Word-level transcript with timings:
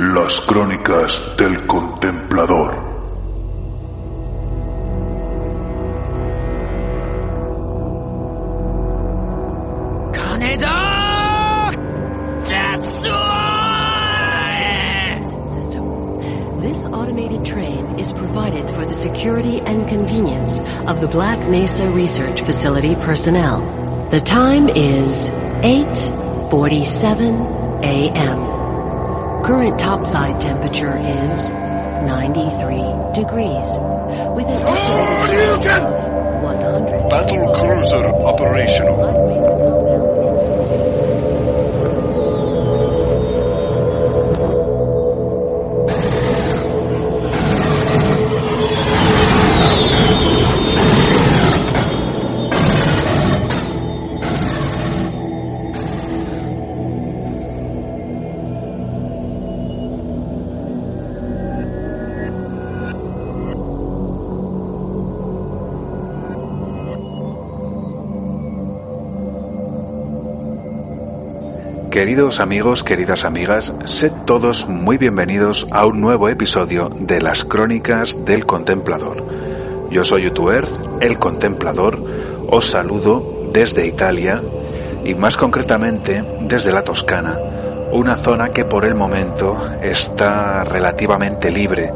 Las 0.00 0.40
crónicas 0.42 1.34
del 1.36 1.66
contemplador. 1.66 2.86
System. 15.42 15.82
This 16.60 16.86
automated 16.86 17.44
train 17.44 17.98
is 17.98 18.12
provided 18.12 18.70
for 18.70 18.86
the 18.86 18.94
security 18.94 19.60
and 19.62 19.88
convenience 19.88 20.60
of 20.86 21.00
the 21.00 21.08
Black 21.08 21.48
Mesa 21.48 21.90
Research 21.90 22.42
Facility 22.42 22.94
personnel. 22.94 23.62
The 24.12 24.20
time 24.20 24.68
is 24.68 25.28
8:47 25.64 27.82
a.m. 27.82 28.47
Current 29.48 29.78
topside 29.78 30.38
temperature 30.42 30.94
is 30.98 31.48
93 31.48 32.84
degrees 33.14 33.78
with 34.36 34.44
an 34.44 34.60
estimated 34.60 35.72
of 35.72 36.42
100. 36.42 37.08
Battle 37.08 37.54
cruiser 37.54 38.04
operational. 38.26 39.17
Queridos 71.98 72.38
amigos, 72.38 72.84
queridas 72.84 73.24
amigas, 73.24 73.74
sed 73.84 74.12
todos 74.24 74.68
muy 74.68 74.98
bienvenidos 74.98 75.66
a 75.72 75.84
un 75.84 76.00
nuevo 76.00 76.28
episodio 76.28 76.88
de 76.90 77.20
las 77.20 77.44
Crónicas 77.44 78.24
del 78.24 78.46
Contemplador. 78.46 79.24
Yo 79.90 80.04
soy 80.04 80.28
Utuerth, 80.28 80.80
el 81.00 81.18
Contemplador, 81.18 82.00
os 82.48 82.66
saludo 82.66 83.50
desde 83.52 83.84
Italia 83.84 84.40
y 85.02 85.16
más 85.16 85.36
concretamente 85.36 86.24
desde 86.42 86.70
la 86.70 86.84
Toscana, 86.84 87.36
una 87.90 88.14
zona 88.14 88.50
que 88.50 88.64
por 88.64 88.84
el 88.84 88.94
momento 88.94 89.60
está 89.82 90.62
relativamente 90.62 91.50
libre 91.50 91.92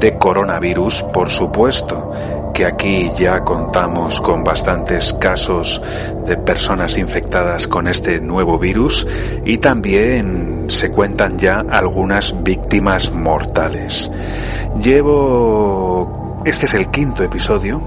de 0.00 0.16
coronavirus, 0.16 1.02
por 1.12 1.28
supuesto, 1.28 2.10
que 2.52 2.66
aquí 2.66 3.10
ya 3.18 3.40
contamos 3.44 4.20
con 4.20 4.44
bastantes 4.44 5.12
casos 5.14 5.80
de 6.26 6.36
personas 6.36 6.98
infectadas 6.98 7.66
con 7.66 7.88
este 7.88 8.20
nuevo 8.20 8.58
virus 8.58 9.06
y 9.44 9.58
también 9.58 10.66
se 10.68 10.90
cuentan 10.90 11.38
ya 11.38 11.60
algunas 11.60 12.42
víctimas 12.42 13.12
mortales. 13.12 14.10
Llevo, 14.80 16.42
este 16.44 16.66
es 16.66 16.74
el 16.74 16.90
quinto 16.90 17.24
episodio 17.24 17.80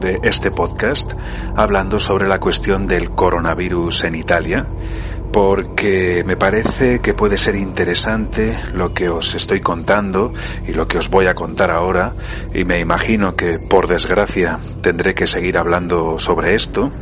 de 0.00 0.18
este 0.22 0.50
podcast 0.50 1.12
hablando 1.56 1.98
sobre 1.98 2.28
la 2.28 2.40
cuestión 2.40 2.86
del 2.86 3.10
coronavirus 3.10 4.04
en 4.04 4.14
Italia 4.14 4.66
porque 5.32 6.22
me 6.26 6.36
parece 6.36 7.00
que 7.00 7.14
puede 7.14 7.38
ser 7.38 7.56
interesante 7.56 8.56
lo 8.74 8.92
que 8.92 9.08
os 9.08 9.34
estoy 9.34 9.60
contando 9.60 10.32
y 10.66 10.74
lo 10.74 10.86
que 10.86 10.98
os 10.98 11.08
voy 11.08 11.26
a 11.26 11.34
contar 11.34 11.70
ahora 11.70 12.14
y 12.52 12.64
me 12.64 12.80
imagino 12.80 13.34
que 13.34 13.58
por 13.58 13.88
desgracia 13.88 14.58
tendré 14.82 15.14
que 15.14 15.26
seguir 15.26 15.56
hablando 15.56 16.18
sobre 16.18 16.54
esto. 16.54 16.92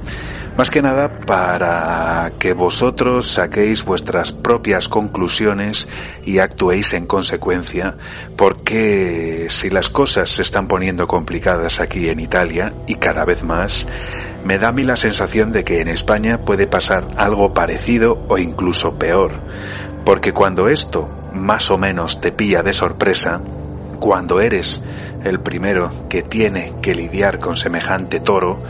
Más 0.57 0.71
que 0.71 0.83
nada 0.83 1.21
para 1.21 2.33
que 2.39 2.53
vosotros 2.53 3.27
saquéis 3.27 3.85
vuestras 3.85 4.33
propias 4.33 4.89
conclusiones 4.89 5.89
y 6.25 6.39
actuéis 6.39 6.93
en 6.93 7.07
consecuencia, 7.07 7.97
porque 8.37 9.47
si 9.49 9.71
las 9.71 9.89
cosas 9.89 10.29
se 10.29 10.43
están 10.43 10.69
poniendo 10.69 11.07
complicadas 11.07 11.81
aquí 11.81 12.11
en 12.11 12.21
Italia 12.21 12.75
y 12.87 12.97
cada 12.97 13.25
vez 13.25 13.43
más, 13.43 13.87
me 14.45 14.59
da 14.59 14.69
a 14.69 14.73
mí 14.73 14.83
la 14.83 14.97
sensación 14.97 15.53
de 15.53 15.65
que 15.65 15.81
en 15.81 15.89
España 15.89 16.39
puede 16.39 16.67
pasar 16.67 17.09
algo 17.17 17.55
parecido 17.55 18.25
o 18.29 18.39
incluso 18.39 18.99
peor, 18.99 19.33
porque 20.05 20.33
cuando 20.33 20.69
esto 20.69 21.09
más 21.33 21.71
o 21.71 21.79
menos 21.79 22.21
te 22.21 22.33
pilla 22.33 22.63
de 22.63 22.73
sorpresa, 22.73 23.41
cuando 24.01 24.41
eres 24.41 24.83
el 25.23 25.41
primero 25.41 25.91
que 26.09 26.23
tiene 26.23 26.75
que 26.81 26.95
lidiar 26.95 27.39
con 27.39 27.57
semejante 27.57 28.21
toro, 28.21 28.63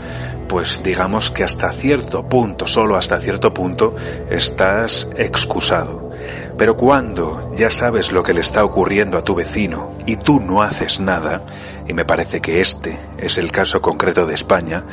pues 0.47 0.83
digamos 0.83 1.31
que 1.31 1.45
hasta 1.45 1.71
cierto 1.71 2.27
punto, 2.27 2.67
solo 2.67 2.97
hasta 2.97 3.17
cierto 3.17 3.53
punto, 3.53 3.95
estás 4.29 5.09
excusado. 5.15 6.11
Pero 6.57 6.75
cuando 6.75 7.53
ya 7.55 7.69
sabes 7.69 8.11
lo 8.11 8.21
que 8.21 8.33
le 8.33 8.41
está 8.41 8.65
ocurriendo 8.65 9.17
a 9.17 9.23
tu 9.23 9.33
vecino 9.33 9.93
y 10.05 10.17
tú 10.17 10.41
no 10.41 10.61
haces 10.61 10.99
nada, 10.99 11.41
y 11.87 11.93
me 11.93 12.05
parece 12.05 12.39
que 12.41 12.61
este 12.61 12.99
es 13.17 13.37
el 13.37 13.51
caso 13.51 13.81
concreto 13.81 14.25
de 14.25 14.33
España, 14.33 14.83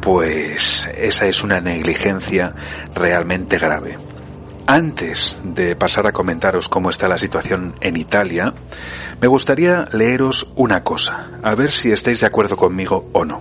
pues 0.00 0.88
esa 0.96 1.26
es 1.26 1.42
una 1.42 1.60
negligencia 1.60 2.54
realmente 2.94 3.58
grave. 3.58 3.96
Antes 4.66 5.38
de 5.42 5.76
pasar 5.76 6.06
a 6.06 6.12
comentaros 6.12 6.68
cómo 6.68 6.90
está 6.90 7.08
la 7.08 7.16
situación 7.16 7.74
en 7.80 7.96
Italia, 7.96 8.52
me 9.20 9.26
gustaría 9.26 9.88
leeros 9.92 10.52
una 10.56 10.84
cosa, 10.84 11.28
a 11.42 11.54
ver 11.54 11.72
si 11.72 11.90
estáis 11.90 12.20
de 12.20 12.26
acuerdo 12.26 12.56
conmigo 12.56 13.08
o 13.12 13.24
no. 13.24 13.40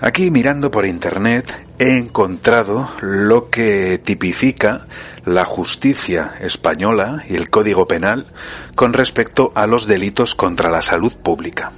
Aquí 0.00 0.30
mirando 0.30 0.70
por 0.70 0.86
internet 0.86 1.66
he 1.78 1.98
encontrado 1.98 2.88
lo 3.02 3.50
que 3.50 3.98
tipifica 3.98 4.86
la 5.26 5.44
justicia 5.44 6.32
española 6.40 7.24
y 7.28 7.36
el 7.36 7.50
Código 7.50 7.86
Penal 7.86 8.26
con 8.74 8.94
respecto 8.94 9.52
a 9.54 9.66
los 9.66 9.86
delitos 9.86 10.34
contra 10.34 10.70
la 10.70 10.80
salud 10.80 11.12
pública. 11.22 11.72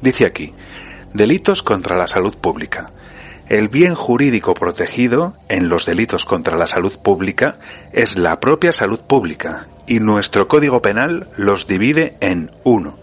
Dice 0.00 0.26
aquí, 0.26 0.52
delitos 1.12 1.62
contra 1.62 1.96
la 1.96 2.06
salud 2.06 2.36
pública. 2.36 2.90
El 3.48 3.68
bien 3.68 3.94
jurídico 3.94 4.54
protegido 4.54 5.34
en 5.48 5.68
los 5.68 5.86
delitos 5.86 6.24
contra 6.24 6.56
la 6.56 6.66
salud 6.66 6.98
pública 6.98 7.58
es 7.92 8.18
la 8.18 8.40
propia 8.40 8.72
salud 8.72 9.00
pública 9.00 9.68
y 9.86 10.00
nuestro 10.00 10.48
Código 10.48 10.82
Penal 10.82 11.28
los 11.36 11.66
divide 11.66 12.16
en 12.20 12.50
1. 12.64 12.98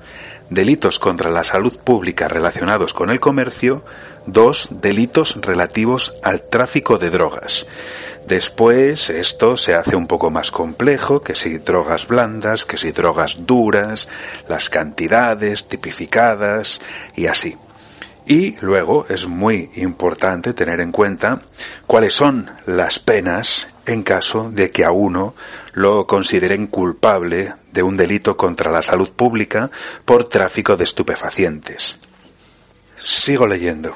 Delitos 0.49 0.99
contra 0.99 1.31
la 1.31 1.43
salud 1.43 1.77
pública 1.79 2.27
relacionados 2.27 2.93
con 2.93 3.09
el 3.09 3.19
comercio, 3.19 3.83
2. 4.27 4.67
Delitos 4.81 5.41
relativos 5.41 6.13
al 6.21 6.43
tráfico 6.43 6.97
de 6.99 7.09
drogas. 7.09 7.65
Después 8.27 9.09
esto 9.09 9.57
se 9.57 9.73
hace 9.73 9.95
un 9.95 10.07
poco 10.07 10.29
más 10.29 10.51
complejo, 10.51 11.21
que 11.21 11.35
si 11.35 11.57
drogas 11.57 12.07
blandas, 12.07 12.65
que 12.65 12.77
si 12.77 12.91
drogas 12.91 13.45
duras, 13.45 14.07
las 14.47 14.69
cantidades 14.69 15.67
tipificadas 15.67 16.79
y 17.15 17.27
así. 17.27 17.57
Y 18.27 18.55
luego 18.61 19.05
es 19.07 19.27
muy 19.27 19.69
importante 19.75 20.53
tener 20.53 20.81
en 20.81 20.91
cuenta 20.91 21.41
cuáles 21.85 22.13
son 22.13 22.49
las 22.65 22.97
penas 22.97 23.67
en 23.85 24.01
caso 24.01 24.49
de 24.49 24.71
que 24.71 24.83
a 24.83 24.91
uno 24.91 25.35
lo 25.73 26.07
consideren 26.07 26.67
culpable 26.67 27.53
de 27.71 27.83
un 27.83 27.97
delito 27.97 28.35
contra 28.35 28.71
la 28.71 28.81
salud 28.81 29.11
pública 29.11 29.69
por 30.05 30.25
tráfico 30.25 30.75
de 30.75 30.85
estupefacientes. 30.85 31.99
Sigo 32.97 33.45
leyendo. 33.45 33.93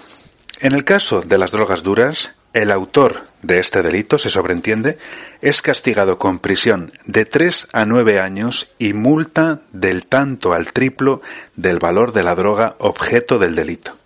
En 0.60 0.74
el 0.74 0.84
caso 0.84 1.22
de 1.22 1.38
las 1.38 1.52
drogas 1.52 1.82
duras, 1.82 2.36
el 2.54 2.72
autor 2.72 3.28
de 3.42 3.60
este 3.60 3.82
delito, 3.82 4.18
se 4.18 4.30
sobreentiende, 4.30 4.98
es 5.42 5.62
castigado 5.62 6.18
con 6.18 6.40
prisión 6.40 6.92
de 7.06 7.26
tres 7.26 7.68
a 7.74 7.86
nueve 7.86 8.20
años 8.20 8.72
y 8.78 8.94
multa 8.94 9.62
del 9.72 10.06
tanto 10.06 10.54
al 10.54 10.74
triplo 10.74 11.22
del 11.56 11.80
valor 11.80 12.12
de 12.12 12.24
la 12.24 12.36
droga 12.36 12.76
objeto 12.80 13.40
del 13.40 13.56
delito. 13.56 13.98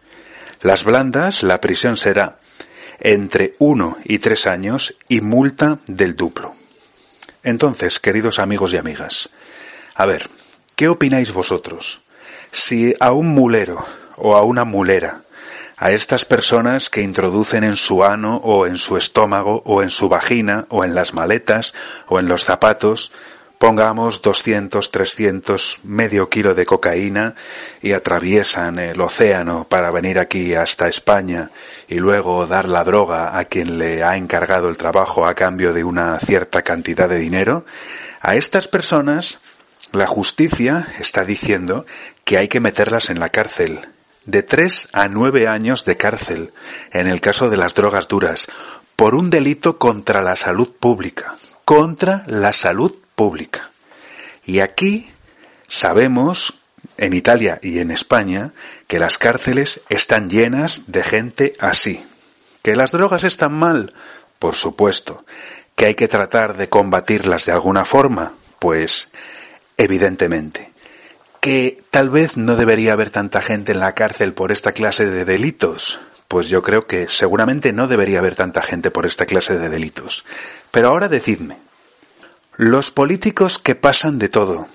Las 0.64 0.86
blandas, 0.86 1.44
la 1.44 1.60
prisión 1.60 1.98
será 1.98 2.40
entre 3.02 3.56
uno 3.60 3.98
y 4.06 4.20
tres 4.20 4.48
años 4.48 4.96
y 5.10 5.20
multa 5.20 5.80
del 5.88 6.16
duplo. 6.16 6.56
Entonces, 7.44 8.00
queridos 8.00 8.40
amigos 8.40 8.74
y 8.74 8.78
amigas, 8.78 9.30
a 9.94 10.06
ver, 10.06 10.30
¿qué 10.78 10.88
opináis 10.88 11.34
vosotros? 11.34 12.00
Si 12.54 12.96
a 13.02 13.12
un 13.12 13.28
mulero 13.28 13.86
o 14.16 14.38
a 14.38 14.44
una 14.44 14.64
mulera, 14.64 15.24
a 15.76 15.92
estas 15.92 16.24
personas 16.24 16.90
que 16.90 17.02
introducen 17.02 17.66
en 17.66 17.76
su 17.76 18.06
ano 18.06 18.38
o 18.38 18.66
en 18.66 18.78
su 18.78 18.96
estómago 18.96 19.64
o 19.66 19.84
en 19.84 19.90
su 19.90 20.08
vagina 20.08 20.66
o 20.70 20.86
en 20.86 20.96
las 20.96 21.14
maletas 21.14 21.74
o 22.08 22.20
en 22.20 22.30
los 22.30 22.46
zapatos, 22.46 23.12
pongamos 23.64 24.22
200, 24.22 24.92
300, 24.92 25.78
medio 25.86 26.30
kilo 26.30 26.54
de 26.54 26.66
cocaína 26.66 27.34
y 27.82 27.94
atraviesan 27.94 28.78
el 28.78 29.00
océano 29.00 29.66
para 29.70 29.90
venir 29.90 30.20
aquí 30.20 30.54
hasta 30.54 30.90
España 30.90 31.50
y 31.88 31.96
luego 31.96 32.46
dar 32.46 32.68
la 32.68 32.84
droga 32.84 33.40
a 33.40 33.46
quien 33.46 33.78
le 33.78 34.04
ha 34.04 34.18
encargado 34.18 34.68
el 34.68 34.76
trabajo 34.76 35.26
a 35.26 35.34
cambio 35.34 35.72
de 35.72 35.86
una 35.86 36.20
cierta 36.20 36.62
cantidad 36.62 37.08
de 37.08 37.20
dinero, 37.20 37.66
a 38.20 38.36
estas 38.36 38.68
personas 38.68 39.40
La 39.94 40.08
justicia 40.08 40.86
está 41.00 41.24
diciendo 41.24 41.86
que 42.26 42.38
hay 42.38 42.50
que 42.50 42.60
meterlas 42.60 43.10
en 43.10 43.22
la 43.22 43.30
cárcel, 43.30 43.80
de 44.26 44.44
tres 44.44 44.90
a 44.92 45.08
nueve 45.08 45.48
años 45.48 45.86
de 45.86 45.96
cárcel, 45.96 46.52
en 46.92 47.08
el 47.08 47.22
caso 47.22 47.50
de 47.50 47.56
las 47.56 47.76
drogas 47.76 48.10
duras, 48.10 48.50
por 48.98 49.16
un 49.16 49.30
delito 49.30 49.78
contra 49.78 50.22
la 50.22 50.36
salud 50.36 50.70
pública, 50.78 51.36
contra 51.64 52.26
la 52.28 52.52
salud 52.52 52.94
pública. 53.16 53.72
Y 54.46 54.60
aquí 54.60 55.10
sabemos, 55.68 56.56
en 56.98 57.14
Italia 57.14 57.60
y 57.62 57.80
en 57.80 57.92
España, 57.92 58.52
que 58.88 59.00
las 59.00 59.18
cárceles 59.18 59.82
están 59.90 60.30
llenas 60.30 60.84
de 60.88 61.04
gente 61.04 61.54
así. 61.60 62.04
¿Que 62.62 62.76
las 62.76 62.92
drogas 62.92 63.24
están 63.24 63.54
mal? 63.54 63.94
Por 64.40 64.56
supuesto. 64.56 65.26
¿Que 65.76 65.86
hay 65.88 65.96
que 65.96 66.08
tratar 66.08 66.56
de 66.56 66.70
combatirlas 66.70 67.46
de 67.46 67.52
alguna 67.52 67.86
forma? 67.86 68.34
Pues 68.60 69.12
evidentemente. 69.78 70.72
¿Que 71.40 71.84
tal 71.92 72.10
vez 72.10 72.38
no 72.38 72.56
debería 72.56 72.94
haber 72.94 73.10
tanta 73.10 73.42
gente 73.42 73.74
en 73.74 73.80
la 73.80 73.96
cárcel 73.96 74.34
por 74.34 74.52
esta 74.52 74.72
clase 74.72 75.06
de 75.06 75.26
delitos? 75.26 76.00
Pues 76.30 76.48
yo 76.48 76.62
creo 76.62 76.88
que 76.88 77.08
seguramente 77.10 77.74
no 77.74 77.88
debería 77.88 78.20
haber 78.20 78.36
tanta 78.36 78.62
gente 78.62 78.92
por 78.92 79.06
esta 79.06 79.26
clase 79.26 79.58
de 79.58 79.70
delitos. 79.70 80.24
Pero 80.72 80.88
ahora 80.88 81.10
decidme, 81.10 81.58
los 82.58 82.92
políticos 82.92 83.58
que 83.58 83.74
pasan 83.74 84.20
de 84.20 84.30
todo, 84.30 84.68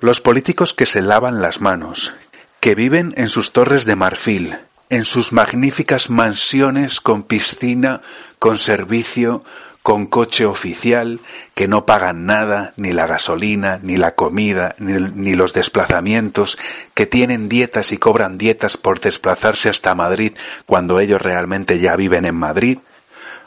los 0.00 0.20
políticos 0.20 0.74
que 0.74 0.84
se 0.84 1.00
lavan 1.00 1.40
las 1.40 1.62
manos, 1.62 2.12
que 2.60 2.74
viven 2.74 3.14
en 3.16 3.30
sus 3.30 3.52
torres 3.52 3.86
de 3.86 3.96
marfil, 3.96 4.58
en 4.90 5.06
sus 5.06 5.32
magníficas 5.32 6.10
mansiones 6.10 7.00
con 7.00 7.22
piscina, 7.22 8.02
con 8.38 8.58
servicio, 8.58 9.44
con 9.82 10.06
coche 10.06 10.44
oficial, 10.44 11.20
que 11.54 11.68
no 11.68 11.86
pagan 11.86 12.26
nada, 12.26 12.74
ni 12.76 12.92
la 12.92 13.06
gasolina, 13.06 13.80
ni 13.82 13.96
la 13.96 14.14
comida, 14.14 14.74
ni, 14.78 15.34
los 15.34 15.54
desplazamientos, 15.54 16.58
que 16.92 17.06
tienen 17.06 17.48
dietas 17.48 17.92
y 17.92 17.96
cobran 17.96 18.36
dietas 18.36 18.76
por 18.76 19.00
desplazarse 19.00 19.70
hasta 19.70 19.94
Madrid 19.94 20.34
cuando 20.66 21.00
ellos 21.00 21.22
realmente 21.22 21.80
ya 21.80 21.96
viven 21.96 22.26
en 22.26 22.36
Madrid, 22.36 22.78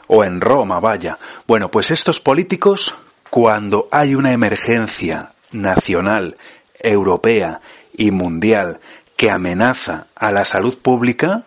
o 0.08 0.24
en 0.24 0.40
Roma, 0.40 0.80
vaya. 0.80 1.18
Bueno, 1.46 1.70
pues 1.70 1.90
estos 1.90 2.20
políticos, 2.20 2.94
cuando 3.30 3.88
hay 3.90 4.14
una 4.14 4.32
emergencia 4.32 5.32
nacional, 5.52 6.36
europea 6.78 7.60
y 7.92 8.10
mundial 8.10 8.80
que 9.16 9.30
amenaza 9.30 10.06
a 10.14 10.30
la 10.30 10.44
salud 10.44 10.78
pública, 10.78 11.44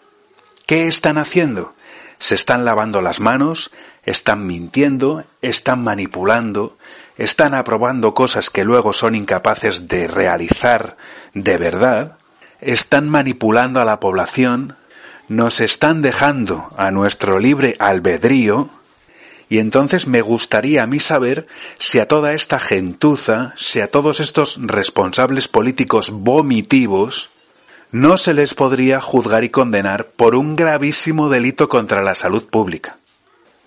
¿qué 0.65 0.87
están 0.87 1.17
haciendo? 1.17 1.75
Se 2.19 2.35
están 2.35 2.65
lavando 2.65 3.01
las 3.01 3.19
manos, 3.19 3.71
están 4.03 4.45
mintiendo, 4.45 5.23
están 5.41 5.83
manipulando, 5.83 6.77
están 7.17 7.53
aprobando 7.53 8.13
cosas 8.13 8.49
que 8.49 8.63
luego 8.63 8.93
son 8.93 9.15
incapaces 9.15 9.87
de 9.87 10.07
realizar 10.07 10.97
de 11.33 11.57
verdad, 11.57 12.17
están 12.59 13.07
manipulando 13.07 13.81
a 13.81 13.85
la 13.85 13.99
población, 13.99 14.75
nos 15.27 15.61
están 15.61 16.01
dejando 16.01 16.71
a 16.75 16.91
nuestro 16.91 17.39
libre 17.39 17.75
albedrío, 17.79 18.69
y 19.49 19.57
entonces 19.57 20.05
me 20.05 20.21
gustaría 20.21 20.83
a 20.83 20.87
mí 20.87 20.99
saber 20.99 21.47
si 21.79 21.99
a 21.99 22.07
toda 22.07 22.33
esta 22.33 22.59
gentuza, 22.59 23.53
si 23.57 23.81
a 23.81 23.89
todos 23.89 24.19
estos 24.19 24.57
responsables 24.61 25.47
políticos 25.47 26.11
vomitivos, 26.11 27.31
no 27.91 28.19
se 28.19 28.35
les 28.35 28.53
podría 28.53 29.01
juzgar 29.01 29.43
y 29.43 29.49
condenar 29.49 30.09
por 30.09 30.35
un 30.35 30.55
gravísimo 30.55 31.29
delito 31.29 31.67
contra 31.67 32.03
la 32.03 32.13
salud 32.13 32.45
pública. 32.47 32.97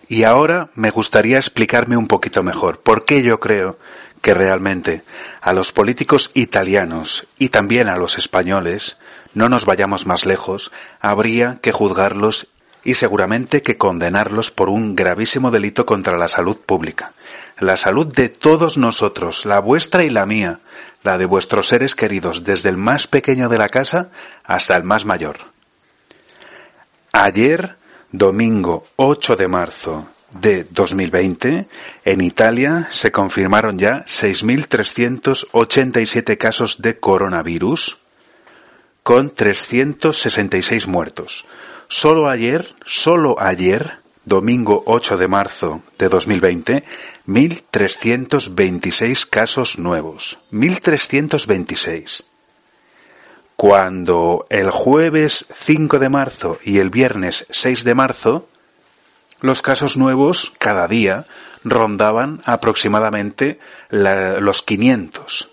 Y 0.09 0.23
ahora 0.23 0.71
me 0.75 0.91
gustaría 0.91 1.39
explicarme 1.39 1.97
un 1.97 2.07
poquito 2.07 2.45
mejor 2.45 2.81
por 2.81 3.05
qué 3.05 3.23
yo 3.23 3.41
creo 3.41 3.79
que 4.21 4.35
realmente 4.35 5.03
a 5.41 5.53
los 5.53 5.73
políticos 5.73 6.31
italianos 6.35 7.27
y 7.39 7.49
también 7.49 7.89
a 7.89 7.97
los 7.97 8.19
españoles, 8.19 8.99
no 9.35 9.49
nos 9.49 9.67
vayamos 9.67 10.07
más 10.07 10.27
lejos, 10.27 10.71
habría 11.01 11.59
que 11.61 11.73
juzgarlos 11.73 12.47
y 12.85 12.95
seguramente 12.95 13.63
que 13.63 13.79
condenarlos 13.79 14.51
por 14.51 14.69
un 14.69 14.97
gravísimo 14.97 15.51
delito 15.51 15.87
contra 15.87 16.17
la 16.17 16.29
salud 16.29 16.57
pública. 16.57 17.13
La 17.59 17.77
salud 17.77 18.07
de 18.07 18.29
todos 18.29 18.77
nosotros, 18.77 19.45
la 19.45 19.61
vuestra 19.61 20.05
y 20.05 20.11
la 20.11 20.27
mía, 20.27 20.61
la 21.03 21.19
de 21.19 21.27
vuestros 21.27 21.69
seres 21.69 21.95
queridos, 21.95 22.45
desde 22.45 22.69
el 22.69 22.77
más 22.77 23.07
pequeño 23.07 23.49
de 23.49 23.59
la 23.59 23.69
casa 23.69 24.11
hasta 24.45 24.77
el 24.77 24.83
más 24.83 25.05
mayor. 25.05 25.39
Ayer 27.13 27.77
domingo 28.11 28.85
8 28.97 29.37
de 29.37 29.49
marzo 29.49 30.09
de 30.33 30.67
2020, 30.71 31.69
en 32.05 32.21
Italia 32.21 32.89
se 32.91 33.13
confirmaron 33.13 33.79
ya 33.79 34.05
6.387 34.07 36.39
casos 36.39 36.81
de 36.81 36.99
coronavirus, 36.99 37.99
con 39.03 39.35
366 39.35 40.87
muertos. 40.87 41.45
Solo 41.95 42.31
ayer, 42.31 42.75
solo 42.87 43.39
ayer, 43.39 43.99
domingo 44.25 44.83
8 44.87 45.19
de 45.19 45.29
marzo 45.29 45.83
de 45.99 46.09
2020, 46.09 46.85
1.326 47.27 49.29
casos 49.29 49.79
nuevos. 49.79 50.39
1.326 50.53 52.25
cuando 53.57 54.47
el 54.49 54.71
jueves 54.71 55.45
5 55.55 55.99
de 55.99 56.09
marzo 56.09 56.59
y 56.65 56.79
el 56.79 56.89
viernes 56.89 57.45
6 57.51 57.85
de 57.85 57.95
marzo, 57.95 58.49
los 59.43 59.61
casos 59.61 59.99
nuevos 59.99 60.51
cada 60.59 60.89
día 60.89 61.27
rondaban 61.63 62.41
aproximadamente 62.47 63.59
los 63.91 64.63
500. 64.63 65.51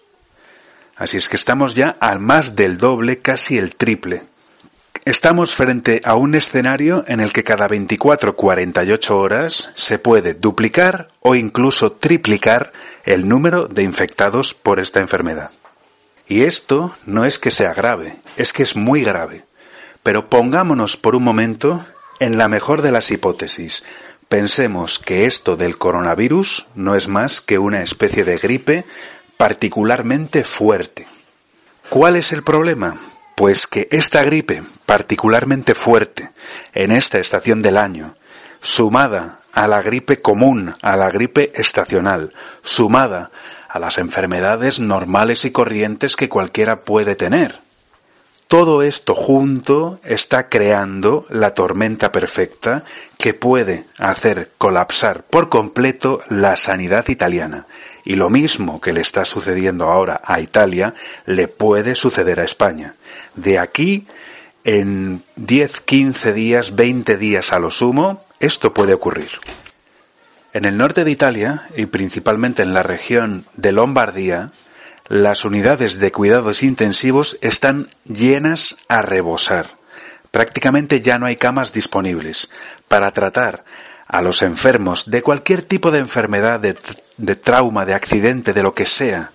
Así 0.95 1.17
es 1.17 1.27
que 1.27 1.35
estamos 1.35 1.75
ya 1.75 1.97
al 1.99 2.19
más 2.19 2.55
del 2.55 2.77
doble, 2.77 3.19
casi 3.19 3.57
el 3.57 3.75
triple. 3.75 4.23
Estamos 5.05 5.55
frente 5.55 6.01
a 6.03 6.15
un 6.15 6.35
escenario 6.35 7.05
en 7.07 7.21
el 7.21 7.31
que 7.31 7.43
cada 7.43 7.67
24-48 7.67 9.09
horas 9.11 9.71
se 9.75 9.97
puede 9.97 10.33
duplicar 10.33 11.07
o 11.21 11.35
incluso 11.35 11.93
triplicar 11.93 12.73
el 13.05 13.27
número 13.27 13.67
de 13.67 13.83
infectados 13.83 14.53
por 14.53 14.79
esta 14.79 14.99
enfermedad. 14.99 15.51
Y 16.27 16.41
esto 16.41 16.93
no 17.05 17.25
es 17.25 17.39
que 17.39 17.49
sea 17.49 17.73
grave, 17.73 18.17
es 18.35 18.53
que 18.53 18.63
es 18.63 18.75
muy 18.75 19.01
grave. 19.03 19.45
Pero 20.03 20.29
pongámonos 20.29 20.97
por 20.97 21.15
un 21.15 21.23
momento 21.23 21.85
en 22.19 22.37
la 22.37 22.49
mejor 22.49 22.81
de 22.81 22.91
las 22.91 23.09
hipótesis. 23.09 23.83
Pensemos 24.27 24.99
que 24.99 25.25
esto 25.25 25.55
del 25.55 25.77
coronavirus 25.77 26.67
no 26.75 26.95
es 26.95 27.07
más 27.07 27.41
que 27.41 27.57
una 27.57 27.81
especie 27.81 28.25
de 28.25 28.37
gripe 28.37 28.85
particularmente 29.37 30.43
fuerte. 30.43 31.07
¿Cuál 31.89 32.17
es 32.17 32.31
el 32.31 32.43
problema? 32.43 32.95
Pues 33.39 33.67
que 33.67 33.87
esta 33.89 34.21
gripe 34.21 34.63
particularmente 34.85 35.73
fuerte 35.73 36.29
en 36.73 36.91
esta 36.91 37.19
estación 37.19 37.61
del 37.61 37.77
año, 37.77 38.17
sumada 38.59 39.39
a 39.53 39.65
la 39.65 39.81
gripe 39.81 40.21
común, 40.21 40.75
a 40.81 40.97
la 40.97 41.09
gripe 41.09 41.53
estacional, 41.55 42.33
sumada 42.63 43.31
a 43.69 43.79
las 43.79 43.97
enfermedades 43.97 44.81
normales 44.81 45.45
y 45.45 45.51
corrientes 45.51 46.17
que 46.17 46.27
cualquiera 46.27 46.83
puede 46.83 47.15
tener. 47.15 47.61
Todo 48.49 48.81
esto 48.81 49.15
junto 49.15 50.01
está 50.03 50.49
creando 50.49 51.25
la 51.29 51.53
tormenta 51.53 52.11
perfecta 52.11 52.83
que 53.17 53.33
puede 53.33 53.85
hacer 53.99 54.51
colapsar 54.57 55.23
por 55.23 55.47
completo 55.47 56.19
la 56.27 56.57
sanidad 56.57 57.07
italiana. 57.07 57.67
Y 58.03 58.15
lo 58.15 58.29
mismo 58.29 58.81
que 58.81 58.91
le 58.91 58.99
está 58.99 59.23
sucediendo 59.23 59.89
ahora 59.89 60.19
a 60.25 60.41
Italia, 60.41 60.93
le 61.25 61.47
puede 61.47 61.95
suceder 61.95 62.41
a 62.41 62.43
España. 62.43 62.95
De 63.35 63.59
aquí, 63.59 64.05
en 64.63 65.23
10, 65.35 65.81
15 65.81 66.33
días, 66.33 66.75
20 66.75 67.17
días 67.17 67.53
a 67.53 67.59
lo 67.59 67.71
sumo, 67.71 68.23
esto 68.39 68.73
puede 68.73 68.93
ocurrir. 68.93 69.29
En 70.53 70.65
el 70.65 70.77
norte 70.77 71.03
de 71.03 71.11
Italia, 71.11 71.67
y 71.75 71.85
principalmente 71.85 72.63
en 72.63 72.73
la 72.73 72.81
región 72.81 73.45
de 73.55 73.71
Lombardía, 73.71 74.51
las 75.07 75.45
unidades 75.45 75.99
de 75.99 76.11
cuidados 76.11 76.63
intensivos 76.63 77.37
están 77.41 77.89
llenas 78.05 78.77
a 78.87 79.01
rebosar. 79.01 79.77
Prácticamente 80.31 81.01
ya 81.01 81.17
no 81.17 81.25
hay 81.25 81.35
camas 81.35 81.73
disponibles 81.73 82.49
para 82.87 83.11
tratar 83.11 83.63
a 84.07 84.21
los 84.23 84.41
enfermos 84.41 85.09
de 85.09 85.21
cualquier 85.21 85.63
tipo 85.63 85.91
de 85.91 85.99
enfermedad, 85.99 86.59
de, 86.59 87.35
trauma, 87.35 87.85
de 87.85 87.93
accidente, 87.93 88.53
de 88.53 88.63
lo 88.63 88.73
que 88.73 88.87
sea, 88.87 89.31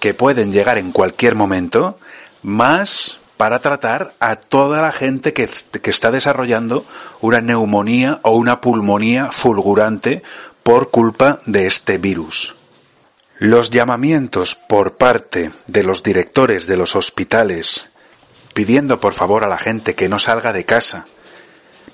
que 0.00 0.14
pueden 0.14 0.52
llegar 0.52 0.78
en 0.78 0.90
cualquier 0.90 1.36
momento, 1.36 1.98
más 2.42 3.19
para 3.40 3.60
tratar 3.60 4.12
a 4.20 4.36
toda 4.36 4.82
la 4.82 4.92
gente 4.92 5.32
que, 5.32 5.48
está 5.84 6.10
desarrollando 6.10 6.84
una 7.22 7.40
neumonía 7.40 8.20
o 8.22 8.32
una 8.32 8.60
pulmonía 8.60 9.32
fulgurante 9.32 10.22
por 10.62 10.90
culpa 10.90 11.40
de 11.46 11.66
este 11.66 11.96
virus. 11.96 12.54
Los 13.38 13.70
llamamientos 13.70 14.56
por 14.56 14.98
parte 14.98 15.52
de 15.68 15.82
los 15.82 16.02
directores 16.02 16.66
de 16.66 16.76
los 16.76 16.94
hospitales 16.96 17.88
pidiendo 18.52 19.00
por 19.00 19.14
favor 19.14 19.42
a 19.42 19.48
la 19.48 19.56
gente 19.56 19.94
que 19.94 20.10
no 20.10 20.18
salga 20.18 20.52
de 20.52 20.66
casa, 20.66 21.06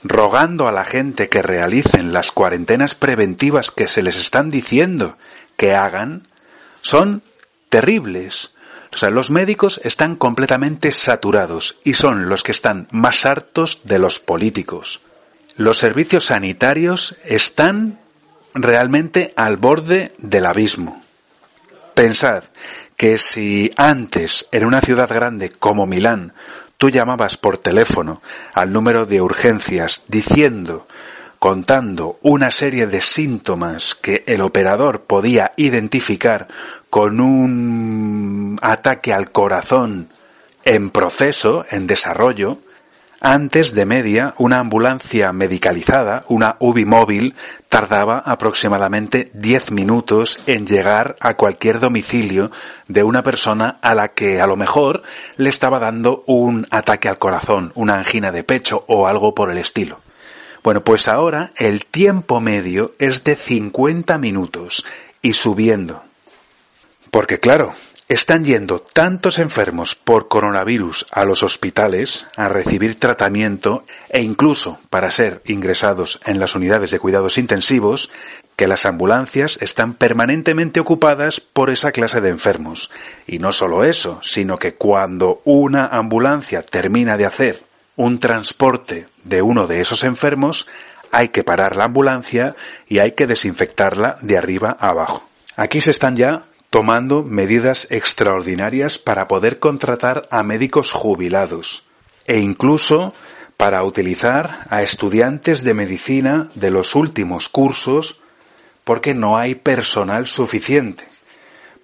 rogando 0.02 0.66
a 0.66 0.72
la 0.72 0.84
gente 0.84 1.28
que 1.28 1.42
realicen 1.42 2.12
las 2.12 2.32
cuarentenas 2.32 2.96
preventivas 2.96 3.70
que 3.70 3.86
se 3.86 4.02
les 4.02 4.16
están 4.16 4.50
diciendo 4.50 5.16
que 5.56 5.76
hagan, 5.76 6.26
son 6.82 7.22
terribles. 7.68 8.55
O 8.93 8.97
sea, 8.97 9.11
los 9.11 9.31
médicos 9.31 9.81
están 9.85 10.16
completamente 10.16 10.93
saturados 10.93 11.78
y 11.85 11.95
son 11.95 12.28
los 12.28 12.43
que 12.43 12.52
están 12.52 12.88
más 12.90 13.26
hartos 13.26 13.81
de 13.85 13.99
los 13.99 14.21
políticos. 14.21 15.00
Los 15.57 15.78
servicios 15.78 16.26
sanitarios 16.26 17.16
están 17.25 17.99
realmente 18.55 19.33
al 19.37 19.57
borde 19.57 20.12
del 20.19 20.47
abismo. 20.47 21.02
Pensad 21.95 22.45
que 22.97 23.19
si 23.19 23.71
antes 23.76 24.47
en 24.52 24.64
una 24.64 24.81
ciudad 24.81 25.09
grande 25.09 25.50
como 25.50 25.87
Milán 25.87 26.33
tú 26.78 26.90
llamabas 26.90 27.37
por 27.37 27.59
teléfono 27.59 28.23
al 28.52 28.73
número 28.73 29.07
de 29.07 29.21
urgencias 29.23 30.02
diciendo, 30.09 30.87
contando 31.38 32.19
una 32.23 32.50
serie 32.50 32.87
de 32.87 33.00
síntomas 33.00 33.95
que 33.95 34.25
el 34.26 34.40
operador 34.40 35.02
podía 35.02 35.52
identificar 35.57 36.49
con 36.90 37.21
un 37.21 38.59
ataque 38.62 39.12
al 39.12 39.31
corazón 39.33 40.09
en 40.64 40.90
proceso, 40.90 41.64
en 41.71 41.87
desarrollo, 41.87 42.59
antes 43.21 43.75
de 43.75 43.87
media, 43.87 44.35
una 44.37 44.61
ambulancia 44.61 45.33
medicalizada, 45.33 46.25
una 46.28 46.57
UBI 46.61 46.85
móvil, 46.85 47.35
tardaba 47.69 48.19
aproximadamente 48.19 49.31
10 49.33 49.71
minutos 49.71 50.38
en 50.47 50.66
llegar 50.66 51.16
a 51.21 51.35
cualquier 51.35 51.81
domicilio 51.81 52.50
de 52.88 53.02
una 53.02 53.23
persona 53.23 53.78
a 53.81 53.95
la 53.95 54.09
que 54.09 54.40
a 54.40 54.47
lo 54.47 54.57
mejor 54.57 55.02
le 55.38 55.49
estaba 55.49 55.78
dando 55.78 56.25
un 56.26 56.66
ataque 56.71 57.09
al 57.09 57.19
corazón, 57.19 57.73
una 57.75 57.95
angina 57.95 58.33
de 58.33 58.45
pecho 58.45 58.85
o 58.87 59.07
algo 59.07 59.35
por 59.35 59.50
el 59.50 59.59
estilo. 59.59 60.05
Bueno, 60.66 60.82
pues 60.82 61.06
ahora 61.06 61.52
el 61.58 61.87
tiempo 61.87 62.40
medio 62.40 62.92
es 62.99 63.23
de 63.23 63.37
50 63.37 64.18
minutos 64.18 64.85
y 65.23 65.35
subiendo. 65.35 66.02
Porque 67.12 67.38
claro, 67.38 67.73
están 68.08 68.44
yendo 68.44 68.80
tantos 68.80 69.38
enfermos 69.38 69.94
por 69.94 70.26
coronavirus 70.26 71.06
a 71.12 71.25
los 71.25 71.44
hospitales 71.44 72.26
a 72.35 72.49
recibir 72.49 72.99
tratamiento 72.99 73.85
e 74.08 74.23
incluso 74.23 74.80
para 74.90 75.12
ser 75.12 75.40
ingresados 75.44 76.18
en 76.26 76.40
las 76.40 76.56
unidades 76.56 76.90
de 76.90 76.99
cuidados 76.99 77.38
intensivos 77.38 78.11
que 78.56 78.66
las 78.66 78.87
ambulancias 78.87 79.58
están 79.62 79.94
permanentemente 79.94 80.80
ocupadas 80.80 81.38
por 81.38 81.70
esa 81.70 81.92
clase 81.92 82.20
de 82.20 82.30
enfermos. 82.30 82.90
Y 83.28 83.38
no 83.38 83.52
solo 83.52 83.85
eso, 83.85 84.18
sino 84.20 84.58
que 84.58 84.75
cuando 84.75 85.42
una 85.44 85.87
ambulancia 85.87 86.62
termina 86.62 87.16
de 87.16 87.26
hacer 87.26 87.65
un 87.96 88.20
transporte 88.20 89.06
de 89.24 89.42
uno 89.42 89.66
de 89.66 89.80
esos 89.80 90.04
enfermos, 90.04 90.66
hay 91.10 91.28
que 91.28 91.44
parar 91.44 91.76
la 91.76 91.84
ambulancia 91.84 92.54
y 92.86 92.98
hay 92.98 93.12
que 93.12 93.26
desinfectarla 93.26 94.18
de 94.20 94.38
arriba 94.38 94.76
a 94.78 94.90
abajo. 94.90 95.28
Aquí 95.56 95.80
se 95.80 95.90
están 95.90 96.16
ya 96.16 96.44
tomando 96.70 97.22
medidas 97.22 97.86
extraordinarias 97.90 98.98
para 98.98 99.28
poder 99.28 99.58
contratar 99.58 100.28
a 100.30 100.42
médicos 100.42 100.92
jubilados 100.92 101.84
e 102.26 102.38
incluso 102.38 103.14
para 103.56 103.82
utilizar 103.84 104.66
a 104.68 104.82
estudiantes 104.82 105.64
de 105.64 105.72
medicina 105.72 106.50
de 106.54 106.70
los 106.70 106.94
últimos 106.94 107.48
cursos 107.48 108.20
porque 108.84 109.14
no 109.14 109.38
hay 109.38 109.54
personal 109.54 110.26
suficiente. 110.26 111.08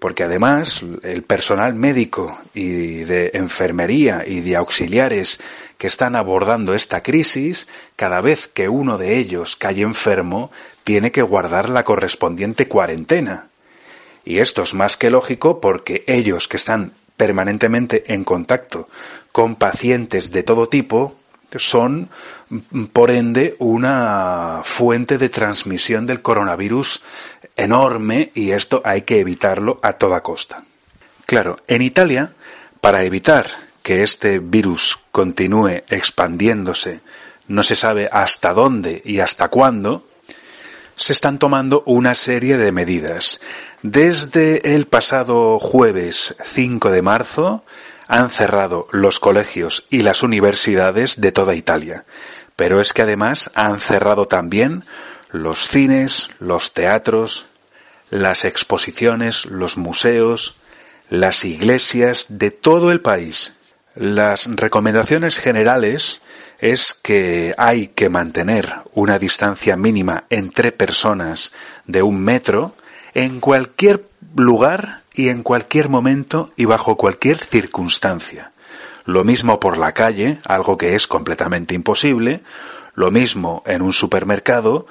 Porque 0.03 0.25
además 0.25 0.85
el 1.05 1.23
personal 1.23 1.75
médico 1.75 2.37
y 2.55 3.05
de 3.05 3.31
enfermería 3.35 4.25
y 4.27 4.41
de 4.41 4.57
auxiliares 4.57 5.39
que 5.79 5.87
están 5.87 6.17
abordando 6.17 6.75
esta 6.75 7.05
crisis, 7.05 7.69
cada 7.95 8.21
vez 8.21 8.49
que 8.49 8.69
uno 8.69 8.99
de 8.99 9.19
ellos 9.19 9.55
cae 9.55 9.83
enfermo, 9.83 10.51
tiene 10.83 11.13
que 11.13 11.23
guardar 11.23 11.69
la 11.69 11.85
correspondiente 11.85 12.67
cuarentena. 12.67 13.47
Y 14.25 14.39
esto 14.39 14.65
es 14.65 14.75
más 14.75 14.97
que 14.97 15.09
lógico 15.09 15.61
porque 15.61 16.03
ellos 16.09 16.49
que 16.49 16.57
están 16.57 16.95
permanentemente 17.17 18.13
en 18.13 18.25
contacto 18.25 18.89
con 19.31 19.55
pacientes 19.55 20.33
de 20.33 20.43
todo 20.43 20.69
tipo 20.69 21.15
son, 21.55 22.09
por 22.93 23.13
ende, 23.13 23.55
una 23.61 24.63
fuente 24.65 25.17
de 25.17 25.29
transmisión 25.29 26.07
del 26.07 26.23
coronavirus 26.23 27.03
enorme 27.57 28.31
y 28.35 28.51
esto 28.51 28.83
hay 28.85 29.03
que 29.03 29.21
evitarlo 29.21 29.79
a 29.83 29.95
toda 29.95 30.23
costa. 30.23 30.65
Claro, 31.27 31.59
en 31.67 31.83
Italia, 31.83 32.33
para 32.81 33.05
evitar 33.05 33.47
que 33.83 34.03
este 34.03 34.39
virus 34.39 34.99
continúe 35.11 35.83
expandiéndose, 35.89 37.01
no 37.49 37.63
se 37.63 37.75
sabe 37.75 38.09
hasta 38.11 38.53
dónde 38.53 39.03
y 39.05 39.21
hasta 39.21 39.49
cuándo, 39.49 40.07
se 40.95 41.13
están 41.13 41.39
tomando 41.39 41.83
una 41.87 42.15
serie 42.15 42.57
de 42.57 42.71
medidas. 42.71 43.41
Desde 43.83 44.75
el 44.75 44.87
pasado 44.87 45.59
jueves 45.59 46.37
5 46.45 46.91
de 46.91 47.03
marzo 47.03 47.65
han 48.07 48.31
cerrado 48.31 48.87
los 48.93 49.19
colegios 49.19 49.87
y 49.91 50.03
las 50.03 50.23
universidades 50.23 51.21
de 51.21 51.33
toda 51.33 51.55
Italia. 51.55 52.05
Pero 52.57 52.81
es 52.81 52.93
que 52.93 53.03
además 53.03 53.51
han 53.55 53.81
cerrado 53.81 54.27
también 54.27 54.85
los 55.33 55.67
cines, 55.67 56.29
los 56.39 56.73
teatros, 56.73 57.47
las 58.11 58.45
exposiciones, 58.45 59.47
los 59.47 59.77
museos, 59.79 60.57
las 61.09 61.45
iglesias 61.45 62.27
de 62.29 62.51
todo 62.51 62.93
el 62.93 63.01
país. 63.01 63.57
Las 63.95 64.47
recomendaciones 64.57 65.39
generales 65.39 66.23
es 66.59 66.95
que 66.95 67.55
hay 67.59 67.89
que 67.89 68.09
mantener 68.09 68.73
una 68.95 69.19
distancia 69.19 69.77
mínima 69.77 70.25
entre 70.31 70.73
personas 70.73 71.53
de 71.87 72.03
un 72.03 72.23
metro 72.23 72.75
en 73.15 73.41
cualquier 73.41 74.07
lugar 74.37 75.03
y 75.15 75.29
en 75.29 75.43
cualquier 75.43 75.89
momento 75.89 76.53
y 76.57 76.65
bajo 76.67 76.97
cualquier 76.97 77.39
circunstancia. 77.39 78.53
Lo 79.05 79.25
mismo 79.25 79.59
por 79.61 79.79
la 79.79 79.93
calle, 79.93 80.39
algo 80.47 80.77
que 80.77 80.95
es 80.95 81.07
completamente 81.07 81.75
imposible, 81.75 82.43
lo 82.95 83.11
mismo 83.11 83.63
en 83.67 83.83
un 83.83 83.93
supermercado, 83.93 84.87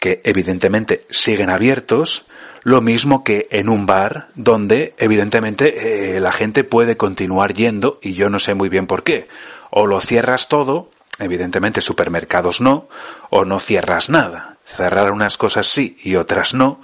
que 0.00 0.20
evidentemente 0.24 1.06
siguen 1.10 1.50
abiertos, 1.50 2.24
lo 2.62 2.80
mismo 2.80 3.22
que 3.22 3.46
en 3.50 3.68
un 3.68 3.86
bar 3.86 4.28
donde 4.34 4.94
evidentemente 4.98 6.16
eh, 6.16 6.20
la 6.20 6.32
gente 6.32 6.64
puede 6.64 6.96
continuar 6.96 7.54
yendo 7.54 7.98
y 8.02 8.14
yo 8.14 8.28
no 8.28 8.38
sé 8.38 8.54
muy 8.54 8.68
bien 8.68 8.86
por 8.86 9.04
qué. 9.04 9.28
O 9.70 9.86
lo 9.86 10.00
cierras 10.00 10.48
todo, 10.48 10.90
evidentemente 11.18 11.80
supermercados 11.80 12.60
no, 12.60 12.88
o 13.28 13.44
no 13.44 13.60
cierras 13.60 14.08
nada. 14.08 14.56
Cerrar 14.64 15.12
unas 15.12 15.36
cosas 15.36 15.66
sí 15.66 15.96
y 16.02 16.16
otras 16.16 16.54
no, 16.54 16.80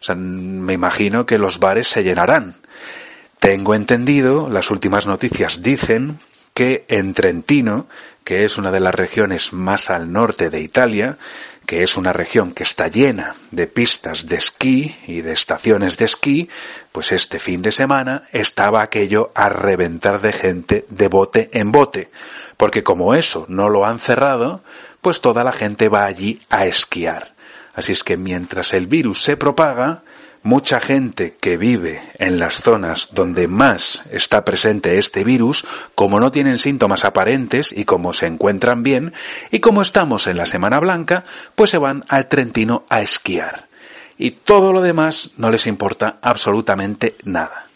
o 0.00 0.02
sea, 0.02 0.14
me 0.14 0.72
imagino 0.72 1.26
que 1.26 1.38
los 1.38 1.58
bares 1.58 1.88
se 1.88 2.02
llenarán. 2.02 2.56
Tengo 3.38 3.74
entendido, 3.74 4.48
las 4.48 4.70
últimas 4.70 5.06
noticias 5.06 5.62
dicen 5.62 6.18
que 6.54 6.84
en 6.88 7.14
Trentino, 7.14 7.86
que 8.24 8.44
es 8.44 8.58
una 8.58 8.70
de 8.70 8.80
las 8.80 8.94
regiones 8.94 9.52
más 9.52 9.90
al 9.90 10.12
norte 10.12 10.50
de 10.50 10.60
Italia, 10.60 11.18
que 11.70 11.84
es 11.84 11.96
una 11.96 12.12
región 12.12 12.50
que 12.50 12.64
está 12.64 12.88
llena 12.88 13.36
de 13.52 13.68
pistas 13.68 14.26
de 14.26 14.34
esquí 14.34 14.92
y 15.06 15.20
de 15.20 15.30
estaciones 15.30 15.98
de 15.98 16.06
esquí, 16.06 16.48
pues 16.90 17.12
este 17.12 17.38
fin 17.38 17.62
de 17.62 17.70
semana 17.70 18.24
estaba 18.32 18.82
aquello 18.82 19.30
a 19.36 19.50
reventar 19.50 20.20
de 20.20 20.32
gente 20.32 20.84
de 20.88 21.06
bote 21.06 21.48
en 21.52 21.70
bote, 21.70 22.10
porque 22.56 22.82
como 22.82 23.14
eso 23.14 23.46
no 23.48 23.68
lo 23.68 23.86
han 23.86 24.00
cerrado, 24.00 24.64
pues 25.00 25.20
toda 25.20 25.44
la 25.44 25.52
gente 25.52 25.88
va 25.88 26.06
allí 26.06 26.40
a 26.50 26.66
esquiar. 26.66 27.34
Así 27.76 27.92
es 27.92 28.02
que 28.02 28.16
mientras 28.16 28.74
el 28.74 28.88
virus 28.88 29.22
se 29.22 29.36
propaga, 29.36 30.02
mucha 30.42 30.80
gente 30.80 31.36
que 31.40 31.56
vive 31.56 32.00
en 32.18 32.38
las 32.38 32.60
zonas 32.62 33.10
donde 33.12 33.48
más 33.48 34.04
está 34.10 34.44
presente 34.44 34.98
este 34.98 35.24
virus, 35.24 35.66
como 35.94 36.20
no 36.20 36.30
tienen 36.30 36.58
síntomas 36.58 37.04
aparentes 37.04 37.72
y 37.72 37.84
como 37.84 38.12
se 38.12 38.26
encuentran 38.26 38.82
bien, 38.82 39.12
y 39.50 39.60
como 39.60 39.82
estamos 39.82 40.26
en 40.26 40.36
la 40.36 40.46
Semana 40.46 40.80
Blanca, 40.80 41.24
pues 41.54 41.70
se 41.70 41.78
van 41.78 42.04
al 42.08 42.28
Trentino 42.28 42.84
a 42.88 43.00
esquiar. 43.00 43.68
Y 44.18 44.32
todo 44.32 44.72
lo 44.72 44.82
demás 44.82 45.30
no 45.36 45.50
les 45.50 45.66
importa 45.66 46.18
absolutamente 46.20 47.16
nada. 47.24 47.66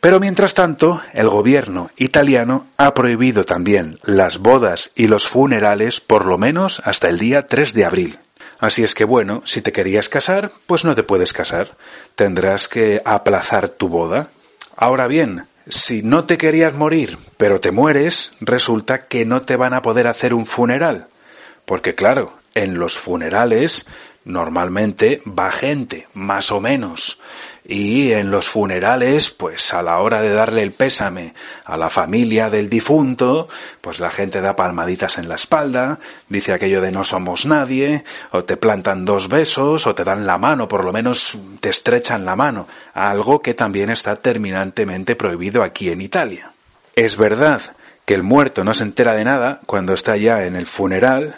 Pero 0.00 0.20
mientras 0.20 0.52
tanto, 0.52 1.00
el 1.14 1.30
gobierno 1.30 1.90
italiano 1.96 2.66
ha 2.76 2.92
prohibido 2.92 3.44
también 3.44 3.98
las 4.02 4.36
bodas 4.36 4.92
y 4.94 5.08
los 5.08 5.28
funerales 5.28 6.02
por 6.02 6.26
lo 6.26 6.36
menos 6.36 6.82
hasta 6.84 7.08
el 7.08 7.18
día 7.18 7.46
3 7.46 7.72
de 7.72 7.84
abril. 7.86 8.18
Así 8.58 8.84
es 8.84 8.94
que 8.94 9.04
bueno, 9.04 9.42
si 9.44 9.62
te 9.62 9.72
querías 9.72 10.08
casar, 10.08 10.50
pues 10.66 10.84
no 10.84 10.94
te 10.94 11.02
puedes 11.02 11.32
casar. 11.32 11.76
Tendrás 12.14 12.68
que 12.68 13.02
aplazar 13.04 13.68
tu 13.68 13.88
boda. 13.88 14.28
Ahora 14.76 15.06
bien, 15.06 15.46
si 15.68 16.02
no 16.02 16.24
te 16.24 16.38
querías 16.38 16.74
morir, 16.74 17.18
pero 17.36 17.60
te 17.60 17.72
mueres, 17.72 18.32
resulta 18.40 19.06
que 19.06 19.24
no 19.24 19.42
te 19.42 19.56
van 19.56 19.74
a 19.74 19.82
poder 19.82 20.06
hacer 20.06 20.34
un 20.34 20.46
funeral. 20.46 21.08
Porque 21.64 21.94
claro, 21.94 22.34
en 22.54 22.78
los 22.78 22.98
funerales 22.98 23.86
normalmente 24.24 25.22
va 25.26 25.50
gente, 25.50 26.08
más 26.14 26.50
o 26.52 26.60
menos. 26.60 27.18
Y 27.66 28.12
en 28.12 28.30
los 28.30 28.46
funerales, 28.46 29.30
pues 29.30 29.72
a 29.72 29.82
la 29.82 29.98
hora 29.98 30.20
de 30.20 30.30
darle 30.30 30.60
el 30.60 30.72
pésame 30.72 31.32
a 31.64 31.78
la 31.78 31.88
familia 31.88 32.50
del 32.50 32.68
difunto, 32.68 33.48
pues 33.80 34.00
la 34.00 34.10
gente 34.10 34.42
da 34.42 34.54
palmaditas 34.54 35.16
en 35.16 35.30
la 35.30 35.36
espalda, 35.36 35.98
dice 36.28 36.52
aquello 36.52 36.82
de 36.82 36.92
no 36.92 37.04
somos 37.04 37.46
nadie, 37.46 38.04
o 38.32 38.44
te 38.44 38.58
plantan 38.58 39.06
dos 39.06 39.28
besos, 39.28 39.86
o 39.86 39.94
te 39.94 40.04
dan 40.04 40.26
la 40.26 40.36
mano, 40.36 40.68
por 40.68 40.84
lo 40.84 40.92
menos 40.92 41.38
te 41.60 41.70
estrechan 41.70 42.26
la 42.26 42.36
mano, 42.36 42.68
algo 42.92 43.40
que 43.40 43.54
también 43.54 43.88
está 43.88 44.16
terminantemente 44.16 45.16
prohibido 45.16 45.62
aquí 45.62 45.88
en 45.88 46.02
Italia. 46.02 46.52
Es 46.94 47.16
verdad 47.16 47.62
que 48.04 48.12
el 48.12 48.22
muerto 48.22 48.62
no 48.62 48.74
se 48.74 48.84
entera 48.84 49.14
de 49.14 49.24
nada 49.24 49.62
cuando 49.64 49.94
está 49.94 50.18
ya 50.18 50.44
en 50.44 50.54
el 50.56 50.66
funeral, 50.66 51.34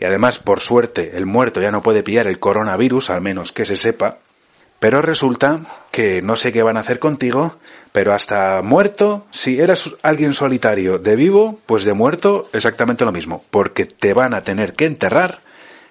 y 0.00 0.04
además, 0.04 0.40
por 0.40 0.58
suerte, 0.58 1.12
el 1.14 1.26
muerto 1.26 1.60
ya 1.60 1.70
no 1.70 1.82
puede 1.82 2.02
pillar 2.02 2.26
el 2.26 2.40
coronavirus, 2.40 3.10
al 3.10 3.20
menos 3.20 3.52
que 3.52 3.64
se 3.64 3.76
sepa, 3.76 4.18
pero 4.80 5.02
resulta 5.02 5.60
que 5.92 6.22
no 6.22 6.36
sé 6.36 6.52
qué 6.52 6.62
van 6.62 6.78
a 6.78 6.80
hacer 6.80 6.98
contigo, 6.98 7.56
pero 7.92 8.14
hasta 8.14 8.62
muerto, 8.62 9.26
si 9.30 9.60
eras 9.60 9.90
alguien 10.02 10.32
solitario 10.32 10.98
de 10.98 11.16
vivo, 11.16 11.60
pues 11.66 11.84
de 11.84 11.92
muerto 11.92 12.48
exactamente 12.54 13.04
lo 13.04 13.12
mismo, 13.12 13.44
porque 13.50 13.84
te 13.84 14.14
van 14.14 14.32
a 14.32 14.42
tener 14.42 14.72
que 14.72 14.86
enterrar 14.86 15.42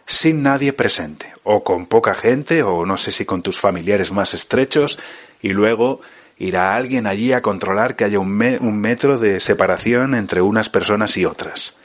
sin 0.08 0.42
nadie 0.42 0.74
presente, 0.74 1.32
o 1.44 1.64
con 1.64 1.86
poca 1.86 2.16
gente, 2.16 2.64
o 2.64 2.84
no 2.84 2.98
sé 2.98 3.12
si 3.12 3.26
con 3.26 3.44
tus 3.44 3.60
familiares 3.60 4.12
más 4.12 4.34
estrechos, 4.34 4.98
y 5.40 5.50
luego 5.50 6.02
irá 6.40 6.76
alguien 6.76 7.06
allí 7.06 7.32
a 7.32 7.44
controlar 7.44 7.96
que 7.96 8.06
haya 8.06 8.18
un, 8.18 8.42
un 8.60 8.82
metro 8.82 9.20
de 9.20 9.40
separación 9.40 10.16
entre 10.16 10.42
unas 10.42 10.70
personas 10.70 11.16
y 11.16 11.26
otras. 11.26 11.76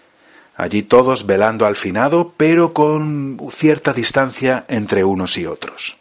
Allí 0.56 0.82
todos 0.82 1.26
velando 1.26 1.66
al 1.66 1.76
finado, 1.76 2.32
pero 2.34 2.72
con 2.72 3.38
cierta 3.50 3.92
distancia 3.92 4.64
entre 4.68 5.04
unos 5.04 5.36
y 5.36 5.44
otros. 5.44 5.98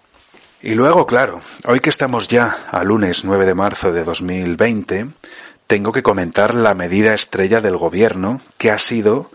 Y 0.66 0.76
luego, 0.76 1.06
claro, 1.06 1.42
hoy 1.66 1.82
que 1.82 1.90
estamos 1.90 2.30
ya 2.30 2.56
a 2.72 2.86
lunes 2.86 3.26
9 3.26 3.46
de 3.46 3.54
marzo 3.54 3.92
de 3.92 4.06
2020, 4.06 5.08
tengo 5.68 5.92
que 5.92 6.04
comentar 6.04 6.56
la 6.56 6.74
medida 6.74 7.14
estrella 7.14 7.60
del 7.60 7.76
gobierno, 7.76 8.40
que 8.58 8.72
ha 8.72 8.78
sido 8.78 9.30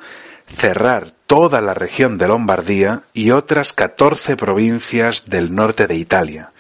cerrar 0.47 1.11
toda 1.27 1.61
la 1.61 1.75
región 1.75 2.17
de 2.17 2.29
Lombardía 2.29 3.03
y 3.13 3.33
otras 3.33 3.75
14 3.75 4.39
provincias 4.39 5.29
del 5.29 5.55
norte 5.55 5.87
de 5.87 5.97
Italia, 5.97 6.53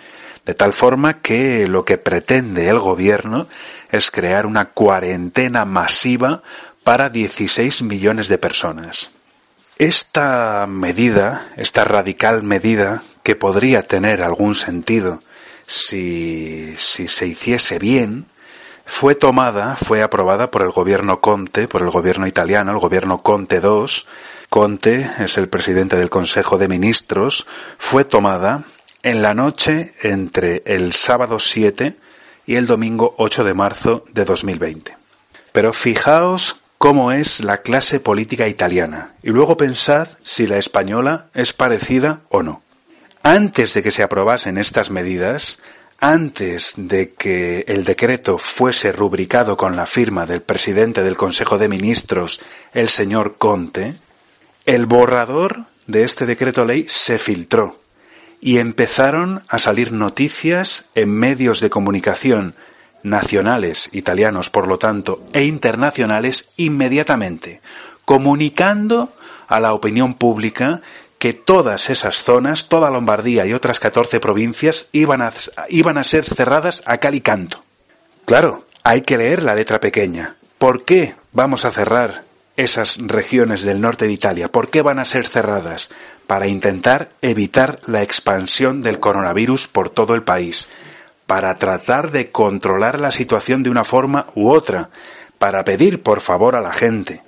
de 0.45 0.53
tal 0.53 0.75
forma 0.75 1.15
que 1.15 1.67
lo 1.67 1.87
que 1.87 1.97
pretende 1.97 2.69
el 2.69 2.79
gobierno 2.79 3.47
es 3.91 4.11
crear 4.11 4.45
una 4.45 4.67
cuarentena 4.67 5.65
masiva 5.65 6.43
para 6.85 7.09
16 7.09 7.85
millones 7.85 8.29
de 8.29 8.37
personas. 8.37 9.13
Esta 9.79 10.67
medida, 10.67 11.47
esta 11.57 11.85
radical 11.85 12.43
medida, 12.43 13.01
que 13.23 13.37
podría 13.37 13.83
tener 13.83 14.23
algún 14.23 14.57
sentido 14.57 15.23
si, 15.69 16.75
si 16.77 17.07
se 17.07 17.29
hiciese 17.29 17.79
bien, 17.79 18.27
fue 18.85 19.15
tomada, 19.15 19.77
fue 19.77 20.03
aprobada 20.03 20.51
por 20.51 20.63
el 20.63 20.71
gobierno 20.71 21.21
Conte, 21.21 21.69
por 21.69 21.83
el 21.83 21.91
gobierno 21.91 22.27
italiano, 22.27 22.73
el 22.73 22.79
gobierno 22.79 23.23
Conte 23.23 23.61
II. 23.63 23.87
Conte 24.49 25.09
es 25.21 25.39
el 25.39 25.49
presidente 25.49 25.95
del 25.95 26.11
Consejo 26.11 26.59
de 26.59 26.67
Ministros, 26.67 27.47
fue 27.79 28.05
tomada 28.05 28.65
en 29.05 29.23
la 29.23 29.35
noche 29.35 29.95
entre 30.03 30.63
el 30.67 30.93
sábado 30.93 31.39
7 31.39 31.97
y 32.47 32.57
el 32.57 32.67
domingo 32.67 33.15
8 33.19 33.45
de 33.45 33.55
marzo 33.55 34.05
de 34.13 34.25
2020. 34.25 34.97
Pero 35.53 35.73
fijaos 35.73 36.57
cómo 36.79 37.11
es 37.13 37.41
la 37.41 37.59
clase 37.59 38.01
política 38.01 38.49
italiana 38.49 39.15
y 39.23 39.31
luego 39.31 39.57
pensad 39.57 40.09
si 40.23 40.47
la 40.47 40.59
española 40.59 41.27
es 41.35 41.53
parecida 41.53 42.21
o 42.29 42.43
no. 42.43 42.63
Antes 43.23 43.75
de 43.75 43.83
que 43.83 43.91
se 43.91 44.05
aprobasen 44.05 44.59
estas 44.59 44.91
medidas, 44.91 45.59
antes 46.01 46.75
de 46.77 47.15
que 47.15 47.65
el 47.67 47.85
decreto 47.85 48.39
fuese 48.39 48.93
rubricado 48.93 49.57
con 49.57 49.75
la 49.75 49.87
firma 49.87 50.25
del 50.25 50.41
presidente 50.41 51.03
del 51.03 51.17
Consejo 51.17 51.59
de 51.59 51.69
Ministros, 51.69 52.41
el 52.73 52.89
señor 52.89 53.37
Conte, 53.37 53.97
el 54.65 54.87
borrador 54.87 55.65
de 55.89 56.05
este 56.05 56.27
decreto 56.27 56.65
ley 56.65 56.87
se 56.89 57.19
filtró 57.19 57.81
y 58.41 58.59
empezaron 58.59 59.43
a 59.49 59.59
salir 59.59 59.91
noticias 59.91 60.85
en 60.95 61.11
medios 61.11 61.61
de 61.61 61.71
comunicación 61.71 62.55
nacionales, 63.03 63.89
italianos 63.93 64.51
por 64.51 64.67
lo 64.67 64.79
tanto, 64.79 65.21
e 65.33 65.45
internacionales 65.45 66.49
inmediatamente, 66.57 67.61
comunicando 68.05 69.13
a 69.49 69.61
la 69.61 69.73
opinión 69.73 70.15
pública 70.15 70.83
que 71.19 71.33
todas 71.33 71.91
esas 71.91 72.23
zonas, 72.23 72.69
toda 72.69 72.91
Lombardía 72.91 73.45
y 73.47 73.53
otras 73.53 73.81
14 73.81 74.21
provincias 74.21 74.87
iban 74.93 75.21
a, 75.21 75.33
iban 75.69 75.99
a 75.99 76.05
ser 76.05 76.25
cerradas 76.25 76.83
a 76.87 76.99
cal 76.99 77.15
y 77.15 77.21
canto. 77.21 77.65
Claro, 78.25 78.65
hay 78.85 79.03
que 79.03 79.19
leer 79.19 79.43
la 79.43 79.55
letra 79.55 79.81
pequeña. 79.81 80.37
¿Por 80.59 80.85
qué 80.85 81.15
vamos 81.33 81.65
a 81.65 81.71
cerrar 81.71 82.25
esas 82.57 82.99
regiones 82.99 83.63
del 83.63 83.81
norte 83.81 84.07
de 84.07 84.13
Italia? 84.13 84.51
¿Por 84.51 84.71
qué 84.71 84.83
van 84.83 84.99
a 84.99 85.05
ser 85.05 85.27
cerradas? 85.27 85.91
Para 86.27 86.47
intentar 86.47 87.11
evitar 87.23 87.81
la 87.87 88.03
expansión 88.03 88.83
del 88.83 89.01
coronavirus 89.01 89.67
por 89.67 89.91
todo 89.91 90.15
el 90.15 90.23
país 90.23 90.69
para 91.29 91.55
tratar 91.59 92.11
de 92.11 92.33
controlar 92.33 92.99
la 92.99 93.13
situación 93.13 93.63
de 93.63 93.71
una 93.71 93.85
forma 93.85 94.27
u 94.35 94.51
otra, 94.51 94.91
para 95.39 95.63
pedir 95.65 96.03
por 96.03 96.21
favor 96.21 96.57
a 96.57 96.61
la 96.61 96.73
gente 96.73 97.23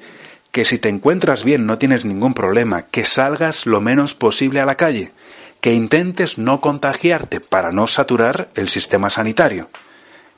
que 0.53 0.65
si 0.65 0.79
te 0.79 0.89
encuentras 0.89 1.45
bien 1.45 1.67
no 1.67 1.79
tienes 1.79 2.05
ningún 2.05 2.35
problema, 2.35 2.83
que 2.83 3.05
salgas 3.05 3.67
lo 3.67 3.81
menos 3.81 4.15
posible 4.15 4.61
a 4.61 4.67
la 4.67 4.77
calle, 4.77 5.13
que 5.61 5.73
intentes 5.73 6.39
no 6.39 6.61
contagiarte 6.61 7.41
para 7.41 7.71
no 7.71 7.87
saturar 7.87 8.49
el 8.55 8.69
sistema 8.69 9.11
sanitario. 9.11 9.69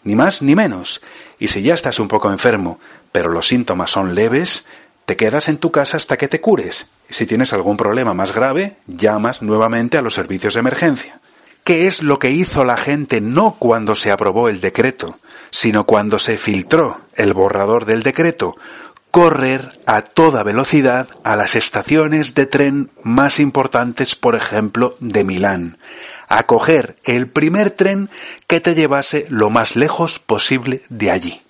Ni 0.05 0.17
más 0.17 0.43
ni 0.43 0.57
menos. 0.57 1.01
Y 1.39 1.49
si 1.49 1.63
ya 1.63 1.75
estás 1.75 2.01
un 2.01 2.09
poco 2.09 2.31
enfermo, 2.31 2.81
pero 3.13 3.31
los 3.31 3.47
síntomas 3.47 3.91
son 3.91 4.15
leves, 4.15 4.67
te 5.07 5.17
quedas 5.17 5.49
en 5.49 5.59
tu 5.59 5.71
casa 5.71 5.97
hasta 5.97 6.17
que 6.17 6.29
te 6.29 6.41
cures. 6.41 6.91
Si 7.09 7.25
tienes 7.25 7.53
algún 7.53 7.77
problema 7.77 8.13
más 8.13 8.35
grave, 8.35 8.77
llamas 8.87 9.43
nuevamente 9.43 9.97
a 9.97 10.03
los 10.03 10.15
servicios 10.15 10.55
de 10.55 10.61
emergencia. 10.61 11.22
¿Qué 11.65 11.87
es 11.87 12.03
lo 12.03 12.19
que 12.19 12.33
hizo 12.33 12.65
la 12.65 12.77
gente 12.77 13.21
no 13.21 13.55
cuando 13.57 13.95
se 13.95 14.11
aprobó 14.11 14.49
el 14.49 14.61
decreto, 14.61 15.19
sino 15.51 15.85
cuando 15.85 16.19
se 16.19 16.37
filtró 16.37 16.99
el 17.15 17.35
borrador 17.35 17.85
del 17.85 18.03
decreto? 18.03 18.57
Correr 19.13 19.69
a 19.87 20.03
toda 20.03 20.43
velocidad 20.43 21.07
a 21.23 21.37
las 21.37 21.55
estaciones 21.55 22.35
de 22.35 22.47
tren 22.47 22.91
más 23.05 23.39
importantes, 23.39 24.17
por 24.17 24.35
ejemplo, 24.35 24.97
de 24.99 25.23
Milán, 25.23 25.79
a 26.27 26.47
coger 26.47 26.97
el 27.05 27.29
primer 27.29 27.71
tren 27.71 28.11
que 28.49 28.59
te 28.59 28.75
llevase 28.75 29.27
lo 29.29 29.49
más 29.49 29.77
lejos 29.77 30.19
posible 30.19 30.83
de 30.89 31.13
allí. 31.13 31.43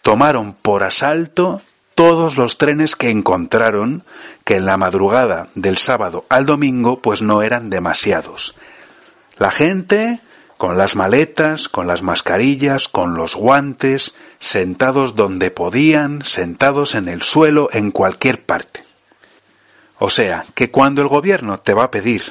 Tomaron 0.00 0.54
por 0.54 0.82
asalto 0.82 1.60
todos 1.94 2.38
los 2.38 2.56
trenes 2.56 2.96
que 2.96 3.10
encontraron, 3.10 4.02
que 4.44 4.56
en 4.56 4.64
la 4.64 4.78
madrugada 4.78 5.48
del 5.54 5.76
sábado 5.76 6.24
al 6.30 6.46
domingo 6.46 7.02
pues 7.02 7.20
no 7.20 7.42
eran 7.42 7.68
demasiados 7.68 8.54
la 9.40 9.50
gente 9.50 10.20
con 10.58 10.76
las 10.76 10.94
maletas, 10.94 11.70
con 11.70 11.86
las 11.86 12.02
mascarillas, 12.02 12.88
con 12.88 13.14
los 13.14 13.34
guantes, 13.34 14.14
sentados 14.38 15.16
donde 15.16 15.50
podían, 15.50 16.22
sentados 16.22 16.94
en 16.94 17.08
el 17.08 17.22
suelo, 17.22 17.70
en 17.72 17.90
cualquier 17.90 18.44
parte. 18.44 18.84
O 19.98 20.10
sea, 20.10 20.44
que 20.54 20.70
cuando 20.70 21.00
el 21.00 21.08
gobierno 21.08 21.56
te 21.56 21.72
va 21.72 21.84
a 21.84 21.90
pedir 21.90 22.22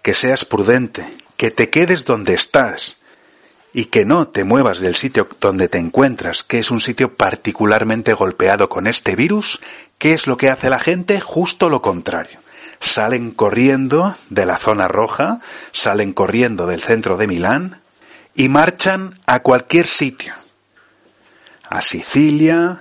que 0.00 0.14
seas 0.14 0.46
prudente, 0.46 1.06
que 1.36 1.50
te 1.50 1.68
quedes 1.68 2.06
donde 2.06 2.32
estás 2.32 2.96
y 3.74 3.84
que 3.86 4.06
no 4.06 4.28
te 4.28 4.42
muevas 4.42 4.80
del 4.80 4.96
sitio 4.96 5.28
donde 5.40 5.68
te 5.68 5.76
encuentras, 5.76 6.42
que 6.42 6.58
es 6.58 6.70
un 6.70 6.80
sitio 6.80 7.16
particularmente 7.16 8.14
golpeado 8.14 8.70
con 8.70 8.86
este 8.86 9.14
virus, 9.14 9.60
¿qué 9.98 10.14
es 10.14 10.26
lo 10.26 10.38
que 10.38 10.48
hace 10.48 10.70
la 10.70 10.78
gente? 10.78 11.20
Justo 11.20 11.68
lo 11.68 11.82
contrario 11.82 12.40
salen 12.80 13.30
corriendo 13.30 14.16
de 14.30 14.46
la 14.46 14.56
zona 14.56 14.88
roja, 14.88 15.40
salen 15.70 16.12
corriendo 16.12 16.66
del 16.66 16.82
centro 16.82 17.16
de 17.16 17.26
Milán 17.26 17.80
y 18.34 18.48
marchan 18.48 19.18
a 19.26 19.40
cualquier 19.40 19.86
sitio. 19.86 20.34
A 21.68 21.82
Sicilia, 21.82 22.80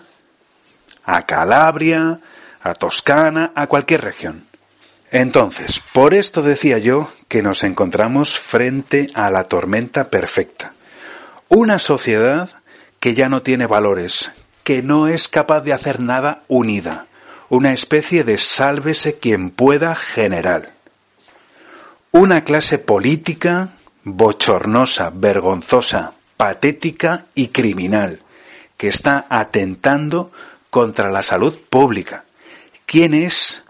a 1.06 1.22
Calabria, 1.24 2.20
a 2.62 2.74
Toscana, 2.74 3.52
a 3.56 3.68
cualquier 3.68 4.02
región. 4.02 4.46
Entonces, 5.12 5.82
por 5.94 6.14
esto 6.14 6.42
decía 6.42 6.78
yo 6.78 7.10
que 7.28 7.42
nos 7.42 7.64
encontramos 7.64 8.40
frente 8.40 9.10
a 9.14 9.30
la 9.30 9.44
tormenta 9.44 10.10
perfecta. 10.10 10.74
Una 11.50 11.80
sociedad 11.80 12.50
que 13.00 13.16
ya 13.16 13.28
no 13.28 13.42
tiene 13.42 13.66
valores, 13.66 14.32
que 14.64 14.84
no 14.84 15.08
es 15.08 15.28
capaz 15.28 15.62
de 15.62 15.74
hacer 15.74 16.00
nada 16.00 16.44
unida, 16.48 17.08
una 17.50 17.74
especie 17.74 18.24
de 18.24 18.38
sálvese 18.38 19.18
quien 19.18 19.50
pueda 19.50 19.96
general. 19.96 20.70
Una 22.12 22.44
clase 22.44 22.78
política 22.78 23.70
bochornosa, 24.04 25.12
vergonzosa, 25.14 26.14
patética 26.38 27.26
y 27.36 27.48
criminal, 27.50 28.22
que 28.78 28.88
está 28.88 29.26
atentando 29.30 30.32
contra 30.70 31.12
la 31.12 31.22
salud 31.22 31.60
pública. 31.70 32.26
¿Quién 32.86 33.14
es 33.14 33.64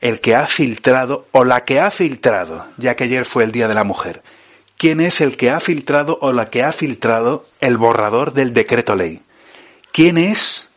el 0.00 0.20
que 0.20 0.34
ha 0.34 0.46
filtrado 0.46 1.26
o 1.32 1.44
la 1.44 1.64
que 1.64 1.80
ha 1.80 1.90
filtrado, 1.90 2.66
ya 2.76 2.96
que 2.96 3.04
ayer 3.04 3.24
fue 3.24 3.44
el 3.44 3.52
Día 3.52 3.68
de 3.68 3.74
la 3.74 3.84
Mujer? 3.84 4.22
¿Quién 4.76 5.00
es 5.00 5.20
el 5.20 5.36
que 5.36 5.50
ha 5.50 5.60
filtrado 5.60 6.18
o 6.20 6.32
la 6.32 6.50
que 6.50 6.64
ha 6.64 6.72
filtrado 6.72 7.46
el 7.60 7.76
borrador 7.76 8.32
del 8.32 8.52
decreto 8.52 8.96
ley? 8.96 9.22
¿Quién 9.92 10.18
es 10.18 10.71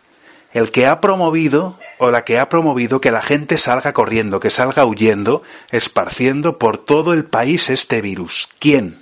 el 0.55 0.71
que 0.71 0.87
ha 0.87 1.01
promovido 1.01 1.77
o 1.97 2.11
la 2.11 2.23
que 2.23 2.39
ha 2.39 2.47
promovido 2.47 3.01
que 3.01 3.11
la 3.11 3.21
gente 3.21 3.57
salga 3.57 3.91
corriendo, 3.91 4.39
que 4.39 4.49
salga 4.49 4.85
huyendo, 4.85 5.43
esparciendo 5.69 6.57
por 6.57 6.77
todo 6.77 7.13
el 7.13 7.25
país 7.25 7.69
este 7.69 8.01
virus? 8.01 8.47
¿Quién? 8.57 8.97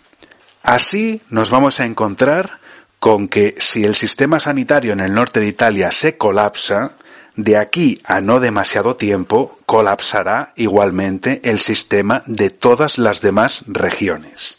Así 0.63 1.21
nos 1.29 1.51
vamos 1.51 1.79
a 1.79 1.85
encontrar 1.85 2.59
con 2.99 3.27
que 3.27 3.53
si 3.59 3.83
el 3.83 3.93
sistema 3.93 4.39
sanitario 4.39 4.93
en 4.93 5.01
el 5.01 5.13
norte 5.13 5.41
de 5.41 5.47
Italia 5.47 5.91
se 5.91 6.17
colapsa, 6.17 6.93
de 7.35 7.57
aquí 7.57 8.01
a 8.03 8.19
no 8.19 8.39
demasiado 8.39 8.95
tiempo 8.95 9.59
colapsará 9.67 10.53
igualmente 10.55 11.39
el 11.43 11.59
sistema 11.59 12.23
de 12.25 12.49
todas 12.49 12.97
las 12.97 13.21
demás 13.21 13.63
regiones. 13.67 14.57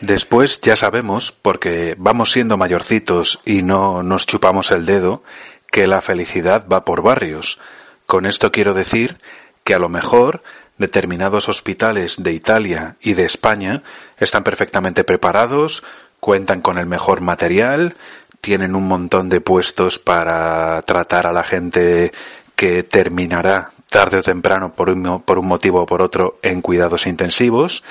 Después 0.00 0.60
ya 0.60 0.76
sabemos, 0.76 1.32
porque 1.32 1.96
vamos 1.98 2.32
siendo 2.32 2.58
mayorcitos 2.58 3.40
y 3.46 3.62
no 3.62 4.02
nos 4.02 4.26
chupamos 4.26 4.70
el 4.70 4.84
dedo, 4.84 5.22
que 5.70 5.86
la 5.86 6.00
felicidad 6.00 6.66
va 6.66 6.84
por 6.84 7.02
barrios. 7.02 7.58
Con 8.06 8.26
esto 8.26 8.50
quiero 8.52 8.74
decir 8.74 9.16
que 9.64 9.74
a 9.74 9.78
lo 9.78 9.88
mejor 9.88 10.42
determinados 10.78 11.48
hospitales 11.48 12.22
de 12.22 12.32
Italia 12.32 12.96
y 13.00 13.14
de 13.14 13.24
España 13.24 13.82
están 14.18 14.44
perfectamente 14.44 15.04
preparados, 15.04 15.82
cuentan 16.20 16.62
con 16.62 16.78
el 16.78 16.86
mejor 16.86 17.20
material, 17.20 17.94
tienen 18.40 18.74
un 18.74 18.86
montón 18.86 19.28
de 19.28 19.40
puestos 19.40 19.98
para 19.98 20.80
tratar 20.82 21.26
a 21.26 21.32
la 21.32 21.42
gente 21.42 22.12
que 22.56 22.82
terminará 22.82 23.70
tarde 23.90 24.18
o 24.18 24.22
temprano 24.22 24.72
por 24.72 24.90
un, 24.90 25.22
por 25.22 25.38
un 25.38 25.46
motivo 25.46 25.82
o 25.82 25.86
por 25.86 26.02
otro 26.02 26.38
en 26.42 26.60
cuidados 26.60 27.06
intensivos, 27.06 27.82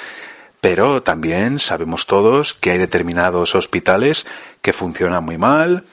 pero 0.61 1.03
también 1.03 1.59
sabemos 1.59 2.05
todos 2.05 2.53
que 2.53 2.71
hay 2.71 2.77
determinados 2.77 3.55
hospitales 3.55 4.25
que 4.61 4.73
funcionan 4.73 5.23
muy 5.23 5.37
mal, 5.37 5.85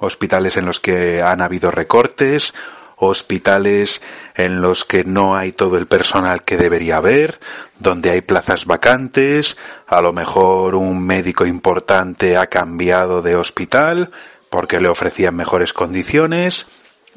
hospitales 0.00 0.56
en 0.56 0.66
los 0.66 0.80
que 0.80 1.22
han 1.22 1.40
habido 1.40 1.70
recortes, 1.70 2.54
hospitales 2.96 4.02
en 4.34 4.60
los 4.60 4.84
que 4.84 5.04
no 5.04 5.36
hay 5.36 5.52
todo 5.52 5.78
el 5.78 5.86
personal 5.86 6.42
que 6.42 6.56
debería 6.56 6.96
haber, 6.96 7.38
donde 7.78 8.10
hay 8.10 8.20
plazas 8.20 8.66
vacantes, 8.66 9.56
a 9.86 10.02
lo 10.02 10.12
mejor 10.12 10.74
un 10.74 11.04
médico 11.04 11.46
importante 11.46 12.36
ha 12.36 12.48
cambiado 12.48 13.22
de 13.22 13.36
hospital 13.36 14.10
porque 14.50 14.80
le 14.80 14.88
ofrecían 14.88 15.36
mejores 15.36 15.72
condiciones 15.72 16.66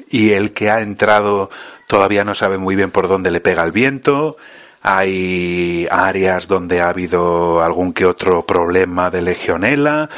y 0.08 0.32
el 0.32 0.52
que 0.52 0.70
ha 0.70 0.80
entrado 0.80 1.50
todavía 1.86 2.24
no 2.24 2.34
sabe 2.34 2.58
muy 2.58 2.76
bien 2.76 2.90
por 2.90 3.08
dónde 3.08 3.30
le 3.30 3.40
pega 3.40 3.62
el 3.62 3.72
viento, 3.72 4.36
hay 4.82 5.86
áreas 5.90 6.46
donde 6.46 6.80
ha 6.80 6.88
habido 6.88 7.62
algún 7.62 7.92
que 7.92 8.04
otro 8.06 8.44
problema 8.44 9.10
de 9.10 9.22
legionela, 9.22 10.08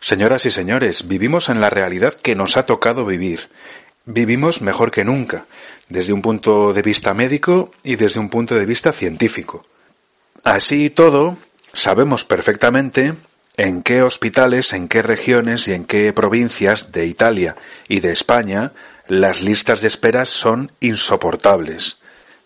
Señoras 0.00 0.46
y 0.46 0.50
señores, 0.50 1.08
vivimos 1.08 1.48
en 1.48 1.60
la 1.60 1.70
realidad 1.70 2.14
que 2.14 2.34
nos 2.34 2.56
ha 2.56 2.66
tocado 2.66 3.04
vivir. 3.04 3.48
Vivimos 4.04 4.62
mejor 4.62 4.90
que 4.90 5.04
nunca, 5.04 5.46
desde 5.88 6.12
un 6.12 6.22
punto 6.22 6.72
de 6.72 6.82
vista 6.82 7.14
médico 7.14 7.72
y 7.82 7.96
desde 7.96 8.20
un 8.20 8.30
punto 8.30 8.54
de 8.54 8.64
vista 8.64 8.92
científico. 8.92 9.66
Así 10.44 10.86
y 10.86 10.90
todo, 10.90 11.36
sabemos 11.72 12.24
perfectamente 12.24 13.14
en 13.56 13.82
qué 13.82 14.02
hospitales, 14.02 14.72
en 14.72 14.88
qué 14.88 15.02
regiones 15.02 15.66
y 15.68 15.74
en 15.74 15.84
qué 15.84 16.12
provincias 16.12 16.92
de 16.92 17.06
Italia 17.06 17.56
y 17.88 18.00
de 18.00 18.12
España 18.12 18.72
las 19.08 19.42
listas 19.42 19.80
de 19.80 19.88
esperas 19.88 20.28
son 20.28 20.70
insoportables, 20.80 21.98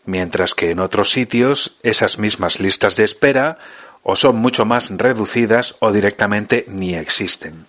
mientras 0.05 0.55
que 0.55 0.71
en 0.71 0.81
otros 0.81 1.11
sitios 1.11 1.77
esas 1.83 2.19
mismas 2.19 2.61
listas 2.61 2.97
de 2.97 3.05
espera 3.05 3.59
o 4.03 4.17
son 4.17 4.37
mucho 4.37 4.65
más 4.65 4.91
reducidas 4.91 5.77
o 5.81 5.93
directamente 5.93 6.65
ni 6.69 6.95
existen. 6.95 7.67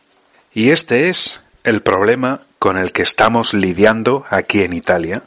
Y 0.53 0.69
este 0.69 1.09
es 1.09 1.41
el 1.63 1.81
problema 1.81 2.41
con 2.59 2.77
el 2.77 2.91
que 2.91 3.03
estamos 3.03 3.53
lidiando 3.53 4.25
aquí 4.29 4.61
en 4.61 4.73
Italia 4.73 5.23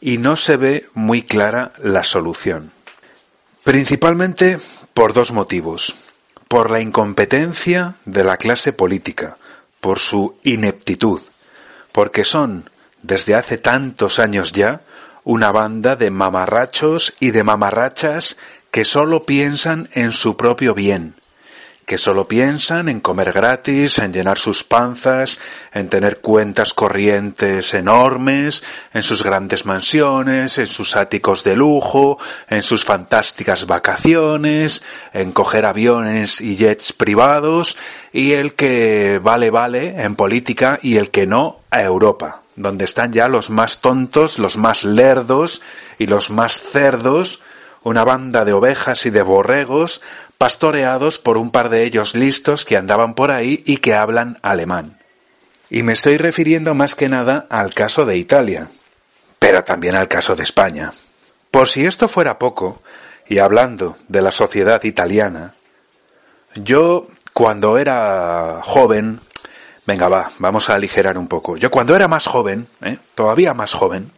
y 0.00 0.18
no 0.18 0.36
se 0.36 0.56
ve 0.56 0.88
muy 0.94 1.22
clara 1.22 1.72
la 1.78 2.02
solución. 2.02 2.72
Principalmente 3.64 4.58
por 4.94 5.12
dos 5.12 5.32
motivos. 5.32 5.94
Por 6.48 6.70
la 6.70 6.80
incompetencia 6.80 7.94
de 8.04 8.24
la 8.24 8.36
clase 8.36 8.72
política, 8.72 9.36
por 9.80 9.98
su 9.98 10.34
ineptitud, 10.42 11.20
porque 11.92 12.24
son, 12.24 12.68
desde 13.02 13.34
hace 13.34 13.56
tantos 13.56 14.18
años 14.18 14.52
ya, 14.52 14.80
una 15.22 15.52
banda 15.52 15.94
de 15.94 16.10
mamarrachos 16.10 17.14
y 17.20 17.30
de 17.30 17.44
mamarrachas 17.44 18.36
que 18.70 18.84
solo 18.84 19.24
piensan 19.24 19.88
en 19.92 20.12
su 20.12 20.36
propio 20.36 20.74
bien, 20.74 21.14
que 21.90 21.98
solo 21.98 22.28
piensan 22.28 22.88
en 22.88 23.00
comer 23.00 23.32
gratis, 23.32 23.98
en 23.98 24.12
llenar 24.12 24.38
sus 24.38 24.62
panzas, 24.62 25.40
en 25.72 25.88
tener 25.88 26.20
cuentas 26.20 26.72
corrientes 26.72 27.74
enormes, 27.74 28.62
en 28.94 29.02
sus 29.02 29.24
grandes 29.24 29.66
mansiones, 29.66 30.58
en 30.58 30.68
sus 30.68 30.94
áticos 30.94 31.42
de 31.42 31.56
lujo, 31.56 32.16
en 32.48 32.62
sus 32.62 32.84
fantásticas 32.84 33.66
vacaciones, 33.66 34.84
en 35.12 35.32
coger 35.32 35.64
aviones 35.64 36.40
y 36.40 36.54
jets 36.54 36.92
privados, 36.92 37.76
y 38.12 38.34
el 38.34 38.54
que 38.54 39.18
vale 39.20 39.50
vale 39.50 40.00
en 40.00 40.14
política 40.14 40.78
y 40.80 40.96
el 40.96 41.10
que 41.10 41.26
no 41.26 41.58
a 41.70 41.82
Europa, 41.82 42.42
donde 42.54 42.84
están 42.84 43.12
ya 43.12 43.28
los 43.28 43.50
más 43.50 43.80
tontos, 43.80 44.38
los 44.38 44.56
más 44.58 44.84
lerdos 44.84 45.60
y 45.98 46.06
los 46.06 46.30
más 46.30 46.60
cerdos, 46.60 47.42
una 47.82 48.04
banda 48.04 48.44
de 48.44 48.52
ovejas 48.52 49.06
y 49.06 49.10
de 49.10 49.22
borregos 49.22 50.02
pastoreados 50.38 51.18
por 51.18 51.36
un 51.36 51.50
par 51.50 51.68
de 51.68 51.84
ellos 51.84 52.14
listos 52.14 52.64
que 52.64 52.76
andaban 52.76 53.14
por 53.14 53.30
ahí 53.30 53.62
y 53.66 53.78
que 53.78 53.94
hablan 53.94 54.38
alemán. 54.42 54.98
Y 55.68 55.82
me 55.82 55.92
estoy 55.92 56.16
refiriendo 56.16 56.74
más 56.74 56.94
que 56.94 57.08
nada 57.08 57.46
al 57.48 57.74
caso 57.74 58.04
de 58.04 58.16
Italia, 58.16 58.68
pero 59.38 59.62
también 59.62 59.96
al 59.96 60.08
caso 60.08 60.34
de 60.34 60.42
España. 60.42 60.92
Por 61.50 61.68
si 61.68 61.86
esto 61.86 62.08
fuera 62.08 62.38
poco, 62.38 62.82
y 63.28 63.38
hablando 63.38 63.96
de 64.08 64.22
la 64.22 64.32
sociedad 64.32 64.82
italiana, 64.82 65.54
yo 66.56 67.06
cuando 67.32 67.78
era 67.78 68.60
joven, 68.62 69.20
venga 69.86 70.08
va, 70.08 70.30
vamos 70.38 70.68
a 70.68 70.74
aligerar 70.74 71.16
un 71.16 71.28
poco, 71.28 71.56
yo 71.56 71.70
cuando 71.70 71.94
era 71.94 72.08
más 72.08 72.26
joven, 72.26 72.66
¿eh? 72.82 72.98
todavía 73.14 73.54
más 73.54 73.72
joven, 73.72 74.10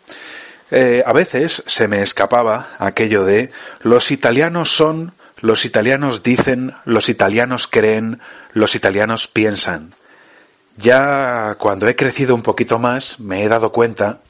eh, 0.73 1.03
a 1.05 1.13
veces 1.13 1.63
se 1.67 1.87
me 1.87 2.01
escapaba 2.01 2.71
aquello 2.79 3.25
de 3.25 3.51
los 3.83 4.11
italianos 4.11 4.71
son, 4.71 5.13
los 5.39 5.67
italianos 5.67 6.23
dicen, 6.23 6.75
los 6.87 7.11
italianos 7.11 7.69
creen, 7.69 8.21
los 8.55 8.75
italianos 8.75 9.29
piensan. 9.29 9.95
Ya 10.79 11.57
cuando 11.59 11.89
he 11.89 11.95
crecido 11.95 12.35
un 12.35 12.43
poquito 12.43 12.79
más 12.79 13.21
me 13.21 13.45
he 13.45 13.49
dado 13.49 13.71
cuenta 13.71 14.21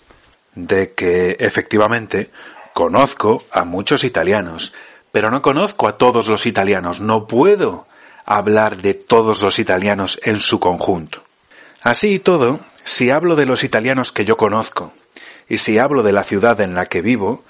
de 0.57 0.95
que 0.95 1.37
efectivamente 1.39 2.33
conozco 2.75 3.45
a 3.53 3.65
muchos 3.65 4.03
italianos, 4.03 4.73
pero 5.13 5.31
no 5.31 5.43
conozco 5.43 5.87
a 5.87 5.97
todos 5.97 6.27
los 6.27 6.45
italianos, 6.47 7.01
no 7.01 7.29
puedo 7.29 7.87
hablar 8.25 8.79
de 8.79 8.95
todos 8.95 9.43
los 9.43 9.61
italianos 9.61 10.19
en 10.25 10.41
su 10.41 10.59
conjunto. 10.59 11.23
Así 11.83 12.15
y 12.15 12.19
todo, 12.19 12.59
si 12.83 13.11
hablo 13.11 13.37
de 13.37 13.47
los 13.47 13.63
italianos 13.63 14.11
que 14.11 14.25
yo 14.25 14.37
conozco, 14.37 14.93
y 15.49 15.59
si 15.59 15.79
hablo 15.79 16.03
de 16.03 16.13
la 16.13 16.25
ciudad 16.25 16.61
en 16.61 16.75
la 16.75 16.87
que 16.87 17.03
vivo, 17.03 17.45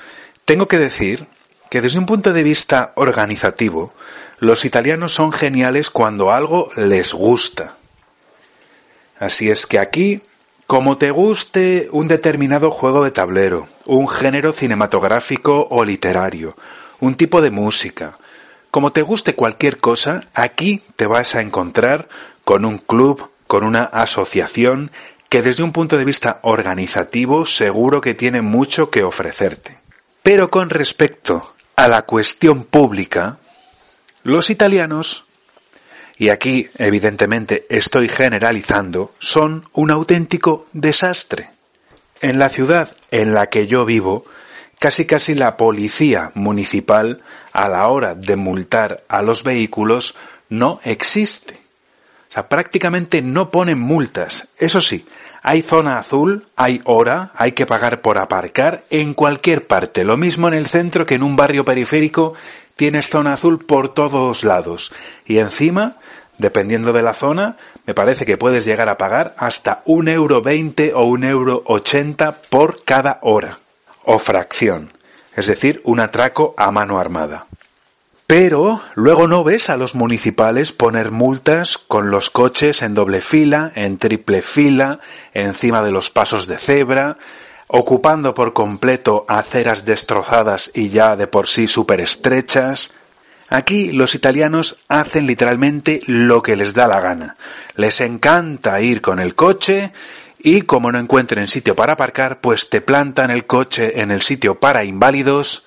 tengo 0.44 0.68
que 0.68 0.78
decir 0.78 1.26
que 1.70 1.80
desde 1.80 1.98
un 1.98 2.06
punto 2.06 2.32
de 2.32 2.42
vista 2.42 2.92
organizativo, 2.96 3.94
los 4.38 4.64
italianos 4.64 5.14
son 5.14 5.32
geniales 5.32 5.88
cuando 5.88 6.32
algo 6.32 6.70
les 6.76 7.14
gusta. 7.14 7.76
Así 9.18 9.50
es 9.50 9.66
que 9.66 9.78
aquí, 9.78 10.20
como 10.66 10.98
te 10.98 11.10
guste 11.10 11.88
un 11.92 12.08
determinado 12.08 12.70
juego 12.70 13.04
de 13.04 13.10
tablero, 13.10 13.68
un 13.86 14.08
género 14.08 14.52
cinematográfico 14.52 15.66
o 15.70 15.84
literario, 15.84 16.56
un 17.00 17.14
tipo 17.14 17.40
de 17.40 17.50
música, 17.50 18.18
como 18.72 18.90
te 18.90 19.02
guste 19.02 19.34
cualquier 19.34 19.78
cosa, 19.78 20.24
aquí 20.34 20.82
te 20.96 21.06
vas 21.06 21.34
a 21.34 21.40
encontrar 21.40 22.08
con 22.44 22.64
un 22.64 22.78
club, 22.78 23.30
con 23.46 23.64
una 23.64 23.84
asociación 23.84 24.90
que 25.32 25.40
desde 25.40 25.62
un 25.62 25.72
punto 25.72 25.96
de 25.96 26.04
vista 26.04 26.40
organizativo 26.42 27.46
seguro 27.46 28.02
que 28.02 28.12
tiene 28.12 28.42
mucho 28.42 28.90
que 28.90 29.02
ofrecerte. 29.02 29.78
Pero 30.22 30.50
con 30.50 30.68
respecto 30.68 31.54
a 31.74 31.88
la 31.88 32.02
cuestión 32.02 32.64
pública, 32.64 33.38
los 34.24 34.50
italianos, 34.50 35.24
y 36.18 36.28
aquí 36.28 36.68
evidentemente 36.76 37.64
estoy 37.70 38.10
generalizando, 38.10 39.14
son 39.20 39.66
un 39.72 39.90
auténtico 39.90 40.66
desastre. 40.74 41.48
En 42.20 42.38
la 42.38 42.50
ciudad 42.50 42.94
en 43.10 43.32
la 43.32 43.46
que 43.46 43.66
yo 43.66 43.86
vivo, 43.86 44.26
casi 44.78 45.06
casi 45.06 45.34
la 45.34 45.56
policía 45.56 46.30
municipal 46.34 47.22
a 47.54 47.70
la 47.70 47.88
hora 47.88 48.14
de 48.14 48.36
multar 48.36 49.02
a 49.08 49.22
los 49.22 49.44
vehículos 49.44 50.14
no 50.50 50.78
existe. 50.84 51.54
O 52.28 52.32
sea, 52.34 52.48
prácticamente 52.50 53.22
no 53.22 53.50
ponen 53.50 53.78
multas. 53.78 54.48
Eso 54.58 54.82
sí, 54.82 55.06
Hay 55.42 55.62
zona 55.62 55.98
azul, 55.98 56.46
hay 56.54 56.80
hora, 56.84 57.32
hay 57.34 57.52
que 57.52 57.66
pagar 57.66 58.00
por 58.00 58.18
aparcar 58.18 58.84
en 58.90 59.12
cualquier 59.12 59.66
parte. 59.66 60.04
Lo 60.04 60.16
mismo 60.16 60.46
en 60.46 60.54
el 60.54 60.66
centro 60.66 61.04
que 61.04 61.16
en 61.16 61.24
un 61.24 61.34
barrio 61.34 61.64
periférico 61.64 62.34
tienes 62.76 63.08
zona 63.08 63.32
azul 63.32 63.64
por 63.64 63.88
todos 63.88 64.44
lados. 64.44 64.92
Y 65.26 65.38
encima, 65.38 65.96
dependiendo 66.38 66.92
de 66.92 67.02
la 67.02 67.12
zona, 67.12 67.56
me 67.86 67.94
parece 67.94 68.24
que 68.24 68.36
puedes 68.36 68.64
llegar 68.64 68.88
a 68.88 68.98
pagar 68.98 69.34
hasta 69.36 69.82
un 69.84 70.06
euro 70.06 70.42
veinte 70.42 70.92
o 70.94 71.04
un 71.04 71.24
euro 71.24 71.62
ochenta 71.66 72.40
por 72.48 72.84
cada 72.84 73.18
hora. 73.22 73.58
O 74.04 74.20
fracción. 74.20 74.92
Es 75.34 75.46
decir, 75.46 75.80
un 75.84 75.98
atraco 75.98 76.54
a 76.56 76.70
mano 76.70 76.98
armada. 76.98 77.46
Pero 78.34 78.80
luego 78.94 79.28
no 79.28 79.44
ves 79.44 79.68
a 79.68 79.76
los 79.76 79.94
municipales 79.94 80.72
poner 80.72 81.10
multas 81.10 81.76
con 81.76 82.10
los 82.10 82.30
coches 82.30 82.80
en 82.80 82.94
doble 82.94 83.20
fila, 83.20 83.70
en 83.74 83.98
triple 83.98 84.40
fila, 84.40 85.00
encima 85.34 85.82
de 85.82 85.90
los 85.90 86.08
pasos 86.08 86.46
de 86.46 86.56
cebra, 86.56 87.18
ocupando 87.66 88.32
por 88.32 88.54
completo 88.54 89.26
aceras 89.28 89.84
destrozadas 89.84 90.70
y 90.72 90.88
ya 90.88 91.14
de 91.14 91.26
por 91.26 91.46
sí 91.46 91.68
súper 91.68 92.00
estrechas. 92.00 92.92
Aquí 93.50 93.92
los 93.92 94.14
italianos 94.14 94.78
hacen 94.88 95.26
literalmente 95.26 96.00
lo 96.06 96.40
que 96.40 96.56
les 96.56 96.72
da 96.72 96.88
la 96.88 97.00
gana. 97.02 97.36
Les 97.76 98.00
encanta 98.00 98.80
ir 98.80 99.02
con 99.02 99.20
el 99.20 99.34
coche 99.34 99.92
y 100.38 100.62
como 100.62 100.90
no 100.90 100.98
encuentren 100.98 101.48
sitio 101.48 101.76
para 101.76 101.92
aparcar, 101.92 102.40
pues 102.40 102.70
te 102.70 102.80
plantan 102.80 103.30
el 103.30 103.44
coche 103.44 104.00
en 104.00 104.10
el 104.10 104.22
sitio 104.22 104.58
para 104.58 104.84
inválidos 104.84 105.66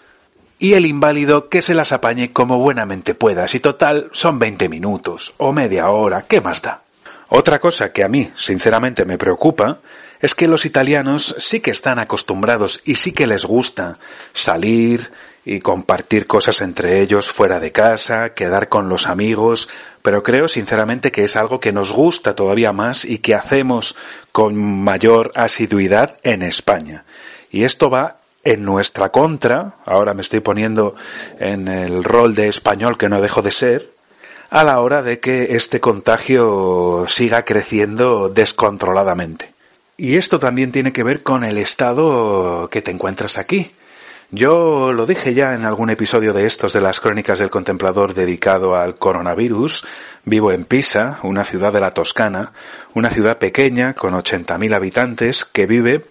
y 0.57 0.73
el 0.73 0.85
inválido 0.85 1.49
que 1.49 1.61
se 1.61 1.73
las 1.73 1.91
apañe 1.91 2.31
como 2.31 2.59
buenamente 2.59 3.15
pueda, 3.15 3.47
si 3.47 3.59
total 3.59 4.09
son 4.11 4.39
20 4.39 4.69
minutos 4.69 5.33
o 5.37 5.51
media 5.51 5.89
hora, 5.89 6.23
¿qué 6.23 6.41
más 6.41 6.61
da? 6.61 6.81
Otra 7.29 7.59
cosa 7.59 7.91
que 7.91 8.03
a 8.03 8.07
mí, 8.07 8.31
sinceramente, 8.37 9.05
me 9.05 9.17
preocupa 9.17 9.79
es 10.21 10.35
que 10.35 10.47
los 10.47 10.65
italianos 10.65 11.35
sí 11.39 11.59
que 11.59 11.71
están 11.71 11.99
acostumbrados 11.99 12.81
y 12.85 12.95
sí 12.95 13.11
que 13.11 13.27
les 13.27 13.45
gusta 13.45 13.97
salir 14.33 15.11
y 15.43 15.59
compartir 15.59 16.25
cosas 16.25 16.61
entre 16.61 17.01
ellos 17.01 17.29
fuera 17.29 17.59
de 17.59 17.71
casa, 17.71 18.33
quedar 18.33 18.69
con 18.69 18.89
los 18.89 19.07
amigos, 19.07 19.69
pero 20.01 20.23
creo 20.23 20.47
sinceramente 20.47 21.11
que 21.11 21.23
es 21.23 21.35
algo 21.35 21.59
que 21.59 21.71
nos 21.71 21.91
gusta 21.91 22.35
todavía 22.35 22.71
más 22.71 23.05
y 23.05 23.19
que 23.19 23.35
hacemos 23.35 23.95
con 24.31 24.55
mayor 24.55 25.31
asiduidad 25.35 26.17
en 26.23 26.41
España. 26.41 27.05
Y 27.51 27.63
esto 27.63 27.89
va 27.89 28.17
en 28.45 28.63
nuestra 28.63 29.09
contra, 29.09 29.73
ahora 29.85 30.13
me 30.13 30.21
estoy 30.21 30.39
poniendo 30.39 30.95
en 31.39 31.67
el 31.67 32.03
rol 32.03 32.35
de 32.35 32.47
español 32.47 32.97
que 32.97 33.09
no 33.09 33.19
dejo 33.19 33.41
de 33.41 33.51
ser, 33.51 33.91
a 34.51 34.63
la 34.63 34.79
hora 34.79 35.01
de 35.01 35.19
que 35.19 35.55
este 35.55 35.81
contagio 35.81 37.05
siga 37.07 37.43
creciendo 37.43 38.29
descontroladamente. 38.29 39.51
Y 39.97 40.17
esto 40.17 40.39
también 40.39 40.71
tiene 40.71 40.93
que 40.93 41.03
ver 41.03 41.23
con 41.23 41.43
el 41.43 41.57
estado 41.57 42.69
que 42.69 42.81
te 42.81 42.91
encuentras 42.91 43.37
aquí. 43.39 43.73
Yo 44.29 44.91
lo 44.93 45.05
dije 45.05 45.33
ya 45.33 45.55
en 45.55 45.65
algún 45.65 45.89
episodio 45.89 46.33
de 46.33 46.45
estos 46.45 46.73
de 46.73 46.81
las 46.81 46.99
crónicas 46.99 47.39
del 47.39 47.49
contemplador 47.49 48.13
dedicado 48.13 48.75
al 48.75 48.97
coronavirus. 48.97 49.85
Vivo 50.23 50.51
en 50.51 50.65
Pisa, 50.65 51.19
una 51.23 51.43
ciudad 51.43 51.73
de 51.73 51.79
la 51.79 51.91
Toscana, 51.91 52.51
una 52.93 53.09
ciudad 53.09 53.37
pequeña 53.37 53.93
con 53.93 54.13
80.000 54.13 54.75
habitantes 54.75 55.45
que 55.45 55.65
vive 55.65 56.05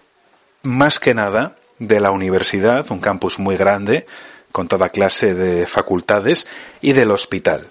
más 0.63 0.99
que 0.99 1.13
nada 1.13 1.55
de 1.79 1.99
la 1.99 2.11
universidad, 2.11 2.85
un 2.91 2.99
campus 2.99 3.39
muy 3.39 3.57
grande, 3.57 4.05
con 4.51 4.67
toda 4.67 4.89
clase 4.89 5.33
de 5.33 5.67
facultades, 5.67 6.47
y 6.81 6.93
del 6.93 7.11
hospital. 7.11 7.67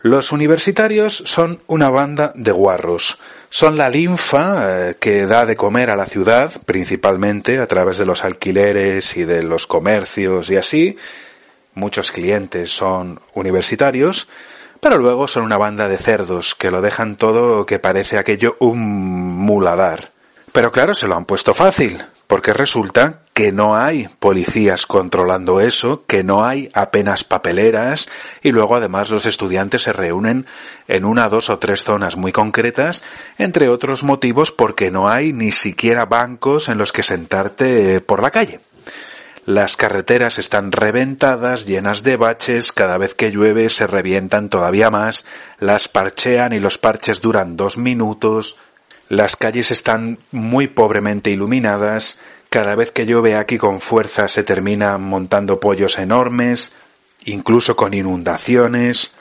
Los 0.00 0.32
universitarios 0.32 1.22
son 1.26 1.60
una 1.68 1.88
banda 1.88 2.32
de 2.34 2.50
guarros. 2.50 3.18
Son 3.50 3.76
la 3.76 3.88
linfa 3.88 4.88
eh, 4.88 4.96
que 4.98 5.26
da 5.26 5.46
de 5.46 5.56
comer 5.56 5.90
a 5.90 5.96
la 5.96 6.06
ciudad, 6.06 6.52
principalmente 6.66 7.60
a 7.60 7.66
través 7.66 7.98
de 7.98 8.06
los 8.06 8.24
alquileres 8.24 9.16
y 9.16 9.24
de 9.24 9.42
los 9.42 9.66
comercios 9.66 10.50
y 10.50 10.56
así. 10.56 10.96
Muchos 11.74 12.10
clientes 12.12 12.70
son 12.70 13.20
universitarios, 13.34 14.28
pero 14.80 14.98
luego 14.98 15.28
son 15.28 15.44
una 15.44 15.58
banda 15.58 15.88
de 15.88 15.98
cerdos 15.98 16.54
que 16.54 16.70
lo 16.70 16.80
dejan 16.80 17.16
todo 17.16 17.64
que 17.64 17.78
parece 17.78 18.18
aquello 18.18 18.56
un 18.58 18.80
muladar. 18.80 20.11
Pero 20.52 20.70
claro, 20.70 20.94
se 20.94 21.06
lo 21.06 21.16
han 21.16 21.24
puesto 21.24 21.54
fácil, 21.54 21.98
porque 22.26 22.52
resulta 22.52 23.22
que 23.32 23.52
no 23.52 23.74
hay 23.74 24.08
policías 24.18 24.86
controlando 24.86 25.60
eso, 25.60 26.04
que 26.06 26.22
no 26.22 26.44
hay 26.44 26.68
apenas 26.74 27.24
papeleras 27.24 28.08
y 28.42 28.52
luego 28.52 28.76
además 28.76 29.08
los 29.08 29.24
estudiantes 29.24 29.82
se 29.82 29.94
reúnen 29.94 30.46
en 30.88 31.06
una, 31.06 31.28
dos 31.28 31.48
o 31.48 31.58
tres 31.58 31.84
zonas 31.84 32.16
muy 32.16 32.32
concretas, 32.32 33.02
entre 33.38 33.70
otros 33.70 34.02
motivos 34.02 34.52
porque 34.52 34.90
no 34.90 35.08
hay 35.08 35.32
ni 35.32 35.52
siquiera 35.52 36.04
bancos 36.04 36.68
en 36.68 36.76
los 36.76 36.92
que 36.92 37.02
sentarte 37.02 38.02
por 38.02 38.22
la 38.22 38.30
calle. 38.30 38.60
Las 39.46 39.76
carreteras 39.76 40.38
están 40.38 40.70
reventadas, 40.70 41.66
llenas 41.66 42.02
de 42.02 42.16
baches, 42.16 42.70
cada 42.70 42.96
vez 42.96 43.14
que 43.14 43.32
llueve 43.32 43.70
se 43.70 43.86
revientan 43.86 44.48
todavía 44.48 44.88
más, 44.88 45.26
las 45.58 45.88
parchean 45.88 46.52
y 46.52 46.60
los 46.60 46.78
parches 46.78 47.20
duran 47.20 47.56
dos 47.56 47.76
minutos, 47.76 48.56
las 49.12 49.36
calles 49.36 49.70
están 49.70 50.20
muy 50.30 50.68
pobremente 50.68 51.28
iluminadas, 51.28 52.18
cada 52.48 52.74
vez 52.74 52.90
que 52.90 53.04
llueve 53.04 53.36
aquí 53.36 53.58
con 53.58 53.82
fuerza 53.82 54.26
se 54.26 54.42
termina 54.42 54.96
montando 54.96 55.60
pollos 55.60 55.98
enormes, 55.98 56.72
incluso 57.26 57.76
con 57.76 57.92
inundaciones. 57.92 59.12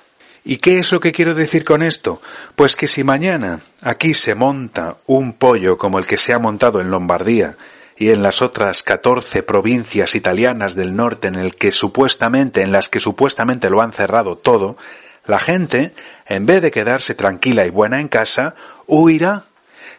¿Y 0.46 0.58
qué 0.58 0.80
es 0.80 0.94
lo 0.94 1.02
que 1.02 1.12
quiero 1.12 1.34
decir 1.34 1.66
con 1.66 1.84
esto? 1.84 2.22
Pues 2.56 2.78
que 2.78 2.88
si 2.88 3.04
mañana 3.04 3.60
aquí 3.82 4.14
se 4.14 4.34
monta 4.34 4.96
un 5.08 5.34
pollo 5.34 5.78
como 5.78 6.00
el 6.00 6.08
que 6.08 6.16
se 6.16 6.32
ha 6.32 6.40
montado 6.40 6.80
en 6.80 6.90
Lombardía 6.90 7.58
y 7.98 8.12
en 8.12 8.24
las 8.24 8.42
otras 8.42 8.84
14 8.84 9.44
provincias 9.44 10.16
italianas 10.16 10.76
del 10.76 10.96
norte 10.96 11.28
en 11.28 11.36
el 11.36 11.56
que 11.56 11.72
supuestamente 11.72 12.62
en 12.62 12.72
las 12.72 12.88
que 12.88 13.02
supuestamente 13.02 13.70
lo 13.70 13.82
han 13.82 13.92
cerrado 13.92 14.38
todo, 14.38 14.78
la 15.26 15.40
gente, 15.40 15.94
en 16.28 16.46
vez 16.46 16.62
de 16.62 16.72
quedarse 16.72 17.14
tranquila 17.14 17.66
y 17.66 17.70
buena 17.72 18.00
en 18.00 18.08
casa, 18.08 18.56
huirá 18.88 19.44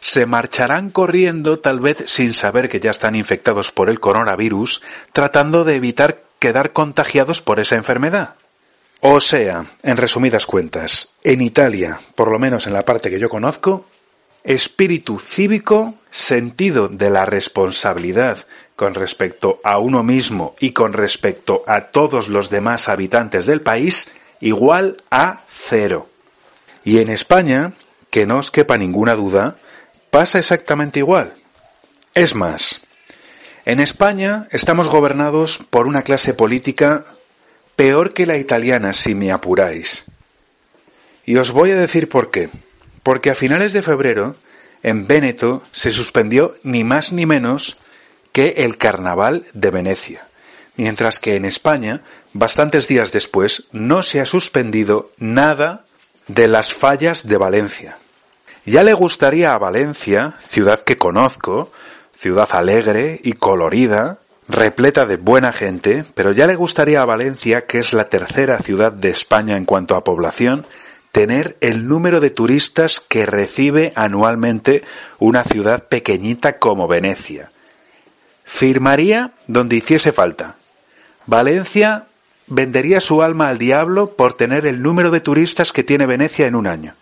se 0.03 0.27
marcharán 0.27 0.91
corriendo 0.91 1.61
tal 1.61 1.79
vez 1.79 2.05
sin 2.07 2.35
saber 2.35 2.69
que 2.69 2.81
ya 2.81 2.91
están 2.91 3.15
infectados 3.15 3.71
por 3.71 3.89
el 3.89 4.01
coronavirus, 4.01 4.83
tratando 5.13 5.63
de 5.65 5.77
evitar 5.77 6.25
quedar 6.41 6.73
contagiados 6.73 7.41
por 7.41 7.61
esa 7.61 7.77
enfermedad. 7.77 8.35
O 9.01 9.21
sea, 9.21 9.65
en 9.83 9.97
resumidas 9.97 10.45
cuentas, 10.45 11.09
en 11.23 11.41
Italia, 11.41 12.01
por 12.17 12.31
lo 12.31 12.39
menos 12.41 12.67
en 12.67 12.73
la 12.73 12.85
parte 12.85 13.11
que 13.11 13.21
yo 13.21 13.29
conozco, 13.29 13.87
espíritu 14.43 15.21
cívico, 15.21 15.95
sentido 16.11 16.89
de 16.89 17.09
la 17.09 17.25
responsabilidad 17.25 18.45
con 18.75 18.95
respecto 18.95 19.61
a 19.63 19.79
uno 19.79 20.03
mismo 20.03 20.57
y 20.59 20.73
con 20.73 20.93
respecto 20.93 21.63
a 21.69 21.83
todos 21.89 22.29
los 22.29 22.51
demás 22.51 22.89
habitantes 22.89 23.47
del 23.47 23.61
país, 23.61 24.11
igual 24.41 24.97
a 25.13 25.43
cero. 25.47 26.09
Y 26.83 26.99
en 26.99 27.09
España, 27.09 27.73
que 28.11 28.27
no 28.27 28.39
os 28.39 28.51
quepa 28.51 28.77
ninguna 28.77 29.15
duda, 29.15 29.57
pasa 30.13 30.39
exactamente 30.39 30.99
igual. 30.99 31.33
Es 32.15 32.35
más, 32.35 32.83
en 33.65 33.81
España 33.81 34.47
estamos 34.51 34.91
gobernados 34.91 35.59
por 35.71 35.87
una 35.87 36.03
clase 36.03 36.35
política 36.35 37.07
peor 37.77 38.13
que 38.13 38.27
la 38.27 38.37
italiana, 38.37 38.93
si 38.93 39.15
me 39.15 39.33
apuráis. 39.33 40.05
Y 41.25 41.37
os 41.37 41.51
voy 41.51 41.71
a 41.71 41.77
decir 41.77 42.11
por 42.11 42.31
qué. 42.31 42.51
Porque 43.03 43.31
a 43.31 43.35
finales 43.35 43.73
de 43.73 43.81
febrero, 43.81 44.37
en 44.83 45.07
Véneto, 45.07 45.63
se 45.73 45.91
suspendió 45.91 46.59
ni 46.63 46.85
más 46.85 47.11
ni 47.11 47.25
menos 47.25 47.79
que 48.33 48.49
el 48.59 48.77
Carnaval 48.77 49.47
de 49.55 49.71
Venecia. 49.71 50.29
Mientras 50.77 51.21
que 51.21 51.37
en 51.37 51.47
España, 51.47 52.03
bastantes 52.35 52.87
días 52.87 53.13
después, 53.13 53.65
no 53.73 54.03
se 54.03 54.21
ha 54.21 54.27
suspendido 54.27 55.11
nada 55.17 55.87
de 56.29 56.49
las 56.49 56.75
fallas 56.75 57.27
de 57.27 57.39
Valencia. 57.39 57.97
Ya 58.65 58.85
le 58.85 58.93
gustaría 58.93 59.55
a 59.55 59.59
Valencia, 59.59 60.35
ciudad 60.47 60.81
que 60.81 60.97
conozco, 60.97 61.73
ciudad 62.15 62.49
alegre 62.53 63.21
y 63.25 63.33
colorida, 63.33 64.19
repleta 64.49 65.05
de 65.05 65.17
buena 65.17 65.53
gente, 65.53 66.05
pero 66.15 66.31
ya 66.31 66.47
le 66.47 66.55
gustaría 66.55 67.03
a 67.03 67.05
Valencia, 67.05 67.67
que 67.67 67.79
es 67.79 67.93
la 67.93 68.09
tercera 68.09 68.59
ciudad 68.59 68.93
de 68.93 69.11
España 69.11 69.57
en 69.57 69.65
cuanto 69.65 69.97
a 69.97 70.05
población, 70.05 70.65
tener 71.11 71.57
el 71.61 71.89
número 71.89 72.21
de 72.21 72.31
turistas 72.31 73.01
que 73.01 73.27
recibe 73.27 73.93
anualmente 73.97 74.85
una 75.19 75.43
ciudad 75.43 75.89
pequeñita 75.89 76.59
como 76.59 76.87
Venecia. 76.87 77.51
Firmaría 78.45 79.33
donde 79.49 79.77
hiciese 79.77 80.13
falta. 80.13 80.57
Valencia 81.27 82.07
vendería 82.47 83.01
su 83.01 83.23
alma 83.23 83.49
al 83.49 83.59
diablo 83.59 84.07
por 84.15 84.35
tener 84.35 84.67
el 84.67 84.83
número 84.83 85.11
de 85.11 85.21
turistas 85.21 85.73
que 85.73 85.83
tiene 85.83 86.07
Venecia 86.07 86.47
en 86.47 86.55
un 86.55 86.69
año. 86.69 86.95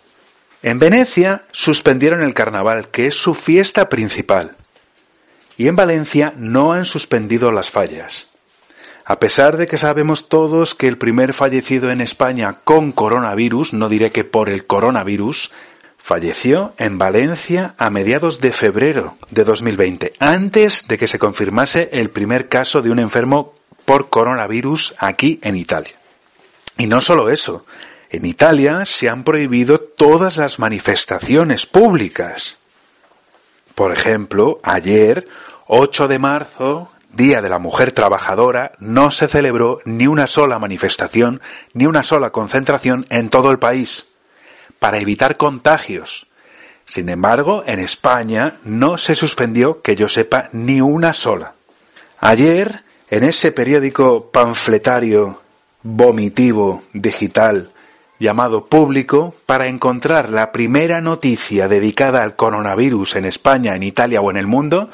En 0.63 0.77
Venecia 0.77 1.45
suspendieron 1.51 2.21
el 2.21 2.33
carnaval, 2.33 2.89
que 2.89 3.07
es 3.07 3.15
su 3.15 3.33
fiesta 3.33 3.89
principal. 3.89 4.55
Y 5.57 5.67
en 5.67 5.75
Valencia 5.75 6.33
no 6.37 6.73
han 6.73 6.85
suspendido 6.85 7.51
las 7.51 7.71
fallas. 7.71 8.27
A 9.03 9.19
pesar 9.19 9.57
de 9.57 9.67
que 9.67 9.79
sabemos 9.79 10.29
todos 10.29 10.75
que 10.75 10.87
el 10.87 10.97
primer 10.97 11.33
fallecido 11.33 11.91
en 11.91 12.01
España 12.01 12.59
con 12.63 12.91
coronavirus, 12.91 13.73
no 13.73 13.89
diré 13.89 14.11
que 14.11 14.23
por 14.23 14.49
el 14.49 14.67
coronavirus, 14.67 15.51
falleció 15.97 16.73
en 16.77 16.97
Valencia 16.97 17.75
a 17.77 17.89
mediados 17.89 18.39
de 18.41 18.51
febrero 18.51 19.17
de 19.29 19.43
2020, 19.43 20.13
antes 20.19 20.87
de 20.87 20.97
que 20.97 21.07
se 21.07 21.19
confirmase 21.19 21.89
el 21.91 22.11
primer 22.11 22.49
caso 22.49 22.81
de 22.81 22.91
un 22.91 22.99
enfermo 22.99 23.55
por 23.85 24.09
coronavirus 24.09 24.93
aquí 24.99 25.39
en 25.41 25.55
Italia. 25.55 25.95
Y 26.77 26.87
no 26.87 27.01
solo 27.01 27.29
eso, 27.29 27.65
en 28.11 28.25
Italia 28.25 28.83
se 28.85 29.09
han 29.09 29.23
prohibido 29.23 29.79
todas 29.79 30.35
las 30.35 30.59
manifestaciones 30.59 31.65
públicas. 31.65 32.57
Por 33.73 33.93
ejemplo, 33.93 34.59
ayer, 34.63 35.29
8 35.67 36.09
de 36.09 36.19
marzo, 36.19 36.91
Día 37.13 37.41
de 37.41 37.47
la 37.47 37.57
Mujer 37.57 37.93
Trabajadora, 37.93 38.73
no 38.79 39.11
se 39.11 39.29
celebró 39.29 39.79
ni 39.85 40.07
una 40.07 40.27
sola 40.27 40.59
manifestación, 40.59 41.41
ni 41.73 41.85
una 41.85 42.03
sola 42.03 42.31
concentración 42.31 43.05
en 43.09 43.29
todo 43.29 43.49
el 43.49 43.59
país, 43.59 44.07
para 44.77 44.97
evitar 44.97 45.37
contagios. 45.37 46.27
Sin 46.85 47.07
embargo, 47.07 47.63
en 47.65 47.79
España 47.79 48.57
no 48.65 48.97
se 48.97 49.15
suspendió, 49.15 49.81
que 49.81 49.95
yo 49.95 50.09
sepa, 50.09 50.49
ni 50.51 50.81
una 50.81 51.13
sola. 51.13 51.53
Ayer, 52.19 52.83
en 53.09 53.23
ese 53.23 53.53
periódico 53.53 54.31
panfletario 54.31 55.41
vomitivo 55.81 56.83
digital 56.91 57.70
llamado 58.21 58.67
Público 58.67 59.33
para 59.47 59.67
encontrar 59.67 60.29
la 60.29 60.51
primera 60.51 61.01
noticia 61.01 61.67
dedicada 61.67 62.21
al 62.21 62.35
coronavirus 62.35 63.15
en 63.15 63.25
España, 63.25 63.75
en 63.75 63.81
Italia 63.81 64.21
o 64.21 64.29
en 64.29 64.37
el 64.37 64.45
mundo, 64.45 64.91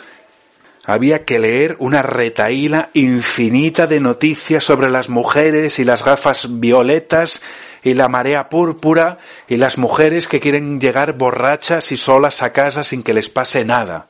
había 0.86 1.26
que 1.26 1.38
leer 1.38 1.76
una 1.80 2.02
retaíla 2.02 2.90
infinita 2.94 3.86
de 3.86 4.00
noticias 4.00 4.64
sobre 4.64 4.90
las 4.90 5.10
mujeres 5.10 5.78
y 5.80 5.84
las 5.84 6.06
gafas 6.06 6.48
violetas 6.62 7.42
y 7.84 7.96
la 7.96 8.08
marea 8.08 8.48
púrpura 8.48 9.18
y 9.50 9.58
las 9.58 9.78
mujeres 9.78 10.30
que 10.30 10.40
quieren 10.40 10.80
llegar 10.80 11.18
borrachas 11.18 11.92
y 11.92 11.98
solas 11.98 12.42
a 12.42 12.54
casa 12.54 12.86
sin 12.86 13.04
que 13.04 13.14
les 13.14 13.30
pase 13.30 13.66
nada. 13.66 14.08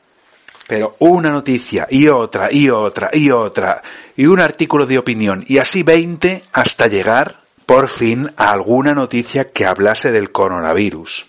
Pero 0.68 0.94
una 1.00 1.32
noticia 1.32 1.88
y 1.90 2.06
otra 2.06 2.52
y 2.52 2.70
otra 2.70 3.10
y 3.12 3.32
otra 3.32 3.82
y 4.16 4.26
un 4.26 4.38
artículo 4.38 4.86
de 4.86 4.98
opinión 4.98 5.44
y 5.48 5.58
así 5.58 5.82
veinte 5.82 6.44
hasta 6.52 6.86
llegar 6.86 7.47
por 7.68 7.88
fin 7.90 8.32
alguna 8.38 8.94
noticia 8.94 9.50
que 9.50 9.66
hablase 9.66 10.10
del 10.10 10.32
coronavirus. 10.32 11.26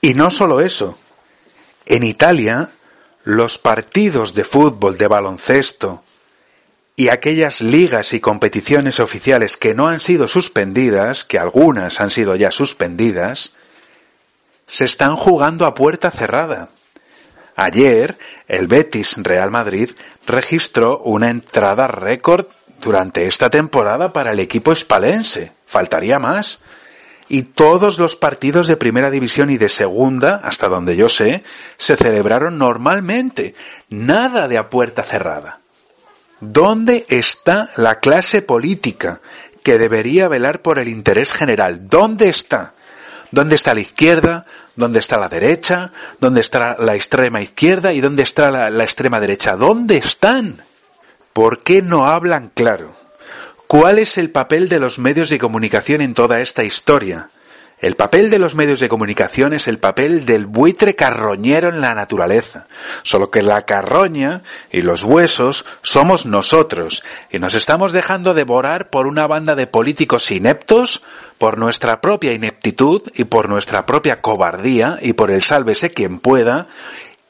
Y 0.00 0.14
no 0.14 0.30
solo 0.30 0.62
eso. 0.62 0.98
En 1.84 2.04
Italia, 2.04 2.70
los 3.24 3.58
partidos 3.58 4.32
de 4.32 4.44
fútbol, 4.44 4.96
de 4.96 5.08
baloncesto 5.08 6.02
y 6.96 7.10
aquellas 7.10 7.60
ligas 7.60 8.14
y 8.14 8.20
competiciones 8.20 8.98
oficiales 8.98 9.58
que 9.58 9.74
no 9.74 9.88
han 9.88 10.00
sido 10.00 10.26
suspendidas, 10.26 11.26
que 11.26 11.38
algunas 11.38 12.00
han 12.00 12.10
sido 12.10 12.34
ya 12.34 12.50
suspendidas, 12.50 13.52
se 14.66 14.86
están 14.86 15.16
jugando 15.16 15.66
a 15.66 15.74
puerta 15.74 16.10
cerrada. 16.10 16.70
Ayer, 17.56 18.16
el 18.46 18.68
Betis 18.68 19.16
Real 19.18 19.50
Madrid 19.50 19.90
registró 20.26 21.00
una 21.00 21.28
entrada 21.28 21.88
récord 21.88 22.46
durante 22.80 23.26
esta 23.26 23.50
temporada 23.50 24.14
para 24.14 24.32
el 24.32 24.40
equipo 24.40 24.72
espalense. 24.72 25.57
Faltaría 25.68 26.18
más. 26.18 26.60
Y 27.28 27.42
todos 27.42 27.98
los 27.98 28.16
partidos 28.16 28.66
de 28.68 28.78
primera 28.78 29.10
división 29.10 29.50
y 29.50 29.58
de 29.58 29.68
segunda, 29.68 30.40
hasta 30.42 30.68
donde 30.68 30.96
yo 30.96 31.10
sé, 31.10 31.44
se 31.76 31.94
celebraron 31.94 32.56
normalmente. 32.56 33.54
Nada 33.90 34.48
de 34.48 34.56
a 34.56 34.70
puerta 34.70 35.02
cerrada. 35.02 35.60
¿Dónde 36.40 37.04
está 37.10 37.70
la 37.76 37.96
clase 37.96 38.40
política 38.40 39.20
que 39.62 39.76
debería 39.76 40.26
velar 40.28 40.62
por 40.62 40.78
el 40.78 40.88
interés 40.88 41.34
general? 41.34 41.88
¿Dónde 41.90 42.30
está? 42.30 42.72
¿Dónde 43.30 43.56
está 43.56 43.74
la 43.74 43.80
izquierda? 43.80 44.46
¿Dónde 44.74 45.00
está 45.00 45.18
la 45.18 45.28
derecha? 45.28 45.92
¿Dónde 46.18 46.40
está 46.40 46.76
la 46.78 46.94
extrema 46.94 47.42
izquierda? 47.42 47.92
¿Y 47.92 48.00
dónde 48.00 48.22
está 48.22 48.50
la, 48.50 48.70
la 48.70 48.84
extrema 48.84 49.20
derecha? 49.20 49.54
¿Dónde 49.54 49.98
están? 49.98 50.62
¿Por 51.34 51.60
qué 51.60 51.82
no 51.82 52.06
hablan 52.06 52.50
claro? 52.54 53.07
¿Cuál 53.68 53.98
es 53.98 54.16
el 54.16 54.30
papel 54.30 54.70
de 54.70 54.80
los 54.80 54.98
medios 54.98 55.28
de 55.28 55.38
comunicación 55.38 56.00
en 56.00 56.14
toda 56.14 56.40
esta 56.40 56.64
historia? 56.64 57.28
El 57.80 57.96
papel 57.96 58.30
de 58.30 58.38
los 58.38 58.54
medios 58.54 58.80
de 58.80 58.88
comunicación 58.88 59.52
es 59.52 59.68
el 59.68 59.78
papel 59.78 60.24
del 60.24 60.46
buitre 60.46 60.96
carroñero 60.96 61.68
en 61.68 61.82
la 61.82 61.94
naturaleza, 61.94 62.66
solo 63.02 63.30
que 63.30 63.42
la 63.42 63.66
carroña 63.66 64.42
y 64.72 64.80
los 64.80 65.04
huesos 65.04 65.66
somos 65.82 66.24
nosotros, 66.24 67.04
y 67.30 67.38
nos 67.40 67.54
estamos 67.54 67.92
dejando 67.92 68.32
devorar 68.32 68.88
por 68.88 69.06
una 69.06 69.26
banda 69.26 69.54
de 69.54 69.66
políticos 69.66 70.30
ineptos, 70.30 71.02
por 71.36 71.58
nuestra 71.58 72.00
propia 72.00 72.32
ineptitud 72.32 73.02
y 73.14 73.24
por 73.24 73.50
nuestra 73.50 73.84
propia 73.84 74.22
cobardía 74.22 74.98
y 75.02 75.12
por 75.12 75.30
el 75.30 75.42
sálvese 75.42 75.90
quien 75.90 76.20
pueda, 76.20 76.68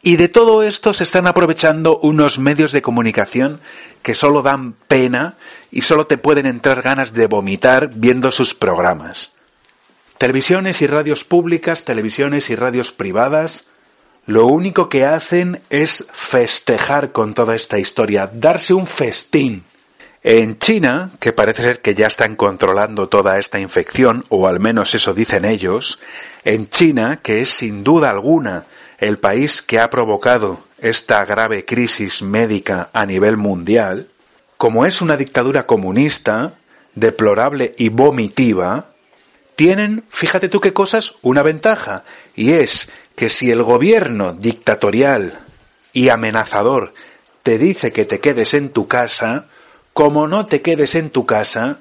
y 0.02 0.16
de 0.16 0.28
todo 0.28 0.62
esto 0.62 0.92
se 0.92 1.04
están 1.04 1.26
aprovechando 1.26 1.98
unos 1.98 2.38
medios 2.38 2.72
de 2.72 2.82
comunicación 2.82 3.60
que 4.02 4.14
solo 4.14 4.42
dan 4.42 4.72
pena 4.72 5.36
y 5.70 5.82
solo 5.82 6.06
te 6.06 6.18
pueden 6.18 6.46
entrar 6.46 6.82
ganas 6.82 7.12
de 7.12 7.26
vomitar 7.26 7.90
viendo 7.94 8.30
sus 8.30 8.54
programas. 8.54 9.32
Televisiones 10.16 10.82
y 10.82 10.86
radios 10.86 11.24
públicas, 11.24 11.84
televisiones 11.84 12.50
y 12.50 12.56
radios 12.56 12.92
privadas, 12.92 13.66
lo 14.26 14.46
único 14.46 14.88
que 14.88 15.04
hacen 15.04 15.60
es 15.70 16.04
festejar 16.12 17.12
con 17.12 17.34
toda 17.34 17.54
esta 17.54 17.78
historia, 17.78 18.30
darse 18.32 18.74
un 18.74 18.86
festín. 18.86 19.64
En 20.22 20.58
China, 20.58 21.10
que 21.20 21.32
parece 21.32 21.62
ser 21.62 21.80
que 21.80 21.94
ya 21.94 22.08
están 22.08 22.36
controlando 22.36 23.08
toda 23.08 23.38
esta 23.38 23.58
infección, 23.58 24.24
o 24.28 24.48
al 24.48 24.60
menos 24.60 24.94
eso 24.94 25.14
dicen 25.14 25.44
ellos, 25.44 25.98
en 26.44 26.68
China, 26.68 27.20
que 27.22 27.40
es 27.40 27.48
sin 27.48 27.84
duda 27.84 28.10
alguna 28.10 28.66
el 28.98 29.18
país 29.18 29.62
que 29.62 29.78
ha 29.78 29.90
provocado 29.90 30.60
esta 30.78 31.24
grave 31.24 31.64
crisis 31.64 32.22
médica 32.22 32.90
a 32.92 33.06
nivel 33.06 33.36
mundial, 33.36 34.08
como 34.56 34.86
es 34.86 35.00
una 35.00 35.16
dictadura 35.16 35.66
comunista, 35.66 36.54
deplorable 36.94 37.74
y 37.78 37.90
vomitiva, 37.90 38.90
tienen, 39.54 40.04
fíjate 40.08 40.48
tú 40.48 40.60
qué 40.60 40.72
cosas, 40.72 41.14
una 41.22 41.42
ventaja, 41.42 42.04
y 42.34 42.52
es 42.52 42.90
que 43.14 43.30
si 43.30 43.50
el 43.50 43.62
gobierno 43.62 44.34
dictatorial 44.34 45.40
y 45.92 46.08
amenazador 46.10 46.92
te 47.42 47.58
dice 47.58 47.92
que 47.92 48.04
te 48.04 48.20
quedes 48.20 48.54
en 48.54 48.70
tu 48.70 48.88
casa, 48.88 49.46
como 49.92 50.28
no 50.28 50.46
te 50.46 50.60
quedes 50.60 50.94
en 50.94 51.10
tu 51.10 51.26
casa, 51.26 51.78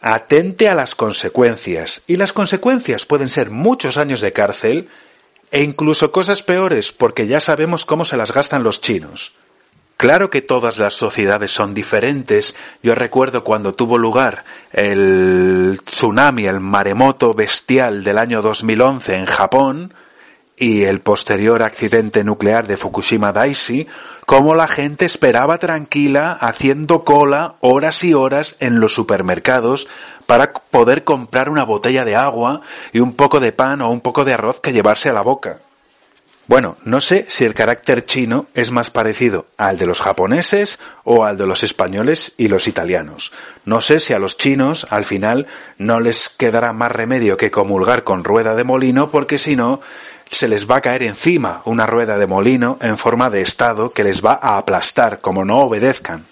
atente 0.00 0.68
a 0.68 0.74
las 0.74 0.94
consecuencias. 0.94 2.02
Y 2.06 2.16
las 2.16 2.32
consecuencias 2.32 3.06
pueden 3.06 3.28
ser 3.28 3.50
muchos 3.50 3.96
años 3.96 4.20
de 4.20 4.32
cárcel 4.32 4.88
e 5.50 5.62
incluso 5.62 6.12
cosas 6.12 6.42
peores, 6.42 6.92
porque 6.92 7.26
ya 7.26 7.40
sabemos 7.40 7.84
cómo 7.84 8.04
se 8.04 8.16
las 8.16 8.32
gastan 8.32 8.62
los 8.62 8.80
chinos. 8.80 9.34
Claro 10.00 10.30
que 10.30 10.40
todas 10.40 10.78
las 10.78 10.94
sociedades 10.94 11.50
son 11.50 11.74
diferentes. 11.74 12.54
Yo 12.82 12.94
recuerdo 12.94 13.44
cuando 13.44 13.74
tuvo 13.74 13.98
lugar 13.98 14.46
el 14.72 15.78
tsunami, 15.84 16.46
el 16.46 16.58
maremoto 16.58 17.34
bestial 17.34 18.02
del 18.02 18.16
año 18.16 18.40
2011 18.40 19.16
en 19.16 19.26
Japón 19.26 19.92
y 20.56 20.84
el 20.84 21.00
posterior 21.00 21.62
accidente 21.62 22.24
nuclear 22.24 22.66
de 22.66 22.78
Fukushima 22.78 23.32
Daiichi, 23.32 23.88
cómo 24.24 24.54
la 24.54 24.68
gente 24.68 25.04
esperaba 25.04 25.58
tranquila 25.58 26.32
haciendo 26.32 27.04
cola 27.04 27.56
horas 27.60 28.02
y 28.02 28.14
horas 28.14 28.56
en 28.60 28.80
los 28.80 28.94
supermercados 28.94 29.86
para 30.30 30.52
poder 30.52 31.02
comprar 31.02 31.48
una 31.48 31.64
botella 31.64 32.04
de 32.04 32.14
agua 32.14 32.60
y 32.92 33.00
un 33.00 33.14
poco 33.14 33.40
de 33.40 33.50
pan 33.50 33.80
o 33.80 33.90
un 33.90 34.00
poco 34.00 34.24
de 34.24 34.32
arroz 34.32 34.60
que 34.60 34.72
llevarse 34.72 35.08
a 35.08 35.12
la 35.12 35.22
boca. 35.22 35.58
Bueno, 36.46 36.76
no 36.84 37.00
sé 37.00 37.26
si 37.28 37.44
el 37.44 37.52
carácter 37.52 38.04
chino 38.04 38.46
es 38.54 38.70
más 38.70 38.90
parecido 38.90 39.46
al 39.56 39.76
de 39.76 39.86
los 39.86 40.00
japoneses 40.00 40.78
o 41.02 41.24
al 41.24 41.36
de 41.36 41.48
los 41.48 41.64
españoles 41.64 42.34
y 42.36 42.46
los 42.46 42.68
italianos. 42.68 43.32
No 43.64 43.80
sé 43.80 43.98
si 43.98 44.12
a 44.12 44.20
los 44.20 44.38
chinos 44.38 44.86
al 44.90 45.04
final 45.04 45.48
no 45.78 45.98
les 45.98 46.28
quedará 46.28 46.72
más 46.72 46.92
remedio 46.92 47.36
que 47.36 47.50
comulgar 47.50 48.04
con 48.04 48.22
rueda 48.22 48.54
de 48.54 48.62
molino 48.62 49.10
porque 49.10 49.36
si 49.36 49.56
no 49.56 49.80
se 50.30 50.46
les 50.46 50.70
va 50.70 50.76
a 50.76 50.80
caer 50.80 51.02
encima 51.02 51.60
una 51.64 51.86
rueda 51.86 52.18
de 52.18 52.28
molino 52.28 52.78
en 52.80 52.96
forma 52.96 53.30
de 53.30 53.40
Estado 53.40 53.90
que 53.90 54.04
les 54.04 54.24
va 54.24 54.38
a 54.40 54.58
aplastar 54.58 55.20
como 55.20 55.44
no 55.44 55.58
obedezcan. 55.58 56.24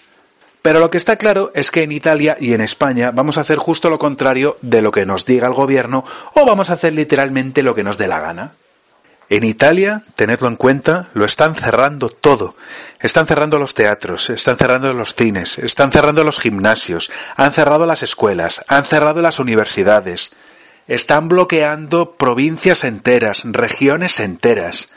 Pero 0.61 0.79
lo 0.79 0.89
que 0.89 0.97
está 0.97 1.15
claro 1.15 1.51
es 1.55 1.71
que 1.71 1.83
en 1.83 1.91
Italia 1.91 2.35
y 2.39 2.53
en 2.53 2.61
España 2.61 3.11
vamos 3.11 3.37
a 3.37 3.41
hacer 3.41 3.57
justo 3.57 3.89
lo 3.89 3.97
contrario 3.97 4.57
de 4.61 4.81
lo 4.81 4.91
que 4.91 5.05
nos 5.05 5.25
diga 5.25 5.47
el 5.47 5.53
gobierno 5.53 6.03
o 6.33 6.45
vamos 6.45 6.69
a 6.69 6.73
hacer 6.73 6.93
literalmente 6.93 7.63
lo 7.63 7.73
que 7.73 7.83
nos 7.83 7.97
dé 7.97 8.07
la 8.07 8.19
gana. 8.19 8.51
En 9.29 9.43
Italia, 9.43 10.01
tenedlo 10.15 10.47
en 10.47 10.55
cuenta, 10.55 11.09
lo 11.13 11.23
están 11.23 11.55
cerrando 11.55 12.09
todo. 12.09 12.55
Están 12.99 13.27
cerrando 13.27 13.59
los 13.59 13.75
teatros, 13.75 14.31
están 14.31 14.57
cerrando 14.57 14.91
los 14.91 15.13
cines, 15.13 15.59
están 15.59 15.91
cerrando 15.91 16.23
los 16.23 16.39
gimnasios, 16.39 17.11
han 17.35 17.53
cerrado 17.53 17.85
las 17.85 18.01
escuelas, 18.01 18.65
han 18.67 18.85
cerrado 18.85 19.21
las 19.21 19.39
universidades, 19.39 20.31
están 20.87 21.29
bloqueando 21.29 22.13
provincias 22.13 22.83
enteras, 22.83 23.43
regiones 23.45 24.19
enteras. 24.19 24.89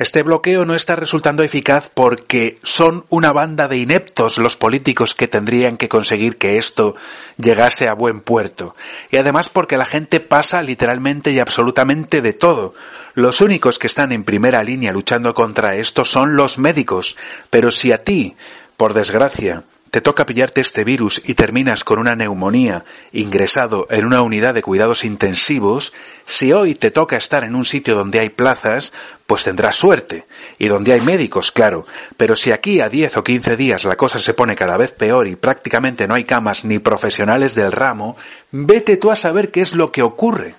Este 0.00 0.22
bloqueo 0.22 0.64
no 0.64 0.74
está 0.74 0.96
resultando 0.96 1.42
eficaz 1.42 1.90
porque 1.92 2.58
son 2.62 3.04
una 3.10 3.32
banda 3.32 3.68
de 3.68 3.76
ineptos 3.76 4.38
los 4.38 4.56
políticos 4.56 5.14
que 5.14 5.28
tendrían 5.28 5.76
que 5.76 5.90
conseguir 5.90 6.38
que 6.38 6.56
esto 6.56 6.96
llegase 7.36 7.86
a 7.86 7.92
buen 7.92 8.22
puerto. 8.22 8.74
Y 9.10 9.18
además 9.18 9.50
porque 9.50 9.76
la 9.76 9.84
gente 9.84 10.20
pasa 10.20 10.62
literalmente 10.62 11.32
y 11.32 11.38
absolutamente 11.38 12.22
de 12.22 12.32
todo. 12.32 12.72
Los 13.12 13.42
únicos 13.42 13.78
que 13.78 13.88
están 13.88 14.10
en 14.12 14.24
primera 14.24 14.64
línea 14.64 14.94
luchando 14.94 15.34
contra 15.34 15.76
esto 15.76 16.06
son 16.06 16.34
los 16.34 16.58
médicos. 16.58 17.18
Pero 17.50 17.70
si 17.70 17.92
a 17.92 18.02
ti, 18.02 18.36
por 18.78 18.94
desgracia, 18.94 19.64
te 19.90 20.00
toca 20.00 20.24
pillarte 20.24 20.60
este 20.60 20.84
virus 20.84 21.20
y 21.24 21.34
terminas 21.34 21.82
con 21.82 21.98
una 21.98 22.14
neumonía 22.14 22.84
ingresado 23.12 23.86
en 23.90 24.04
una 24.04 24.22
unidad 24.22 24.54
de 24.54 24.62
cuidados 24.62 25.04
intensivos, 25.04 25.92
si 26.26 26.52
hoy 26.52 26.74
te 26.74 26.90
toca 26.90 27.16
estar 27.16 27.42
en 27.42 27.56
un 27.56 27.64
sitio 27.64 27.96
donde 27.96 28.20
hay 28.20 28.28
plazas, 28.28 28.92
pues 29.26 29.44
tendrás 29.44 29.74
suerte. 29.74 30.26
Y 30.58 30.68
donde 30.68 30.92
hay 30.92 31.00
médicos, 31.00 31.50
claro. 31.50 31.86
Pero 32.16 32.36
si 32.36 32.52
aquí 32.52 32.80
a 32.80 32.88
10 32.88 33.16
o 33.16 33.24
15 33.24 33.56
días 33.56 33.84
la 33.84 33.96
cosa 33.96 34.18
se 34.20 34.34
pone 34.34 34.54
cada 34.54 34.76
vez 34.76 34.92
peor 34.92 35.26
y 35.26 35.36
prácticamente 35.36 36.06
no 36.06 36.14
hay 36.14 36.24
camas 36.24 36.64
ni 36.64 36.78
profesionales 36.78 37.54
del 37.56 37.72
ramo, 37.72 38.16
vete 38.52 38.96
tú 38.96 39.10
a 39.10 39.16
saber 39.16 39.50
qué 39.50 39.60
es 39.60 39.74
lo 39.74 39.90
que 39.90 40.02
ocurre. 40.02 40.54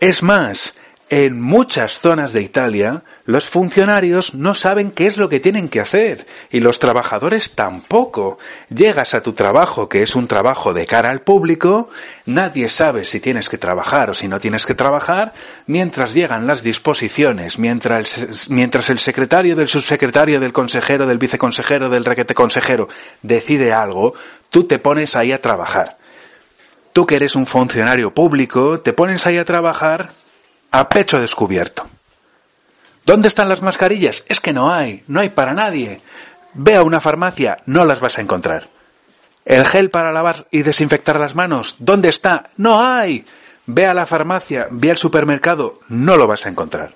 Es 0.00 0.24
más, 0.24 0.74
en 1.12 1.42
muchas 1.42 1.98
zonas 1.98 2.32
de 2.32 2.40
Italia, 2.40 3.02
los 3.26 3.50
funcionarios 3.50 4.32
no 4.32 4.54
saben 4.54 4.90
qué 4.90 5.06
es 5.06 5.18
lo 5.18 5.28
que 5.28 5.40
tienen 5.40 5.68
que 5.68 5.80
hacer 5.80 6.26
y 6.50 6.60
los 6.60 6.78
trabajadores 6.78 7.54
tampoco. 7.54 8.38
Llegas 8.70 9.12
a 9.12 9.22
tu 9.22 9.34
trabajo, 9.34 9.90
que 9.90 10.02
es 10.02 10.16
un 10.16 10.26
trabajo 10.26 10.72
de 10.72 10.86
cara 10.86 11.10
al 11.10 11.20
público, 11.20 11.90
nadie 12.24 12.66
sabe 12.70 13.04
si 13.04 13.20
tienes 13.20 13.50
que 13.50 13.58
trabajar 13.58 14.08
o 14.08 14.14
si 14.14 14.26
no 14.26 14.40
tienes 14.40 14.64
que 14.64 14.74
trabajar, 14.74 15.34
mientras 15.66 16.14
llegan 16.14 16.46
las 16.46 16.62
disposiciones, 16.62 17.58
mientras, 17.58 18.48
mientras 18.48 18.88
el 18.88 18.98
secretario 18.98 19.54
del 19.54 19.68
subsecretario, 19.68 20.40
del 20.40 20.54
consejero, 20.54 21.04
del 21.04 21.18
viceconsejero, 21.18 21.90
del 21.90 22.06
requete 22.06 22.34
consejero 22.34 22.88
decide 23.20 23.74
algo, 23.74 24.14
tú 24.48 24.64
te 24.64 24.78
pones 24.78 25.14
ahí 25.14 25.32
a 25.32 25.42
trabajar. 25.42 25.98
Tú 26.94 27.04
que 27.04 27.16
eres 27.16 27.34
un 27.36 27.46
funcionario 27.46 28.14
público, 28.14 28.80
te 28.80 28.94
pones 28.94 29.26
ahí 29.26 29.36
a 29.36 29.44
trabajar 29.44 30.08
a 30.72 30.88
pecho 30.88 31.20
descubierto. 31.20 31.86
¿Dónde 33.04 33.28
están 33.28 33.48
las 33.48 33.62
mascarillas? 33.62 34.24
Es 34.28 34.40
que 34.40 34.52
no 34.52 34.72
hay, 34.72 35.02
no 35.06 35.20
hay 35.20 35.28
para 35.28 35.54
nadie. 35.54 36.00
Ve 36.54 36.76
a 36.76 36.82
una 36.82 37.00
farmacia, 37.00 37.58
no 37.66 37.84
las 37.84 38.00
vas 38.00 38.18
a 38.18 38.22
encontrar. 38.22 38.68
¿El 39.44 39.66
gel 39.66 39.90
para 39.90 40.12
lavar 40.12 40.46
y 40.50 40.62
desinfectar 40.62 41.18
las 41.18 41.34
manos? 41.34 41.76
¿Dónde 41.78 42.08
está? 42.08 42.50
No 42.56 42.82
hay. 42.82 43.24
Ve 43.66 43.86
a 43.86 43.94
la 43.94 44.06
farmacia, 44.06 44.68
ve 44.70 44.90
al 44.90 44.98
supermercado, 44.98 45.80
no 45.88 46.16
lo 46.16 46.26
vas 46.26 46.46
a 46.46 46.48
encontrar. 46.48 46.94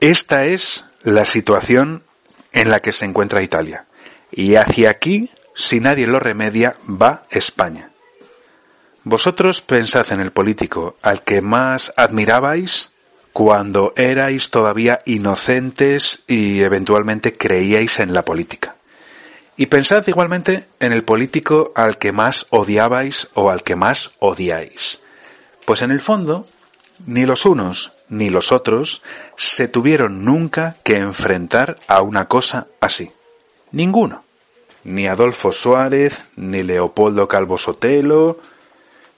Esta 0.00 0.44
es 0.44 0.84
la 1.02 1.24
situación 1.24 2.02
en 2.52 2.70
la 2.70 2.80
que 2.80 2.92
se 2.92 3.04
encuentra 3.04 3.42
Italia. 3.42 3.86
Y 4.30 4.56
hacia 4.56 4.90
aquí, 4.90 5.30
si 5.54 5.80
nadie 5.80 6.06
lo 6.06 6.20
remedia, 6.20 6.74
va 6.88 7.24
España. 7.30 7.90
Vosotros 9.08 9.62
pensad 9.62 10.12
en 10.12 10.20
el 10.20 10.32
político 10.32 10.98
al 11.00 11.22
que 11.24 11.40
más 11.40 11.94
admirabais 11.96 12.90
cuando 13.32 13.94
erais 13.96 14.50
todavía 14.50 15.00
inocentes 15.06 16.24
y 16.26 16.60
eventualmente 16.62 17.34
creíais 17.34 18.00
en 18.00 18.12
la 18.12 18.22
política. 18.22 18.76
Y 19.56 19.64
pensad 19.64 20.06
igualmente 20.08 20.66
en 20.78 20.92
el 20.92 21.04
político 21.04 21.72
al 21.74 21.96
que 21.96 22.12
más 22.12 22.48
odiabais 22.50 23.28
o 23.32 23.48
al 23.48 23.62
que 23.62 23.76
más 23.76 24.10
odiáis. 24.18 25.00
Pues 25.64 25.80
en 25.80 25.90
el 25.90 26.02
fondo, 26.02 26.46
ni 27.06 27.24
los 27.24 27.46
unos 27.46 27.92
ni 28.10 28.28
los 28.28 28.52
otros 28.52 29.00
se 29.38 29.68
tuvieron 29.68 30.22
nunca 30.26 30.76
que 30.82 30.98
enfrentar 30.98 31.76
a 31.86 32.02
una 32.02 32.28
cosa 32.28 32.66
así. 32.78 33.10
Ninguno. 33.72 34.22
Ni 34.84 35.06
Adolfo 35.06 35.50
Suárez, 35.50 36.26
ni 36.36 36.62
Leopoldo 36.62 37.26
Calvo 37.26 37.56
Sotelo, 37.56 38.38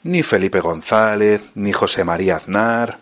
ni 0.03 0.22
Felipe 0.22 0.61
González, 0.61 1.53
ni 1.55 1.72
José 1.72 2.05
María 2.05 2.36
Aznar, 2.36 2.98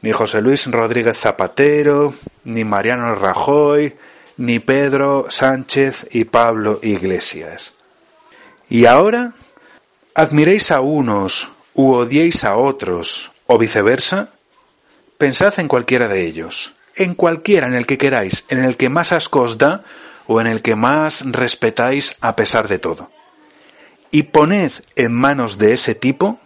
ni 0.00 0.12
José 0.12 0.40
Luis 0.40 0.66
Rodríguez 0.70 1.18
Zapatero, 1.18 2.14
ni 2.44 2.64
Mariano 2.64 3.14
Rajoy, 3.14 3.96
ni 4.38 4.60
Pedro 4.60 5.26
Sánchez 5.28 6.06
y 6.10 6.24
Pablo 6.24 6.78
Iglesias. 6.82 7.72
Y 8.68 8.86
ahora, 8.86 9.32
admiréis 10.14 10.70
a 10.70 10.80
unos 10.80 11.48
u 11.74 11.92
odiéis 11.92 12.44
a 12.44 12.56
otros, 12.56 13.32
o 13.46 13.58
viceversa, 13.58 14.30
pensad 15.16 15.58
en 15.58 15.68
cualquiera 15.68 16.08
de 16.08 16.26
ellos, 16.26 16.74
en 16.94 17.14
cualquiera 17.14 17.66
en 17.66 17.74
el 17.74 17.86
que 17.86 17.98
queráis, 17.98 18.44
en 18.48 18.62
el 18.62 18.76
que 18.76 18.88
más 18.88 19.12
asco 19.12 19.40
os 19.40 19.58
da 19.58 19.84
o 20.26 20.40
en 20.40 20.46
el 20.46 20.62
que 20.62 20.76
más 20.76 21.24
respetáis 21.26 22.16
a 22.20 22.36
pesar 22.36 22.68
de 22.68 22.78
todo 22.78 23.17
y 24.10 24.24
poned 24.24 24.72
en 24.96 25.12
manos 25.12 25.58
de 25.58 25.72
ese 25.72 25.94
tipo 25.94 26.40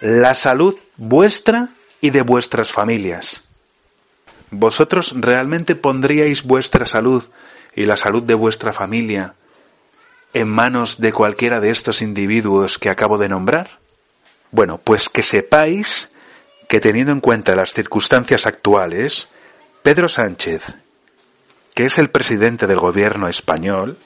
la 0.00 0.34
salud 0.34 0.76
vuestra 0.96 1.70
y 2.00 2.10
de 2.10 2.22
vuestras 2.22 2.72
familias. 2.72 3.42
¿Vosotros 4.50 5.14
realmente 5.16 5.74
pondríais 5.74 6.44
vuestra 6.44 6.86
salud 6.86 7.24
y 7.74 7.86
la 7.86 7.96
salud 7.96 8.22
de 8.22 8.34
vuestra 8.34 8.72
familia 8.72 9.34
en 10.32 10.48
manos 10.48 11.00
de 11.00 11.12
cualquiera 11.12 11.60
de 11.60 11.70
estos 11.70 12.02
individuos 12.02 12.78
que 12.78 12.90
acabo 12.90 13.18
de 13.18 13.28
nombrar? 13.28 13.78
Bueno, 14.50 14.78
pues 14.82 15.08
que 15.08 15.22
sepáis 15.22 16.10
que 16.68 16.80
teniendo 16.80 17.12
en 17.12 17.20
cuenta 17.20 17.56
las 17.56 17.74
circunstancias 17.74 18.46
actuales, 18.46 19.28
Pedro 19.82 20.08
Sánchez, 20.08 20.62
que 21.74 21.86
es 21.86 21.98
el 21.98 22.10
presidente 22.10 22.66
del 22.66 22.80
gobierno 22.80 23.28
español, 23.28 23.98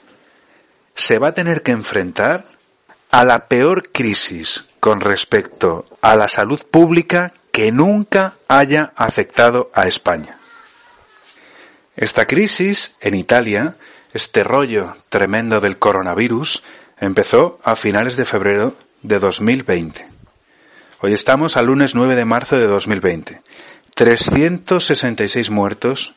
se 0.95 1.19
va 1.19 1.29
a 1.29 1.33
tener 1.33 1.63
que 1.63 1.71
enfrentar 1.71 2.45
a 3.11 3.25
la 3.25 3.47
peor 3.47 3.91
crisis 3.91 4.65
con 4.79 5.01
respecto 5.01 5.85
a 6.01 6.15
la 6.15 6.29
salud 6.29 6.61
pública 6.63 7.33
que 7.51 7.71
nunca 7.71 8.35
haya 8.47 8.93
afectado 8.95 9.69
a 9.73 9.85
España. 9.85 10.39
Esta 11.97 12.25
crisis 12.25 12.95
en 13.01 13.15
Italia, 13.15 13.75
este 14.13 14.43
rollo 14.43 14.95
tremendo 15.09 15.59
del 15.59 15.77
coronavirus, 15.77 16.63
empezó 16.99 17.59
a 17.63 17.75
finales 17.75 18.15
de 18.15 18.25
febrero 18.25 18.75
de 19.01 19.19
2020. 19.19 20.07
Hoy 21.01 21.13
estamos 21.13 21.57
al 21.57 21.65
lunes 21.65 21.95
9 21.95 22.15
de 22.15 22.25
marzo 22.25 22.57
de 22.57 22.67
2020. 22.67 23.41
366 23.93 25.49
muertos 25.49 26.13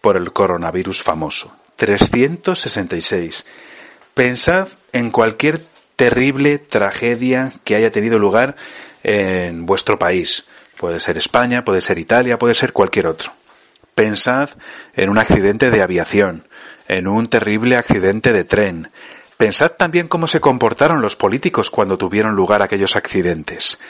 por 0.00 0.16
el 0.16 0.32
coronavirus 0.32 1.02
famoso. 1.02 1.54
366. 1.76 3.44
Pensad 4.14 4.68
en 4.92 5.10
cualquier 5.10 5.60
terrible 5.98 6.58
tragedia 6.58 7.52
que 7.64 7.74
haya 7.74 7.90
tenido 7.90 8.20
lugar 8.20 8.54
en 9.02 9.66
vuestro 9.66 9.98
país. 9.98 10.46
Puede 10.78 11.00
ser 11.00 11.18
España, 11.18 11.64
puede 11.64 11.80
ser 11.80 11.98
Italia, 11.98 12.38
puede 12.38 12.54
ser 12.54 12.72
cualquier 12.72 13.08
otro. 13.08 13.32
Pensad 13.96 14.50
en 14.94 15.10
un 15.10 15.18
accidente 15.18 15.72
de 15.72 15.82
aviación, 15.82 16.46
en 16.86 17.08
un 17.08 17.26
terrible 17.26 17.76
accidente 17.76 18.32
de 18.32 18.44
tren. 18.44 18.92
Pensad 19.36 19.72
también 19.72 20.06
cómo 20.06 20.28
se 20.28 20.40
comportaron 20.40 21.02
los 21.02 21.16
políticos 21.16 21.68
cuando 21.68 21.98
tuvieron 21.98 22.36
lugar 22.36 22.62
aquellos 22.62 22.94
accidentes. 22.94 23.80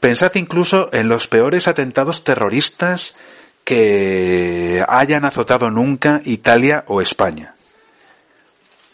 Pensad 0.00 0.32
incluso 0.34 0.90
en 0.92 1.08
los 1.08 1.28
peores 1.28 1.66
atentados 1.66 2.24
terroristas 2.24 3.16
que 3.64 4.84
hayan 4.86 5.24
azotado 5.24 5.70
nunca 5.70 6.20
Italia 6.26 6.84
o 6.88 7.00
España. 7.00 7.53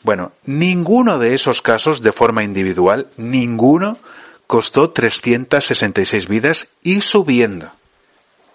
Bueno, 0.02 0.32
ninguno 0.46 1.18
de 1.18 1.34
esos 1.34 1.60
casos 1.60 2.02
de 2.02 2.12
forma 2.12 2.42
individual, 2.42 3.08
ninguno 3.16 3.98
costó 4.46 4.90
366 4.90 6.26
vidas 6.26 6.68
y 6.82 7.02
subiendo, 7.02 7.70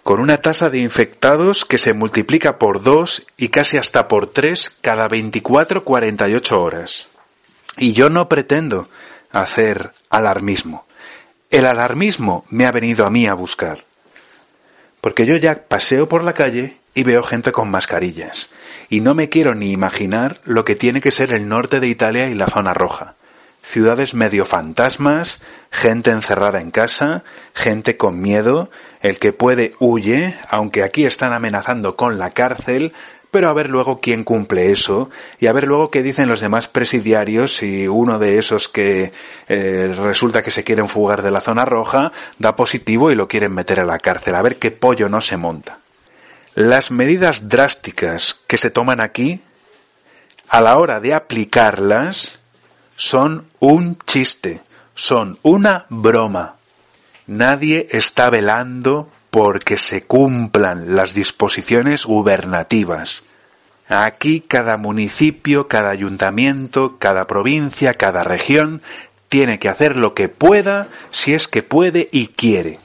con 0.02 0.20
una 0.20 0.38
tasa 0.38 0.68
de 0.70 0.78
infectados 0.78 1.64
que 1.64 1.78
se 1.78 1.94
multiplica 1.94 2.58
por 2.58 2.82
dos 2.82 3.24
y 3.36 3.48
casi 3.48 3.78
hasta 3.78 4.08
por 4.08 4.26
tres 4.26 4.70
cada 4.80 5.08
24-48 5.08 6.52
horas. 6.52 7.08
Y 7.78 7.92
yo 7.92 8.10
no 8.10 8.28
pretendo 8.28 8.88
hacer 9.32 9.92
alarmismo. 10.10 10.86
El 11.50 11.66
alarmismo 11.66 12.44
me 12.50 12.66
ha 12.66 12.72
venido 12.72 13.06
a 13.06 13.10
mí 13.10 13.26
a 13.26 13.34
buscar. 13.34 13.84
Porque 15.00 15.26
yo 15.26 15.36
ya 15.36 15.62
paseo 15.68 16.08
por 16.08 16.24
la 16.24 16.32
calle 16.32 16.78
y 16.96 17.04
veo 17.04 17.22
gente 17.22 17.52
con 17.52 17.70
mascarillas. 17.70 18.48
Y 18.88 19.00
no 19.00 19.14
me 19.14 19.28
quiero 19.28 19.54
ni 19.54 19.70
imaginar 19.70 20.40
lo 20.44 20.64
que 20.64 20.74
tiene 20.74 21.02
que 21.02 21.10
ser 21.10 21.30
el 21.30 21.46
norte 21.46 21.78
de 21.78 21.88
Italia 21.88 22.28
y 22.30 22.34
la 22.34 22.46
zona 22.46 22.72
roja. 22.72 23.14
Ciudades 23.62 24.14
medio 24.14 24.46
fantasmas, 24.46 25.40
gente 25.70 26.10
encerrada 26.10 26.60
en 26.60 26.70
casa, 26.70 27.22
gente 27.52 27.98
con 27.98 28.22
miedo, 28.22 28.70
el 29.02 29.18
que 29.18 29.34
puede 29.34 29.74
huye, 29.78 30.36
aunque 30.48 30.82
aquí 30.82 31.04
están 31.04 31.34
amenazando 31.34 31.96
con 31.96 32.18
la 32.18 32.30
cárcel, 32.30 32.92
pero 33.30 33.50
a 33.50 33.52
ver 33.52 33.68
luego 33.68 34.00
quién 34.00 34.24
cumple 34.24 34.70
eso 34.70 35.10
y 35.38 35.48
a 35.48 35.52
ver 35.52 35.66
luego 35.66 35.90
qué 35.90 36.02
dicen 36.02 36.30
los 36.30 36.40
demás 36.40 36.68
presidiarios 36.68 37.56
si 37.56 37.86
uno 37.88 38.18
de 38.18 38.38
esos 38.38 38.70
que 38.70 39.12
eh, 39.48 39.92
resulta 40.02 40.42
que 40.42 40.50
se 40.50 40.64
quieren 40.64 40.88
fugar 40.88 41.20
de 41.20 41.30
la 41.30 41.42
zona 41.42 41.66
roja 41.66 42.12
da 42.38 42.56
positivo 42.56 43.10
y 43.10 43.16
lo 43.16 43.28
quieren 43.28 43.52
meter 43.52 43.80
a 43.80 43.84
la 43.84 43.98
cárcel, 43.98 44.34
a 44.34 44.42
ver 44.42 44.56
qué 44.56 44.70
pollo 44.70 45.10
no 45.10 45.20
se 45.20 45.36
monta. 45.36 45.80
Las 46.56 46.90
medidas 46.90 47.50
drásticas 47.50 48.40
que 48.46 48.56
se 48.56 48.70
toman 48.70 49.02
aquí, 49.02 49.42
a 50.48 50.62
la 50.62 50.78
hora 50.78 51.00
de 51.00 51.12
aplicarlas, 51.12 52.38
son 52.96 53.46
un 53.60 53.98
chiste, 53.98 54.62
son 54.94 55.38
una 55.42 55.84
broma. 55.90 56.54
Nadie 57.26 57.88
está 57.90 58.30
velando 58.30 59.10
porque 59.30 59.76
se 59.76 60.04
cumplan 60.04 60.96
las 60.96 61.12
disposiciones 61.12 62.06
gubernativas. 62.06 63.22
Aquí 63.86 64.40
cada 64.40 64.78
municipio, 64.78 65.68
cada 65.68 65.90
ayuntamiento, 65.90 66.96
cada 66.98 67.26
provincia, 67.26 67.92
cada 67.92 68.24
región 68.24 68.80
tiene 69.28 69.58
que 69.58 69.68
hacer 69.68 69.98
lo 69.98 70.14
que 70.14 70.30
pueda 70.30 70.88
si 71.10 71.34
es 71.34 71.48
que 71.48 71.62
puede 71.62 72.08
y 72.12 72.28
quiere. 72.28 72.78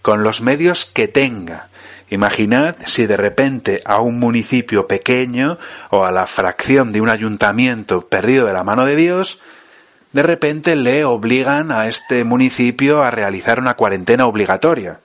Con 0.00 0.22
los 0.22 0.42
medios 0.42 0.84
que 0.84 1.08
tenga. 1.08 1.70
Imaginad 2.08 2.76
si 2.84 3.06
de 3.06 3.16
repente 3.16 3.82
a 3.84 4.00
un 4.00 4.18
municipio 4.18 4.86
pequeño 4.86 5.58
o 5.90 6.04
a 6.04 6.12
la 6.12 6.26
fracción 6.26 6.92
de 6.92 7.00
un 7.00 7.08
ayuntamiento 7.08 8.02
perdido 8.02 8.46
de 8.46 8.52
la 8.52 8.62
mano 8.62 8.84
de 8.84 8.96
Dios, 8.96 9.40
de 10.12 10.22
repente 10.22 10.76
le 10.76 11.04
obligan 11.04 11.72
a 11.72 11.88
este 11.88 12.24
municipio 12.24 13.02
a 13.02 13.10
realizar 13.10 13.58
una 13.58 13.74
cuarentena 13.74 14.26
obligatoria 14.26 15.00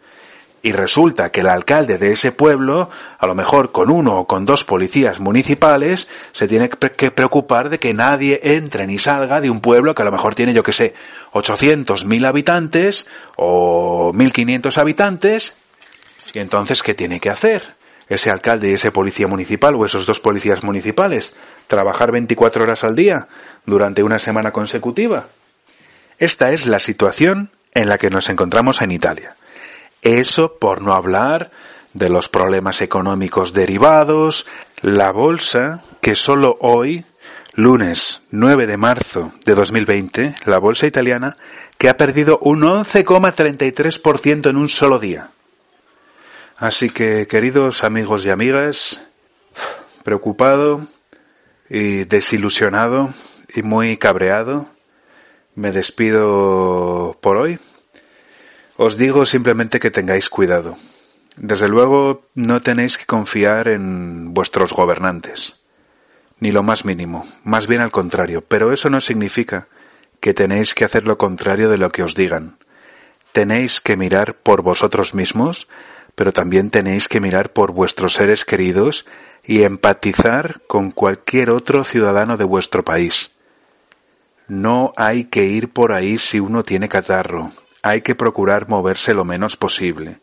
y 0.64 0.72
resulta 0.74 1.32
que 1.32 1.40
el 1.40 1.50
alcalde 1.50 1.98
de 1.98 2.12
ese 2.12 2.32
pueblo, 2.32 2.90
a 3.18 3.26
lo 3.26 3.34
mejor 3.34 3.72
con 3.72 3.90
uno 3.90 4.18
o 4.18 4.28
con 4.28 4.46
dos 4.46 4.64
policías 4.64 5.20
municipales, 5.20 6.08
se 6.34 6.48
tiene 6.48 6.70
que 6.70 7.12
preocupar 7.12 7.70
de 7.70 7.80
que 7.80 7.94
nadie 7.94 8.40
entre 8.44 8.86
ni 8.86 9.00
salga 9.00 9.42
de 9.42 9.50
un 9.50 9.60
pueblo 9.60 9.96
que 9.96 10.04
a 10.04 10.06
lo 10.06 10.12
mejor 10.12 10.36
tiene, 10.36 10.54
yo 10.54 10.64
que 10.64 10.74
sé, 10.74 10.94
800, 11.32 12.06
mil 12.06 12.26
habitantes 12.26 13.08
o 13.38 14.12
1500 14.14 14.78
habitantes. 14.78 15.56
Y 16.34 16.40
entonces, 16.40 16.84
¿qué 16.84 16.94
tiene 16.94 17.20
que 17.20 17.30
hacer? 17.30 17.76
Ese 18.08 18.30
alcalde 18.30 18.70
y 18.70 18.74
ese 18.74 18.92
policía 18.92 19.28
municipal 19.28 19.76
o 19.76 19.86
esos 19.86 20.06
dos 20.06 20.20
policías 20.20 20.64
municipales, 20.64 21.36
trabajar 21.68 22.12
24 22.12 22.64
horas 22.64 22.84
al 22.84 22.96
día 22.96 23.28
durante 23.66 24.04
una 24.04 24.20
semana 24.20 24.52
consecutiva. 24.52 25.28
Esta 26.20 26.52
es 26.52 26.68
la 26.68 26.80
situación 26.80 27.52
en 27.74 27.90
la 27.90 27.98
que 27.98 28.10
nos 28.10 28.30
encontramos 28.30 28.82
en 28.82 28.92
Italia. 28.92 29.36
Eso 30.02 30.58
por 30.60 30.82
no 30.82 30.94
hablar 30.94 31.52
de 31.94 32.10
los 32.10 32.30
problemas 32.30 32.82
económicos 32.82 33.54
derivados, 33.54 34.48
la 34.82 35.12
bolsa 35.12 35.84
que 36.02 36.16
solo 36.16 36.58
hoy, 36.60 37.06
lunes 37.54 38.22
9 38.32 38.68
de 38.68 38.78
marzo 38.78 39.34
de 39.46 39.56
2020, 39.56 40.36
la 40.46 40.58
bolsa 40.58 40.88
italiana, 40.88 41.38
que 41.78 41.90
ha 41.90 41.98
perdido 41.98 42.40
un 42.42 42.62
11,33% 42.62 44.50
en 44.50 44.58
un 44.58 44.70
solo 44.70 45.00
día. 45.00 45.30
Así 46.62 46.92
que, 46.92 47.26
queridos 47.26 47.84
amigos 47.84 48.24
y 48.24 48.30
amigas, 48.30 49.02
preocupado 50.04 50.86
y 51.68 52.04
desilusionado 52.04 53.12
y 53.56 53.64
muy 53.64 53.98
cabreado, 53.98 54.68
me 55.56 55.72
despido 55.72 57.18
por 57.20 57.38
hoy. 57.38 57.58
Os 58.78 58.96
digo 58.96 59.26
simplemente 59.26 59.80
que 59.80 59.90
tengáis 59.90 60.30
cuidado. 60.30 60.78
Desde 61.36 61.68
luego 61.68 62.28
no 62.36 62.62
tenéis 62.62 63.00
que 63.00 63.08
confiar 63.08 63.68
en 63.68 64.36
vuestros 64.36 64.72
gobernantes, 64.72 65.62
ni 66.40 66.52
lo 66.52 66.62
más 66.62 66.86
mínimo, 66.86 67.26
más 67.44 67.66
bien 67.66 67.82
al 67.82 67.90
contrario, 67.90 68.44
pero 68.48 68.72
eso 68.72 68.88
no 68.92 69.02
significa 69.02 69.68
que 70.20 70.36
tenéis 70.36 70.76
que 70.76 70.86
hacer 70.86 71.08
lo 71.08 71.18
contrario 71.18 71.70
de 71.70 71.80
lo 71.80 71.92
que 71.92 72.04
os 72.04 72.14
digan. 72.14 72.60
Tenéis 73.32 73.82
que 73.82 73.98
mirar 73.98 74.36
por 74.36 74.62
vosotros 74.62 75.16
mismos, 75.16 75.68
pero 76.16 76.32
también 76.32 76.70
tenéis 76.70 77.08
que 77.08 77.20
mirar 77.20 77.54
por 77.54 77.72
vuestros 77.72 78.14
seres 78.14 78.46
queridos 78.46 79.06
y 79.44 79.64
empatizar 79.64 80.62
con 80.68 80.92
cualquier 80.92 81.50
otro 81.50 81.84
ciudadano 81.84 82.38
de 82.38 82.44
vuestro 82.44 82.84
país. 82.84 83.32
No 84.48 84.94
hay 84.98 85.26
que 85.26 85.46
ir 85.46 85.72
por 85.72 85.94
ahí 85.94 86.18
si 86.18 86.40
uno 86.40 86.64
tiene 86.64 86.90
catarro, 86.90 87.52
hay 87.82 88.02
que 88.02 88.16
procurar 88.16 88.70
moverse 88.70 89.14
lo 89.14 89.26
menos 89.26 89.58
posible. 89.58 90.20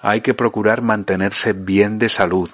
Hay 0.00 0.20
que 0.20 0.34
procurar 0.34 0.82
mantenerse 0.82 1.52
bien 1.52 1.98
de 1.98 2.08
salud. 2.08 2.50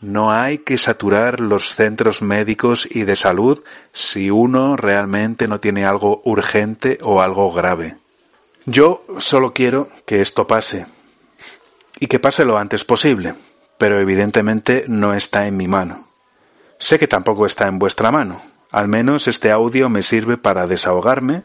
No 0.00 0.30
hay 0.30 0.58
que 0.58 0.78
saturar 0.78 1.40
los 1.40 1.74
centros 1.74 2.22
médicos 2.22 2.86
y 2.90 3.02
de 3.02 3.16
salud 3.16 3.64
si 3.92 4.30
uno 4.30 4.76
realmente 4.76 5.48
no 5.48 5.60
tiene 5.60 5.86
algo 5.86 6.20
urgente 6.24 6.98
o 7.02 7.22
algo 7.22 7.52
grave. 7.52 7.96
Yo 8.64 9.04
solo 9.18 9.54
quiero 9.54 9.88
que 10.04 10.20
esto 10.20 10.46
pase 10.46 10.84
y 11.98 12.06
que 12.06 12.20
pase 12.20 12.44
lo 12.44 12.58
antes 12.58 12.84
posible, 12.84 13.34
pero 13.78 14.00
evidentemente 14.00 14.84
no 14.88 15.14
está 15.14 15.46
en 15.46 15.56
mi 15.56 15.68
mano. 15.68 16.08
Sé 16.78 16.98
que 16.98 17.08
tampoco 17.08 17.46
está 17.46 17.66
en 17.66 17.78
vuestra 17.78 18.10
mano. 18.10 18.40
Al 18.70 18.88
menos 18.88 19.28
este 19.28 19.50
audio 19.50 19.88
me 19.88 20.02
sirve 20.02 20.36
para 20.36 20.66
desahogarme 20.66 21.42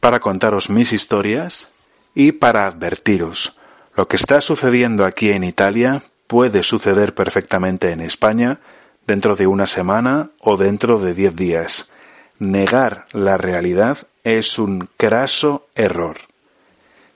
para 0.00 0.20
contaros 0.20 0.70
mis 0.70 0.92
historias 0.92 1.68
y 2.14 2.32
para 2.32 2.66
advertiros. 2.66 3.58
Lo 3.96 4.06
que 4.06 4.16
está 4.16 4.40
sucediendo 4.40 5.04
aquí 5.04 5.30
en 5.30 5.44
Italia 5.44 6.02
puede 6.26 6.62
suceder 6.62 7.14
perfectamente 7.14 7.90
en 7.90 8.00
España 8.00 8.60
dentro 9.06 9.34
de 9.34 9.46
una 9.46 9.66
semana 9.66 10.30
o 10.40 10.56
dentro 10.56 10.98
de 10.98 11.14
diez 11.14 11.34
días. 11.34 11.88
Negar 12.38 13.06
la 13.12 13.36
realidad 13.36 13.98
es 14.22 14.58
un 14.58 14.88
craso 14.96 15.66
error. 15.74 16.27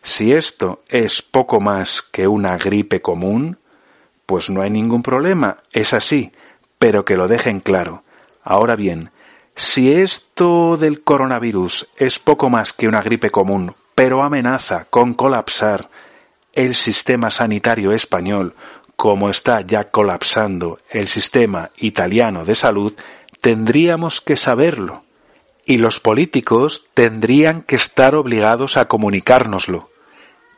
Si 0.02 0.32
esto 0.32 0.82
es 0.88 1.22
poco 1.22 1.60
más 1.60 2.02
que 2.02 2.26
una 2.26 2.56
gripe 2.58 3.00
común, 3.00 3.58
pues 4.26 4.50
no 4.50 4.62
hay 4.62 4.70
ningún 4.70 5.02
problema, 5.02 5.58
es 5.72 5.94
así, 5.94 6.32
pero 6.78 7.04
que 7.04 7.16
lo 7.16 7.28
dejen 7.28 7.60
claro. 7.60 8.02
Ahora 8.42 8.74
bien, 8.74 9.10
si 9.54 9.92
esto 9.92 10.76
del 10.76 11.02
coronavirus 11.02 11.88
es 11.96 12.18
poco 12.18 12.50
más 12.50 12.72
que 12.72 12.88
una 12.88 13.00
gripe 13.00 13.30
común, 13.30 13.76
pero 13.94 14.24
amenaza 14.24 14.86
con 14.90 15.14
colapsar 15.14 15.88
el 16.52 16.74
sistema 16.74 17.30
sanitario 17.30 17.92
español, 17.92 18.54
como 18.96 19.30
está 19.30 19.60
ya 19.60 19.84
colapsando 19.84 20.78
el 20.90 21.06
sistema 21.06 21.70
italiano 21.76 22.44
de 22.44 22.56
salud, 22.56 22.94
tendríamos 23.40 24.20
que 24.20 24.36
saberlo. 24.36 25.04
Y 25.64 25.78
los 25.78 26.00
políticos 26.00 26.88
tendrían 26.94 27.62
que 27.62 27.76
estar 27.76 28.16
obligados 28.16 28.76
a 28.76 28.88
comunicárnoslo. 28.88 29.91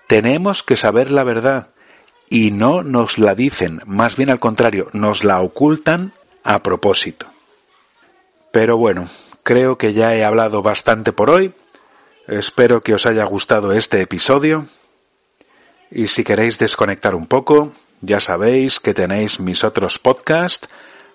Tenemos 0.06 0.62
que 0.62 0.76
saber 0.76 1.10
la 1.10 1.24
verdad. 1.24 1.68
Y 2.28 2.50
no 2.50 2.82
nos 2.82 3.18
la 3.18 3.34
dicen, 3.34 3.80
más 3.86 4.16
bien 4.16 4.30
al 4.30 4.40
contrario, 4.40 4.88
nos 4.92 5.24
la 5.24 5.40
ocultan 5.40 6.12
a 6.42 6.62
propósito. 6.62 7.26
Pero 8.50 8.76
bueno, 8.76 9.08
creo 9.42 9.78
que 9.78 9.92
ya 9.92 10.14
he 10.14 10.24
hablado 10.24 10.62
bastante 10.62 11.12
por 11.12 11.30
hoy. 11.30 11.52
Espero 12.26 12.82
que 12.82 12.94
os 12.94 13.06
haya 13.06 13.24
gustado 13.24 13.72
este 13.72 14.00
episodio. 14.00 14.66
Y 15.90 16.08
si 16.08 16.24
queréis 16.24 16.58
desconectar 16.58 17.14
un 17.14 17.26
poco, 17.26 17.72
ya 18.00 18.20
sabéis 18.20 18.80
que 18.80 18.94
tenéis 18.94 19.40
mis 19.40 19.64
otros 19.64 19.98
podcasts, 19.98 20.68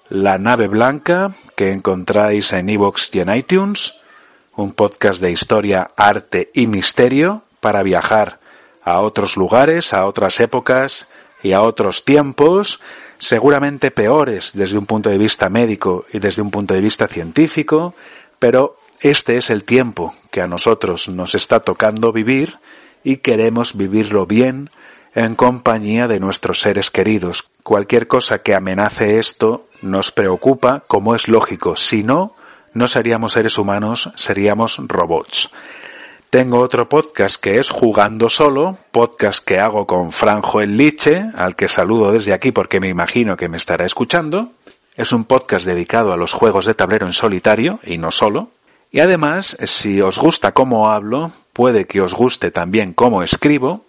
La 0.10 0.40
nave 0.40 0.68
blanca, 0.68 1.36
que 1.56 1.72
encontráis 1.72 2.52
en 2.54 2.68
iVoox 2.70 3.14
y 3.14 3.20
en 3.20 3.36
iTunes, 3.36 4.00
un 4.56 4.74
podcast 4.74 5.22
de 5.22 5.32
historia, 5.32 5.92
arte 5.96 6.50
y 6.54 6.66
misterio 6.66 7.44
para 7.60 7.84
viajar 7.84 8.39
a 8.94 9.02
otros 9.02 9.38
lugares, 9.38 9.94
a 9.94 10.06
otras 10.06 10.40
épocas 10.40 11.10
y 11.42 11.54
a 11.54 11.62
otros 11.62 12.04
tiempos 12.04 12.80
seguramente 13.20 13.92
peores 13.92 14.52
desde 14.54 14.78
un 14.78 14.86
punto 14.86 15.10
de 15.10 15.18
vista 15.18 15.50
médico 15.50 16.06
y 16.12 16.20
desde 16.20 16.42
un 16.42 16.52
punto 16.52 16.74
de 16.74 16.82
vista 16.82 17.08
científico, 17.08 17.94
pero 18.40 18.78
este 19.02 19.38
es 19.38 19.50
el 19.50 19.64
tiempo 19.66 20.16
que 20.32 20.42
a 20.42 20.48
nosotros 20.48 21.10
nos 21.10 21.36
está 21.36 21.60
tocando 21.60 22.12
vivir 22.12 22.58
y 23.04 23.18
queremos 23.18 23.78
vivirlo 23.78 24.26
bien 24.26 24.70
en 25.16 25.36
compañía 25.36 26.08
de 26.08 26.20
nuestros 26.20 26.62
seres 26.62 26.92
queridos. 26.92 27.50
Cualquier 27.64 28.08
cosa 28.08 28.40
que 28.40 28.56
amenace 28.56 29.20
esto 29.20 29.68
nos 29.82 30.12
preocupa, 30.12 30.84
como 30.88 31.16
es 31.16 31.28
lógico. 31.28 31.76
Si 31.76 32.04
no, 32.04 32.36
no 32.74 32.88
seríamos 32.88 33.34
seres 33.34 33.58
humanos, 33.58 34.12
seríamos 34.16 34.78
robots. 34.86 35.50
Tengo 36.30 36.60
otro 36.60 36.88
podcast 36.88 37.38
que 37.38 37.58
es 37.58 37.72
Jugando 37.72 38.30
Solo, 38.30 38.78
podcast 38.92 39.44
que 39.44 39.60
hago 39.60 39.88
con 39.88 40.12
Franjo 40.12 40.62
el 40.62 40.78
Liche, 40.78 41.26
al 41.36 41.56
que 41.56 41.68
saludo 41.68 42.12
desde 42.12 42.34
aquí 42.34 42.52
porque 42.52 42.80
me 42.80 42.88
imagino 42.88 43.36
que 43.36 43.50
me 43.50 43.58
estará 43.58 43.84
escuchando. 43.88 44.52
Es 44.96 45.12
un 45.12 45.24
podcast 45.24 45.66
dedicado 45.66 46.14
a 46.14 46.18
los 46.18 46.34
juegos 46.34 46.68
de 46.68 46.76
tablero 46.76 47.08
en 47.08 47.14
solitario 47.14 47.80
y 47.84 47.98
no 47.98 48.12
solo. 48.12 48.52
Y 48.92 49.00
además, 49.00 49.58
si 49.64 50.02
os 50.02 50.20
gusta 50.20 50.52
cómo 50.52 50.92
hablo, 50.92 51.32
puede 51.52 51.86
que 51.86 52.00
os 52.00 52.14
guste 52.14 52.52
también 52.52 52.94
cómo 52.94 53.24
escribo. 53.24 53.86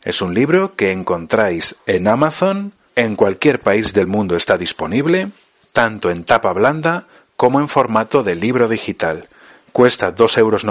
Es 0.03 0.21
un 0.21 0.33
libro 0.33 0.75
que 0.75 0.91
encontráis 0.91 1.75
en 1.87 2.07
Amazon, 2.07 2.73
en 2.95 3.15
cualquier 3.15 3.59
país 3.59 3.93
del 3.93 4.07
mundo 4.07 4.35
está 4.35 4.57
disponible, 4.57 5.29
tanto 5.71 6.09
en 6.11 6.23
tapa 6.23 6.53
blanda 6.53 7.07
como 7.35 7.59
en 7.59 7.67
formato 7.67 8.23
de 8.23 8.35
libro 8.35 8.67
digital. 8.67 9.27
Cuesta 9.71 10.13
2,99 10.13 10.37
euros 10.37 10.65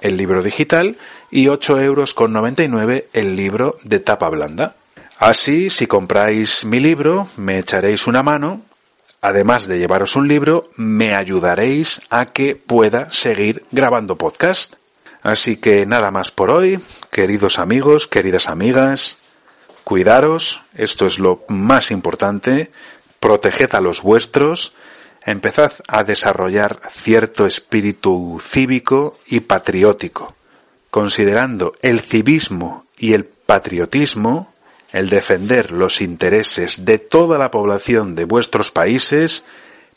el 0.00 0.16
libro 0.16 0.42
digital 0.42 0.98
y 1.30 1.46
8,99 1.46 1.84
euros 1.84 2.14
el 3.12 3.34
libro 3.34 3.78
de 3.82 3.98
tapa 3.98 4.28
blanda. 4.28 4.76
Así, 5.18 5.68
si 5.68 5.86
compráis 5.86 6.64
mi 6.64 6.80
libro, 6.80 7.28
me 7.36 7.58
echaréis 7.58 8.06
una 8.06 8.22
mano, 8.22 8.62
además 9.20 9.66
de 9.66 9.78
llevaros 9.78 10.16
un 10.16 10.28
libro, 10.28 10.70
me 10.76 11.14
ayudaréis 11.14 12.00
a 12.10 12.26
que 12.26 12.56
pueda 12.56 13.12
seguir 13.12 13.62
grabando 13.70 14.16
podcast. 14.16 14.74
Así 15.22 15.56
que 15.56 15.84
nada 15.84 16.10
más 16.10 16.30
por 16.30 16.50
hoy, 16.50 16.80
queridos 17.10 17.58
amigos, 17.58 18.08
queridas 18.08 18.48
amigas, 18.48 19.18
cuidaros, 19.84 20.62
esto 20.74 21.06
es 21.06 21.18
lo 21.18 21.44
más 21.48 21.90
importante, 21.90 22.70
proteged 23.18 23.74
a 23.74 23.80
los 23.80 24.02
vuestros, 24.02 24.72
empezad 25.26 25.72
a 25.88 26.04
desarrollar 26.04 26.80
cierto 26.88 27.44
espíritu 27.44 28.40
cívico 28.40 29.18
y 29.26 29.40
patriótico, 29.40 30.34
considerando 30.90 31.74
el 31.82 32.00
civismo 32.00 32.86
y 32.96 33.12
el 33.12 33.24
patriotismo, 33.26 34.54
el 34.92 35.08
defender 35.08 35.72
los 35.72 36.00
intereses 36.00 36.84
de 36.84 36.98
toda 36.98 37.38
la 37.38 37.50
población 37.50 38.14
de 38.14 38.24
vuestros 38.24 38.70
países, 38.70 39.44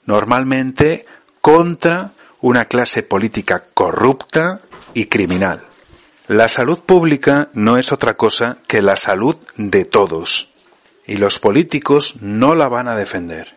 normalmente 0.06 1.06
contra 1.42 2.12
una 2.42 2.66
clase 2.66 3.04
política 3.04 3.64
corrupta 3.74 4.62
y 4.94 5.06
criminal. 5.06 5.64
La 6.28 6.48
salud 6.48 6.80
pública 6.80 7.50
no 7.54 7.78
es 7.78 7.92
otra 7.92 8.16
cosa 8.16 8.58
que 8.68 8.82
la 8.82 8.96
salud 8.96 9.36
de 9.58 9.86
todos, 9.86 10.50
y 11.06 11.18
los 11.18 11.40
políticos 11.40 12.16
no 12.22 12.56
la 12.56 12.68
van 12.70 12.88
a 12.88 12.96
defender. 12.96 13.56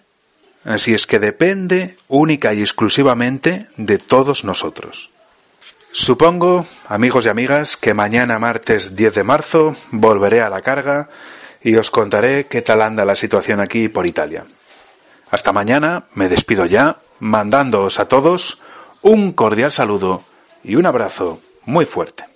Así 0.64 0.94
es 0.94 1.06
que 1.06 1.20
depende 1.20 1.96
única 2.08 2.52
y 2.54 2.60
exclusivamente 2.60 3.68
de 3.76 3.98
todos 3.98 4.42
nosotros. 4.42 5.10
Supongo, 5.98 6.66
amigos 6.88 7.24
y 7.24 7.30
amigas, 7.30 7.78
que 7.78 7.94
mañana 7.94 8.38
martes 8.38 8.94
10 8.94 9.14
de 9.14 9.24
marzo 9.24 9.74
volveré 9.92 10.42
a 10.42 10.50
la 10.50 10.60
carga 10.60 11.08
y 11.62 11.74
os 11.76 11.90
contaré 11.90 12.48
qué 12.48 12.60
tal 12.60 12.82
anda 12.82 13.06
la 13.06 13.16
situación 13.16 13.60
aquí 13.60 13.88
por 13.88 14.06
Italia. 14.06 14.44
Hasta 15.30 15.54
mañana, 15.54 16.04
me 16.12 16.28
despido 16.28 16.66
ya, 16.66 17.00
mandándoos 17.18 17.98
a 17.98 18.04
todos 18.04 18.60
un 19.00 19.32
cordial 19.32 19.72
saludo 19.72 20.22
y 20.62 20.76
un 20.76 20.84
abrazo 20.84 21.40
muy 21.64 21.86
fuerte. 21.86 22.35